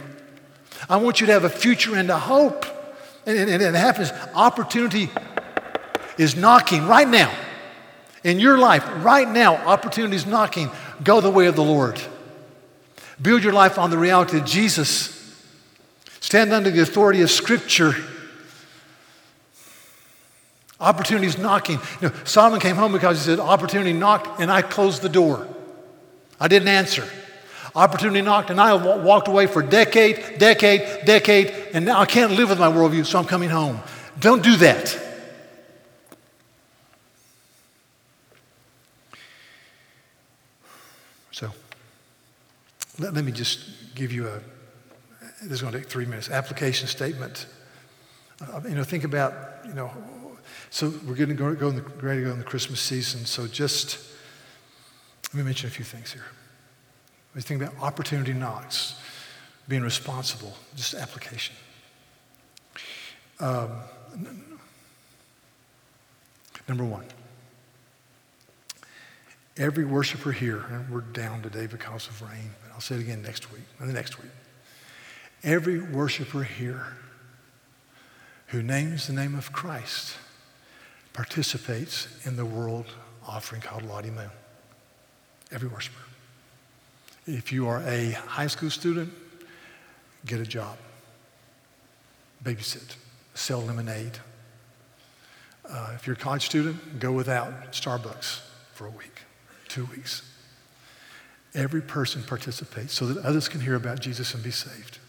I 0.90 0.98
want 0.98 1.22
you 1.22 1.28
to 1.28 1.34
have 1.34 1.44
a 1.44 1.50
future 1.50 1.96
and 1.96 2.10
a 2.10 2.20
hope. 2.20 2.66
And, 3.26 3.38
and, 3.38 3.50
and 3.50 3.62
it 3.62 3.76
happens, 3.76 4.12
opportunity 4.34 5.10
is 6.18 6.36
knocking 6.36 6.88
right 6.88 7.08
now. 7.08 7.34
In 8.24 8.40
your 8.40 8.58
life, 8.58 8.84
right 9.04 9.28
now, 9.28 9.56
opportunity 9.56 10.16
is 10.16 10.26
knocking. 10.26 10.70
Go 11.04 11.22
the 11.22 11.30
way 11.30 11.48
of 11.48 11.56
the 11.56 11.64
Lord. 11.64 12.02
Build 13.22 13.44
your 13.44 13.54
life 13.54 13.78
on 13.78 13.90
the 13.90 13.98
reality 13.98 14.38
of 14.38 14.46
Jesus. 14.46 15.14
Stand 16.20 16.52
under 16.52 16.70
the 16.70 16.82
authority 16.82 17.22
of 17.22 17.32
Scripture. 17.32 17.96
Opportunity 20.80 21.28
is 21.28 21.38
knocking. 21.38 21.80
You 22.02 22.10
know, 22.10 22.16
Solomon 22.24 22.60
came 22.60 22.76
home 22.76 22.92
because 22.92 23.18
he 23.18 23.26
said, 23.26 23.40
Opportunity 23.40 23.94
knocked, 23.94 24.40
and 24.40 24.52
I 24.52 24.62
closed 24.62 25.02
the 25.02 25.10
door. 25.10 25.48
I 26.40 26.48
didn't 26.48 26.68
answer. 26.68 27.08
Opportunity 27.78 28.24
knocked, 28.24 28.50
and 28.50 28.60
I 28.60 28.74
walked 28.74 29.28
away 29.28 29.46
for 29.46 29.62
decade, 29.62 30.40
decade, 30.40 31.06
decade, 31.06 31.54
and 31.76 31.86
now 31.86 32.00
I 32.00 32.08
can't 32.08 32.32
live 32.32 32.50
with 32.50 32.58
my 32.58 32.72
worldview, 32.72 33.06
so 33.06 33.20
I'm 33.20 33.26
coming 33.26 33.52
home. 33.52 33.80
Don't 34.20 34.42
do 34.42 34.56
that. 34.56 35.00
So, 41.30 41.52
let, 42.98 43.14
let 43.14 43.24
me 43.24 43.32
just 43.32 43.94
give 43.94 44.12
you 44.12 44.28
a, 44.28 44.40
this 45.44 45.52
is 45.52 45.62
going 45.62 45.74
to 45.74 45.80
take 45.80 45.88
three 45.88 46.08
minutes, 46.08 46.32
application 46.32 46.88
statement. 46.88 47.46
Uh, 48.42 48.60
you 48.68 48.74
know, 48.74 48.84
think 48.84 49.04
about, 49.04 49.34
you 49.68 49.76
know, 49.76 49.92
so 50.72 50.92
we're 51.08 51.14
going 51.14 51.30
to 51.30 51.36
go, 51.36 51.54
go 51.54 51.68
in 51.68 51.76
the, 51.76 51.84
ready 52.02 52.22
to 52.22 52.26
go 52.26 52.32
in 52.32 52.40
the 52.40 52.44
Christmas 52.44 52.82
season, 52.82 53.24
so 53.28 53.46
just, 53.46 54.00
let 55.26 55.36
me 55.36 55.44
mention 55.44 55.68
a 55.68 55.72
few 55.72 55.86
things 55.86 56.12
here. 56.12 56.26
We 57.38 57.44
think 57.44 57.62
about 57.62 57.76
opportunity 57.80 58.34
knocks, 58.34 59.00
being 59.68 59.84
responsible, 59.84 60.58
just 60.76 60.96
application. 60.96 61.56
Um, 63.40 63.70
number 66.68 66.84
one, 66.84 67.06
every 69.56 69.86
worshiper 69.86 70.32
here, 70.32 70.66
and 70.72 70.90
we're 70.90 71.02
down 71.02 71.44
today 71.44 71.68
because 71.68 72.08
of 72.08 72.24
rain, 72.24 72.50
but 72.64 72.74
I'll 72.74 72.82
say 72.82 72.96
it 72.96 73.02
again 73.02 73.22
next 73.22 73.54
week, 73.54 73.62
and 73.80 73.88
the 73.88 73.94
next 73.94 74.20
week. 74.20 74.32
Every 75.44 75.80
worshiper 75.80 76.42
here 76.42 76.88
who 78.48 78.64
names 78.64 79.06
the 79.06 79.14
name 79.14 79.36
of 79.36 79.54
Christ 79.54 80.18
participates 81.14 82.08
in 82.26 82.36
the 82.36 82.46
world 82.46 82.88
offering 83.28 83.62
called 83.62 83.84
Moon. 83.84 84.32
Every 85.52 85.70
worshiper. 85.70 86.02
If 87.28 87.52
you 87.52 87.68
are 87.68 87.84
a 87.86 88.12
high 88.12 88.48
school 88.48 88.70
student, 88.70 89.12
get 90.26 90.40
a 90.40 90.46
job, 90.46 90.78
babysit, 92.42 92.96
sell 93.34 93.62
lemonade. 93.62 94.18
Uh, 95.70 95.92
if 95.96 96.08
you're 96.08 96.16
a 96.16 96.20
college 96.20 96.46
student, 96.46 97.00
go 97.00 97.12
without 97.12 97.74
Starbucks 97.74 98.40
for 98.72 98.88
a 98.88 98.90
week, 98.92 99.24
two 99.68 99.84
weeks. 99.86 100.22
Every 101.54 101.82
person 101.82 102.24
participates 102.24 102.94
so 102.94 103.06
that 103.08 103.26
others 103.26 103.50
can 103.50 103.60
hear 103.60 103.76
about 103.76 104.00
Jesus 104.00 104.34
and 104.34 104.42
be 104.42 104.52
saved. 104.52 105.00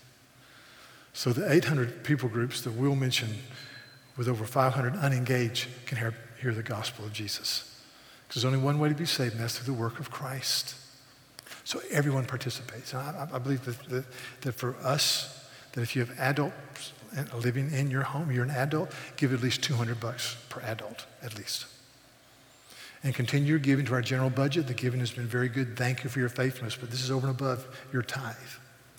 So 1.13 1.33
the 1.33 1.49
800 1.53 2.03
people 2.03 2.29
groups 2.29 2.63
that 2.63 2.73
we'll 2.73 2.97
mention 2.97 3.29
with 4.17 4.27
over 4.27 4.45
500 4.45 4.97
unengaged 4.97 5.69
can 5.87 5.99
hear, 5.99 6.15
hear 6.41 6.53
the 6.53 6.65
gospel 6.65 7.05
of 7.05 7.13
Jesus. 7.13 7.81
Because 8.27 8.43
there's 8.43 8.53
only 8.53 8.65
one 8.65 8.81
way 8.81 8.89
to 8.89 8.95
be 8.97 9.07
saved, 9.07 9.35
and 9.35 9.43
that's 9.43 9.57
through 9.57 9.73
the 9.73 9.81
work 9.81 10.01
of 10.01 10.11
Christ. 10.11 10.75
So 11.69 11.83
everyone 11.91 12.25
participates. 12.25 12.95
I, 12.95 13.29
I 13.31 13.39
believe 13.39 13.63
that, 13.67 13.79
that, 13.91 14.05
that, 14.41 14.55
for 14.55 14.75
us, 14.77 15.47
that 15.73 15.83
if 15.83 15.95
you 15.95 16.03
have 16.03 16.19
adults 16.19 16.95
living 17.35 17.71
in 17.71 17.91
your 17.91 18.05
home, 18.05 18.31
you're 18.33 18.45
an 18.45 18.51
adult, 18.51 18.91
give 19.19 19.35
at 19.35 19.43
least 19.43 19.63
200 19.65 20.01
bucks 20.01 20.39
per 20.49 20.63
adult, 20.63 21.05
at 21.23 21.37
least. 21.37 21.67
And 23.05 23.15
continue 23.15 23.51
your 23.51 23.59
giving 23.59 23.85
to 23.85 23.93
our 23.93 24.01
general 24.01 24.31
budget. 24.31 24.67
The 24.67 24.73
giving 24.73 25.01
has 25.01 25.11
been 25.11 25.27
very 25.27 25.51
good. 25.51 25.77
Thank 25.77 26.05
you 26.05 26.09
for 26.09 26.21
your 26.21 26.31
faithfulness, 26.31 26.75
but 26.75 26.91
this 26.91 27.03
is 27.03 27.11
over 27.11 27.27
and 27.27 27.39
above 27.39 27.67
your 27.93 28.01
tithe, 28.01 28.35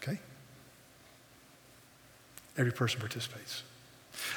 okay? 0.04 0.20
Every 2.56 2.72
person 2.72 3.00
participates. 3.00 3.64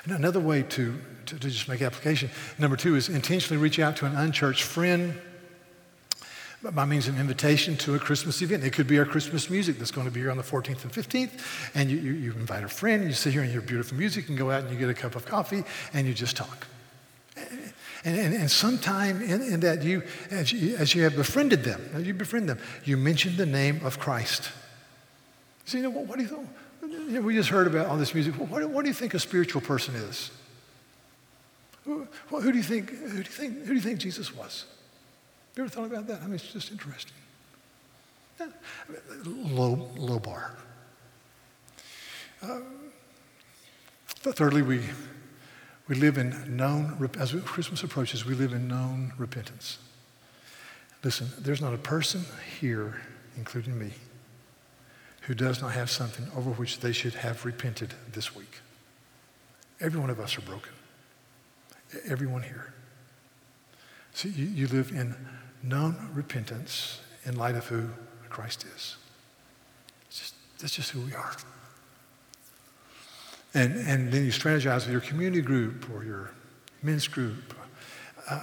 And 0.04 0.14
another 0.14 0.40
way 0.40 0.62
to, 0.62 0.98
to, 1.26 1.38
to 1.38 1.50
just 1.50 1.68
make 1.68 1.82
application, 1.82 2.30
number 2.58 2.78
two, 2.78 2.96
is 2.96 3.10
intentionally 3.10 3.62
reach 3.62 3.78
out 3.78 3.94
to 3.98 4.06
an 4.06 4.16
unchurched 4.16 4.62
friend 4.62 5.20
by 6.70 6.84
means 6.84 7.08
of 7.08 7.18
invitation 7.18 7.76
to 7.78 7.94
a 7.94 7.98
Christmas 7.98 8.40
event. 8.40 8.62
It 8.62 8.72
could 8.72 8.86
be 8.86 8.98
our 8.98 9.04
Christmas 9.04 9.50
music 9.50 9.78
that's 9.78 9.90
going 9.90 10.06
to 10.06 10.12
be 10.12 10.20
here 10.20 10.30
on 10.30 10.36
the 10.36 10.44
14th 10.44 10.84
and 10.84 10.92
15th. 10.92 11.70
And 11.74 11.90
you, 11.90 11.98
you, 11.98 12.12
you 12.12 12.32
invite 12.32 12.62
a 12.62 12.68
friend, 12.68 13.02
and 13.02 13.10
you 13.10 13.16
sit 13.16 13.32
here 13.32 13.42
and 13.42 13.50
hear 13.50 13.60
beautiful 13.60 13.98
music, 13.98 14.28
and 14.28 14.38
go 14.38 14.50
out 14.50 14.62
and 14.62 14.70
you 14.70 14.78
get 14.78 14.88
a 14.88 14.94
cup 14.94 15.16
of 15.16 15.26
coffee, 15.26 15.64
and 15.92 16.06
you 16.06 16.14
just 16.14 16.36
talk. 16.36 16.68
And, 18.04 18.16
and, 18.16 18.34
and 18.34 18.50
sometime 18.50 19.22
in, 19.22 19.42
in 19.42 19.60
that 19.60 19.82
you 19.82 20.02
as, 20.30 20.52
you, 20.52 20.76
as 20.76 20.94
you 20.94 21.02
have 21.02 21.16
befriended 21.16 21.64
them, 21.64 21.80
as 21.94 22.06
you 22.06 22.14
befriend 22.14 22.48
them, 22.48 22.58
you 22.84 22.96
mention 22.96 23.36
the 23.36 23.46
name 23.46 23.84
of 23.84 23.98
Christ. 23.98 24.50
So, 25.64 25.78
you 25.78 25.84
know, 25.84 25.90
what, 25.90 26.06
what 26.06 26.16
do 26.18 26.22
you 26.22 26.28
think? 26.28 26.48
You 26.82 27.20
know, 27.20 27.20
we 27.22 27.34
just 27.34 27.48
heard 27.48 27.66
about 27.66 27.86
all 27.86 27.96
this 27.96 28.14
music. 28.14 28.34
What, 28.34 28.68
what 28.68 28.82
do 28.82 28.88
you 28.88 28.94
think 28.94 29.14
a 29.14 29.18
spiritual 29.18 29.60
person 29.60 29.94
is? 29.94 30.30
Who, 31.84 32.06
who, 32.28 32.52
do 32.52 32.56
you 32.56 32.62
think, 32.62 32.90
who, 32.90 33.10
do 33.10 33.16
you 33.16 33.22
think, 33.24 33.58
who 33.60 33.66
do 33.66 33.74
you 33.74 33.80
think 33.80 33.98
Jesus 33.98 34.34
was? 34.34 34.66
You 35.56 35.64
ever 35.64 35.70
thought 35.70 35.86
about 35.86 36.06
that? 36.06 36.22
I 36.22 36.24
mean, 36.24 36.34
it's 36.34 36.52
just 36.52 36.70
interesting. 36.70 37.12
Low, 39.24 39.90
low 39.96 40.18
bar. 40.18 40.56
Uh, 42.42 42.60
thirdly, 44.06 44.62
we, 44.62 44.80
we 45.88 45.94
live 45.94 46.16
in 46.18 46.56
known, 46.56 47.10
as 47.18 47.32
Christmas 47.44 47.82
approaches, 47.82 48.24
we 48.24 48.34
live 48.34 48.52
in 48.52 48.66
known 48.66 49.12
repentance. 49.18 49.78
Listen, 51.04 51.28
there's 51.38 51.60
not 51.60 51.74
a 51.74 51.78
person 51.78 52.24
here, 52.58 53.00
including 53.36 53.78
me, 53.78 53.90
who 55.22 55.34
does 55.34 55.60
not 55.60 55.72
have 55.72 55.90
something 55.90 56.26
over 56.36 56.50
which 56.50 56.80
they 56.80 56.92
should 56.92 57.14
have 57.14 57.44
repented 57.44 57.94
this 58.12 58.34
week. 58.34 58.60
Every 59.80 60.00
one 60.00 60.10
of 60.10 60.18
us 60.18 60.38
are 60.38 60.42
broken. 60.42 60.72
Everyone 62.08 62.42
here. 62.42 62.72
See, 64.14 64.30
you, 64.30 64.46
you 64.46 64.66
live 64.68 64.90
in 64.90 65.14
known 65.62 66.10
repentance 66.14 67.00
in 67.24 67.36
light 67.36 67.54
of 67.54 67.66
who 67.66 67.88
Christ 68.28 68.64
is. 68.64 68.96
Just, 70.10 70.34
that's 70.58 70.74
just 70.74 70.90
who 70.90 71.00
we 71.00 71.14
are. 71.14 71.32
And, 73.54 73.76
and 73.86 74.10
then 74.12 74.24
you 74.24 74.30
strategize 74.30 74.86
with 74.86 74.90
your 74.90 75.00
community 75.00 75.42
group 75.42 75.88
or 75.94 76.04
your 76.04 76.30
men's 76.82 77.06
group. 77.06 77.54
Uh, 78.28 78.40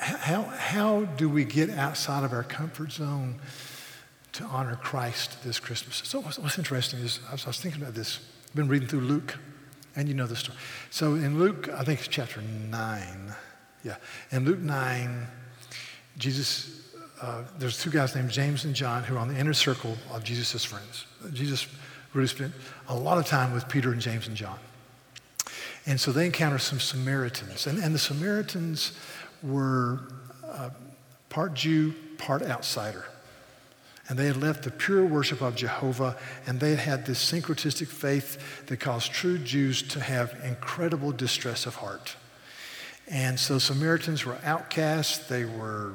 how, 0.00 0.42
how 0.42 1.04
do 1.16 1.28
we 1.28 1.44
get 1.44 1.70
outside 1.70 2.22
of 2.22 2.32
our 2.32 2.44
comfort 2.44 2.92
zone 2.92 3.40
to 4.32 4.44
honor 4.44 4.76
Christ 4.76 5.42
this 5.42 5.58
Christmas? 5.58 6.02
So 6.04 6.20
what's, 6.20 6.38
what's 6.38 6.58
interesting 6.58 7.00
is 7.00 7.18
I 7.28 7.32
was, 7.32 7.44
I 7.46 7.48
was, 7.48 7.60
thinking 7.60 7.82
about 7.82 7.94
this. 7.94 8.20
I've 8.48 8.54
been 8.54 8.68
reading 8.68 8.88
through 8.88 9.00
Luke, 9.00 9.38
and 9.96 10.06
you 10.06 10.14
know 10.14 10.26
the 10.26 10.36
story. 10.36 10.58
So 10.90 11.14
in 11.14 11.38
Luke, 11.38 11.68
I 11.70 11.82
think 11.82 12.00
it's 12.00 12.08
chapter 12.08 12.40
9. 12.40 13.34
Yeah. 13.82 13.96
In 14.30 14.44
Luke 14.44 14.60
9, 14.60 15.26
Jesus, 16.18 16.82
uh, 17.20 17.42
there's 17.58 17.80
two 17.80 17.90
guys 17.90 18.14
named 18.14 18.30
James 18.30 18.64
and 18.64 18.74
John 18.74 19.02
who 19.04 19.16
are 19.16 19.18
on 19.18 19.28
the 19.28 19.38
inner 19.38 19.54
circle 19.54 19.96
of 20.12 20.24
Jesus' 20.24 20.64
friends. 20.64 21.06
Jesus 21.32 21.66
really 22.14 22.28
spent 22.28 22.52
a 22.88 22.94
lot 22.94 23.18
of 23.18 23.26
time 23.26 23.52
with 23.52 23.68
Peter 23.68 23.92
and 23.92 24.00
James 24.00 24.28
and 24.28 24.36
John. 24.36 24.58
And 25.86 26.00
so 26.00 26.12
they 26.12 26.26
encounter 26.26 26.58
some 26.58 26.78
Samaritans. 26.78 27.66
And, 27.66 27.78
and 27.78 27.94
the 27.94 27.98
Samaritans 27.98 28.92
were 29.42 30.00
uh, 30.46 30.70
part 31.28 31.54
Jew, 31.54 31.94
part 32.18 32.42
outsider. 32.42 33.06
And 34.08 34.18
they 34.18 34.26
had 34.26 34.36
left 34.36 34.64
the 34.64 34.70
pure 34.70 35.04
worship 35.06 35.40
of 35.40 35.54
Jehovah, 35.54 36.16
and 36.46 36.60
they 36.60 36.70
had 36.70 36.78
had 36.80 37.06
this 37.06 37.32
syncretistic 37.32 37.86
faith 37.86 38.66
that 38.66 38.78
caused 38.78 39.12
true 39.12 39.38
Jews 39.38 39.82
to 39.88 40.00
have 40.00 40.34
incredible 40.44 41.12
distress 41.12 41.66
of 41.66 41.76
heart. 41.76 42.16
And 43.12 43.38
so 43.38 43.58
Samaritans 43.58 44.24
were 44.24 44.38
outcasts, 44.42 45.28
they 45.28 45.44
were 45.44 45.92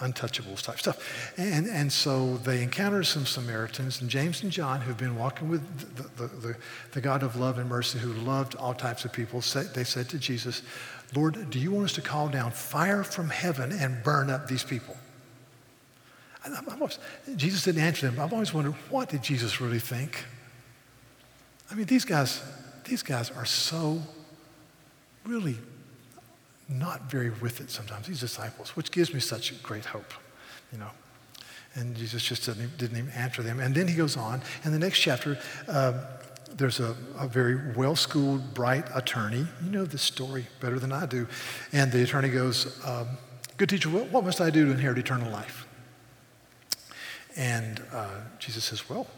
untouchables 0.00 0.62
type 0.62 0.78
stuff. 0.78 1.32
And, 1.38 1.66
and 1.66 1.90
so 1.90 2.36
they 2.36 2.62
encountered 2.62 3.06
some 3.06 3.24
Samaritans, 3.24 4.02
and 4.02 4.10
James 4.10 4.42
and 4.42 4.52
John, 4.52 4.82
who've 4.82 4.98
been 4.98 5.16
walking 5.16 5.48
with 5.48 5.96
the, 5.96 6.02
the, 6.22 6.28
the, 6.28 6.56
the 6.92 7.00
God 7.00 7.22
of 7.22 7.36
love 7.36 7.58
and 7.58 7.68
mercy, 7.70 7.98
who 7.98 8.12
loved 8.12 8.54
all 8.54 8.74
types 8.74 9.06
of 9.06 9.12
people, 9.14 9.40
they 9.74 9.82
said 9.82 10.10
to 10.10 10.18
Jesus, 10.18 10.62
Lord, 11.16 11.48
do 11.48 11.58
you 11.58 11.70
want 11.70 11.86
us 11.86 11.94
to 11.94 12.02
call 12.02 12.28
down 12.28 12.50
fire 12.50 13.02
from 13.02 13.30
heaven 13.30 13.72
and 13.72 14.04
burn 14.04 14.28
up 14.28 14.46
these 14.46 14.62
people? 14.62 14.94
Always, 16.70 16.98
Jesus 17.36 17.64
didn't 17.64 17.82
answer 17.82 18.10
them. 18.10 18.20
I've 18.20 18.32
always 18.32 18.52
wondered, 18.52 18.74
what 18.90 19.08
did 19.08 19.22
Jesus 19.22 19.58
really 19.58 19.80
think? 19.80 20.24
I 21.70 21.74
mean, 21.74 21.86
these 21.86 22.04
guys, 22.04 22.42
these 22.84 23.02
guys 23.02 23.30
are 23.30 23.46
so 23.46 24.02
really 25.26 25.56
not 26.68 27.10
very 27.10 27.30
with 27.30 27.60
it 27.60 27.70
sometimes, 27.70 28.06
these 28.06 28.20
disciples, 28.20 28.76
which 28.76 28.90
gives 28.90 29.14
me 29.14 29.20
such 29.20 29.62
great 29.62 29.86
hope, 29.86 30.12
you 30.72 30.78
know. 30.78 30.90
And 31.74 31.96
Jesus 31.96 32.22
just 32.22 32.44
didn't, 32.44 32.76
didn't 32.76 32.98
even 32.98 33.10
answer 33.12 33.42
them. 33.42 33.60
And 33.60 33.74
then 33.74 33.88
he 33.88 33.94
goes 33.94 34.16
on. 34.16 34.42
In 34.64 34.72
the 34.72 34.78
next 34.78 34.98
chapter, 34.98 35.38
uh, 35.68 35.92
there's 36.56 36.80
a, 36.80 36.96
a 37.18 37.28
very 37.28 37.72
well 37.74 37.94
schooled, 37.94 38.54
bright 38.54 38.84
attorney. 38.94 39.46
You 39.62 39.70
know 39.70 39.84
this 39.84 40.02
story 40.02 40.46
better 40.60 40.78
than 40.78 40.92
I 40.92 41.06
do. 41.06 41.26
And 41.72 41.92
the 41.92 42.02
attorney 42.02 42.30
goes, 42.30 42.84
um, 42.86 43.08
Good 43.56 43.70
teacher, 43.70 43.88
what, 43.90 44.08
what, 44.10 44.24
must 44.24 44.40
I 44.40 44.50
do 44.50 44.66
to 44.66 44.70
inherit 44.70 44.98
eternal 44.98 45.32
life? 45.32 45.66
And 47.36 47.82
uh, 47.92 48.20
Jesus 48.38 48.64
says, 48.64 48.88
Well, 48.88 49.08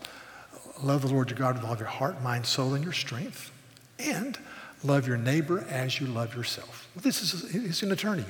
love 0.83 1.03
the 1.03 1.09
Lord 1.09 1.29
your 1.31 1.39
God 1.39 1.57
with 1.57 1.65
all 1.65 1.75
of 1.75 1.79
your 1.79 1.89
heart, 1.89 2.23
mind, 2.23 2.47
soul, 2.47 2.75
and 2.75 2.83
your 2.83 2.95
strength. 2.95 3.53
And 3.99 4.39
love 4.83 5.07
your 5.07 5.19
neighbor 5.19 5.65
as 5.69 6.01
you 6.01 6.07
love 6.07 6.35
yourself. 6.35 6.80
This 7.03 7.23
is, 7.23 7.51
he's 7.51 7.83
an 7.83 7.93
attorney. 7.93 8.27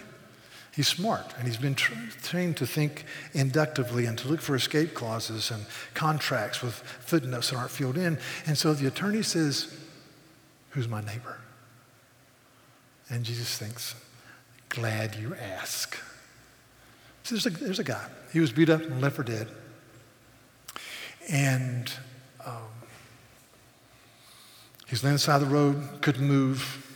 He's 0.73 0.87
smart, 0.87 1.35
and 1.37 1.47
he's 1.47 1.57
been 1.57 1.75
tra- 1.75 1.97
trained 2.23 2.57
to 2.59 2.67
think 2.67 3.05
inductively 3.33 4.07
and 4.07 4.17
to 4.19 4.29
look 4.29 4.41
for 4.41 4.55
escape 4.55 4.95
clauses 4.95 5.51
and 5.51 5.67
contracts 5.95 6.63
with 6.63 6.75
footnotes 6.75 7.51
that 7.51 7.57
aren't 7.57 7.73
filled 7.73 7.99
in. 7.99 8.19
And 8.47 8.57
so 8.57 8.73
the 8.73 8.87
attorney 8.87 9.23
says, 9.23 9.77
Who's 10.71 10.87
my 10.87 11.01
neighbor? 11.01 11.39
And 13.09 13.25
Jesus 13.25 13.59
thinks, 13.59 13.97
Glad 14.69 15.17
you 15.17 15.35
ask. 15.35 15.99
So 17.25 17.35
there's 17.35 17.47
a, 17.47 17.51
there's 17.51 17.79
a 17.81 17.85
guy. 17.85 18.07
He 18.33 18.39
was 18.39 18.53
beat 18.53 18.71
up 18.71 18.83
and 18.83 19.01
left 19.01 19.17
for 19.17 19.25
dead. 19.25 19.49
And 21.29 21.93
um, 22.47 22.55
he's 24.87 25.03
laying 25.03 25.19
side 25.19 25.43
of 25.43 25.49
the 25.49 25.55
road, 25.55 26.01
couldn't 26.01 26.27
move 26.27 26.87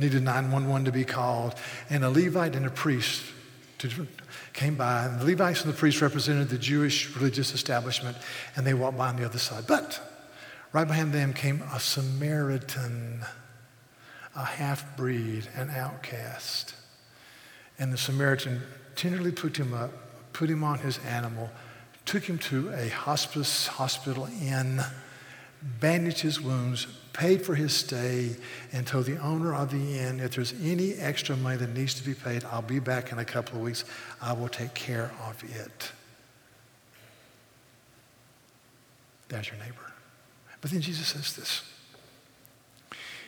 needed 0.00 0.22
911 0.22 0.86
to 0.86 0.92
be 0.92 1.04
called, 1.04 1.54
and 1.88 2.04
a 2.04 2.10
Levite 2.10 2.56
and 2.56 2.66
a 2.66 2.70
priest 2.70 3.22
to, 3.78 4.06
came 4.52 4.74
by. 4.74 5.04
And 5.04 5.20
the 5.20 5.24
Levites 5.24 5.62
and 5.62 5.72
the 5.72 5.76
priests 5.76 6.02
represented 6.02 6.48
the 6.48 6.58
Jewish 6.58 7.14
religious 7.14 7.54
establishment, 7.54 8.16
and 8.56 8.66
they 8.66 8.74
walked 8.74 8.98
by 8.98 9.08
on 9.08 9.16
the 9.16 9.24
other 9.24 9.38
side. 9.38 9.64
But 9.66 10.00
right 10.72 10.86
behind 10.86 11.12
them 11.12 11.32
came 11.32 11.62
a 11.72 11.78
Samaritan, 11.78 13.20
a 14.34 14.44
half 14.44 14.96
breed, 14.96 15.48
an 15.54 15.70
outcast. 15.70 16.74
And 17.78 17.92
the 17.92 17.98
Samaritan 17.98 18.62
tenderly 18.96 19.32
put 19.32 19.56
him 19.56 19.72
up, 19.72 19.92
put 20.32 20.50
him 20.50 20.64
on 20.64 20.78
his 20.78 20.98
animal, 21.06 21.50
took 22.04 22.24
him 22.24 22.38
to 22.38 22.70
a 22.72 22.88
hospice, 22.88 23.66
hospital 23.66 24.28
inn 24.42 24.82
bandaged 25.62 26.20
his 26.20 26.40
wounds, 26.40 26.86
paid 27.12 27.42
for 27.42 27.54
his 27.54 27.74
stay, 27.74 28.36
and 28.72 28.86
told 28.86 29.06
the 29.06 29.18
owner 29.18 29.54
of 29.54 29.70
the 29.70 29.98
inn, 29.98 30.20
if 30.20 30.34
there's 30.34 30.54
any 30.62 30.94
extra 30.94 31.36
money 31.36 31.56
that 31.56 31.70
needs 31.70 31.94
to 31.94 32.04
be 32.04 32.14
paid, 32.14 32.44
I'll 32.44 32.62
be 32.62 32.78
back 32.78 33.12
in 33.12 33.18
a 33.18 33.24
couple 33.24 33.56
of 33.56 33.62
weeks. 33.62 33.84
I 34.20 34.32
will 34.32 34.48
take 34.48 34.74
care 34.74 35.10
of 35.28 35.42
it. 35.44 35.92
That's 39.28 39.48
your 39.48 39.58
neighbor. 39.58 39.92
But 40.60 40.70
then 40.70 40.80
Jesus 40.80 41.08
says 41.08 41.34
this. 41.34 41.62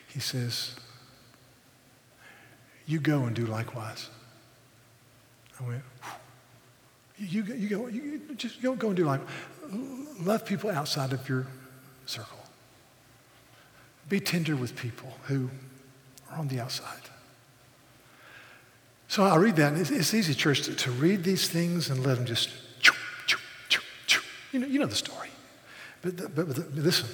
He 0.09 0.20
says, 0.20 0.74
You 2.87 3.01
go 3.01 3.24
and 3.24 3.35
do 3.35 3.47
likewise. 3.47 4.09
I 5.61 5.66
went, 5.66 5.83
you, 7.18 7.43
you, 7.45 7.68
go, 7.68 7.87
you 7.87 8.20
just 8.37 8.61
go, 8.61 8.74
go 8.74 8.89
and 8.89 8.97
do 8.97 9.05
like, 9.05 9.20
love 10.20 10.45
people 10.45 10.70
outside 10.70 11.12
of 11.12 11.28
your 11.28 11.47
circle. 12.05 12.41
Be 14.12 14.20
tender 14.20 14.56
with 14.56 14.76
people 14.76 15.10
who 15.22 15.48
are 16.30 16.36
on 16.36 16.48
the 16.48 16.60
outside. 16.60 17.00
So 19.08 19.24
I 19.24 19.36
read 19.36 19.56
that, 19.56 19.72
and 19.72 19.80
it's, 19.80 19.90
it's 19.90 20.12
easy, 20.12 20.34
church, 20.34 20.60
to, 20.64 20.74
to, 20.74 20.90
read 20.90 21.24
these 21.24 21.48
things 21.48 21.88
and 21.88 22.04
let 22.04 22.18
them 22.18 22.26
just, 22.26 22.50
choo, 22.82 22.92
choo, 23.26 23.38
choo, 23.70 23.80
choo. 24.06 24.20
You, 24.52 24.58
know, 24.58 24.66
you 24.66 24.78
know 24.80 24.84
the 24.84 24.94
story. 24.94 25.30
But, 26.02 26.18
the, 26.18 26.28
but, 26.28 26.46
but 26.46 26.74
listen, 26.74 27.08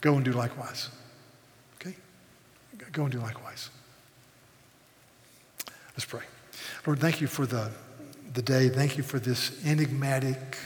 go 0.00 0.14
and 0.14 0.24
do 0.24 0.32
likewise. 0.32 0.88
Okay? 1.78 1.94
Go 2.92 3.02
and 3.02 3.12
do 3.12 3.20
likewise. 3.20 3.68
Let's 5.90 6.06
pray. 6.06 6.24
Lord, 6.86 6.98
thank 6.98 7.20
you 7.20 7.26
for 7.26 7.44
the, 7.44 7.70
the 8.32 8.40
day. 8.40 8.70
Thank 8.70 8.96
you 8.96 9.02
for 9.02 9.18
this 9.18 9.62
enigmatic, 9.66 10.56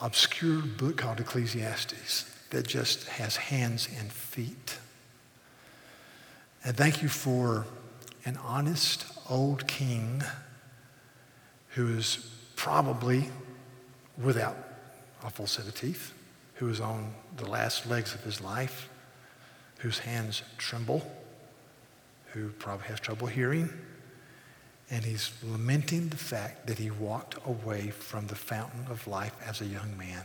obscure 0.00 0.60
book 0.60 0.96
called 0.96 1.20
Ecclesiastes 1.20 2.31
that 2.52 2.66
just 2.66 3.08
has 3.08 3.36
hands 3.36 3.88
and 3.98 4.10
feet. 4.10 4.78
And 6.64 6.76
thank 6.76 7.02
you 7.02 7.08
for 7.08 7.66
an 8.24 8.38
honest 8.44 9.04
old 9.28 9.66
king 9.66 10.22
who 11.70 11.88
is 11.88 12.30
probably 12.54 13.28
without 14.22 14.56
a 15.24 15.30
full 15.30 15.46
set 15.46 15.66
of 15.66 15.74
teeth, 15.74 16.12
who 16.54 16.68
is 16.68 16.80
on 16.80 17.12
the 17.36 17.48
last 17.48 17.86
legs 17.86 18.14
of 18.14 18.22
his 18.22 18.40
life, 18.40 18.88
whose 19.78 19.98
hands 19.98 20.42
tremble, 20.58 21.10
who 22.32 22.50
probably 22.50 22.86
has 22.86 23.00
trouble 23.00 23.26
hearing 23.26 23.68
and 24.92 25.06
he's 25.06 25.32
lamenting 25.42 26.10
the 26.10 26.18
fact 26.18 26.66
that 26.66 26.78
he 26.78 26.90
walked 26.90 27.36
away 27.46 27.88
from 27.88 28.26
the 28.26 28.34
fountain 28.34 28.84
of 28.90 29.06
life 29.06 29.34
as 29.46 29.62
a 29.62 29.64
young 29.64 29.96
man. 29.96 30.22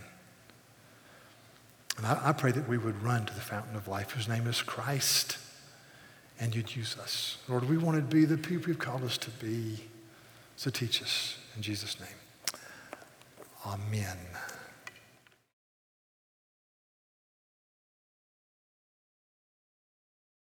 And 1.98 2.06
I, 2.06 2.30
I, 2.30 2.32
pray 2.32 2.52
that 2.52 2.70
we 2.70 2.78
would 2.78 3.02
run 3.02 3.26
to 3.26 3.34
the 3.34 3.42
fountain 3.42 3.76
of 3.76 3.88
life, 3.88 4.12
whose 4.12 4.28
name 4.28 4.46
is 4.48 4.62
Christ, 4.62 5.38
and 6.40 6.56
you'd 6.56 6.76
use 6.76 6.96
us. 7.00 7.38
Lord, 7.48 7.68
we 7.68 7.78
want 7.78 7.98
to 7.98 8.16
be 8.16 8.26
the 8.26 8.38
people 8.38 8.70
you've 8.70 8.80
called 8.80 9.04
us 9.04 9.18
to 9.20 9.32
be. 9.32 9.80
So 10.56 10.70
teach 10.70 11.02
us 11.02 11.38
in 11.56 11.62
Jesus' 11.62 12.00
name. 12.00 12.62
Amen. 13.66 14.18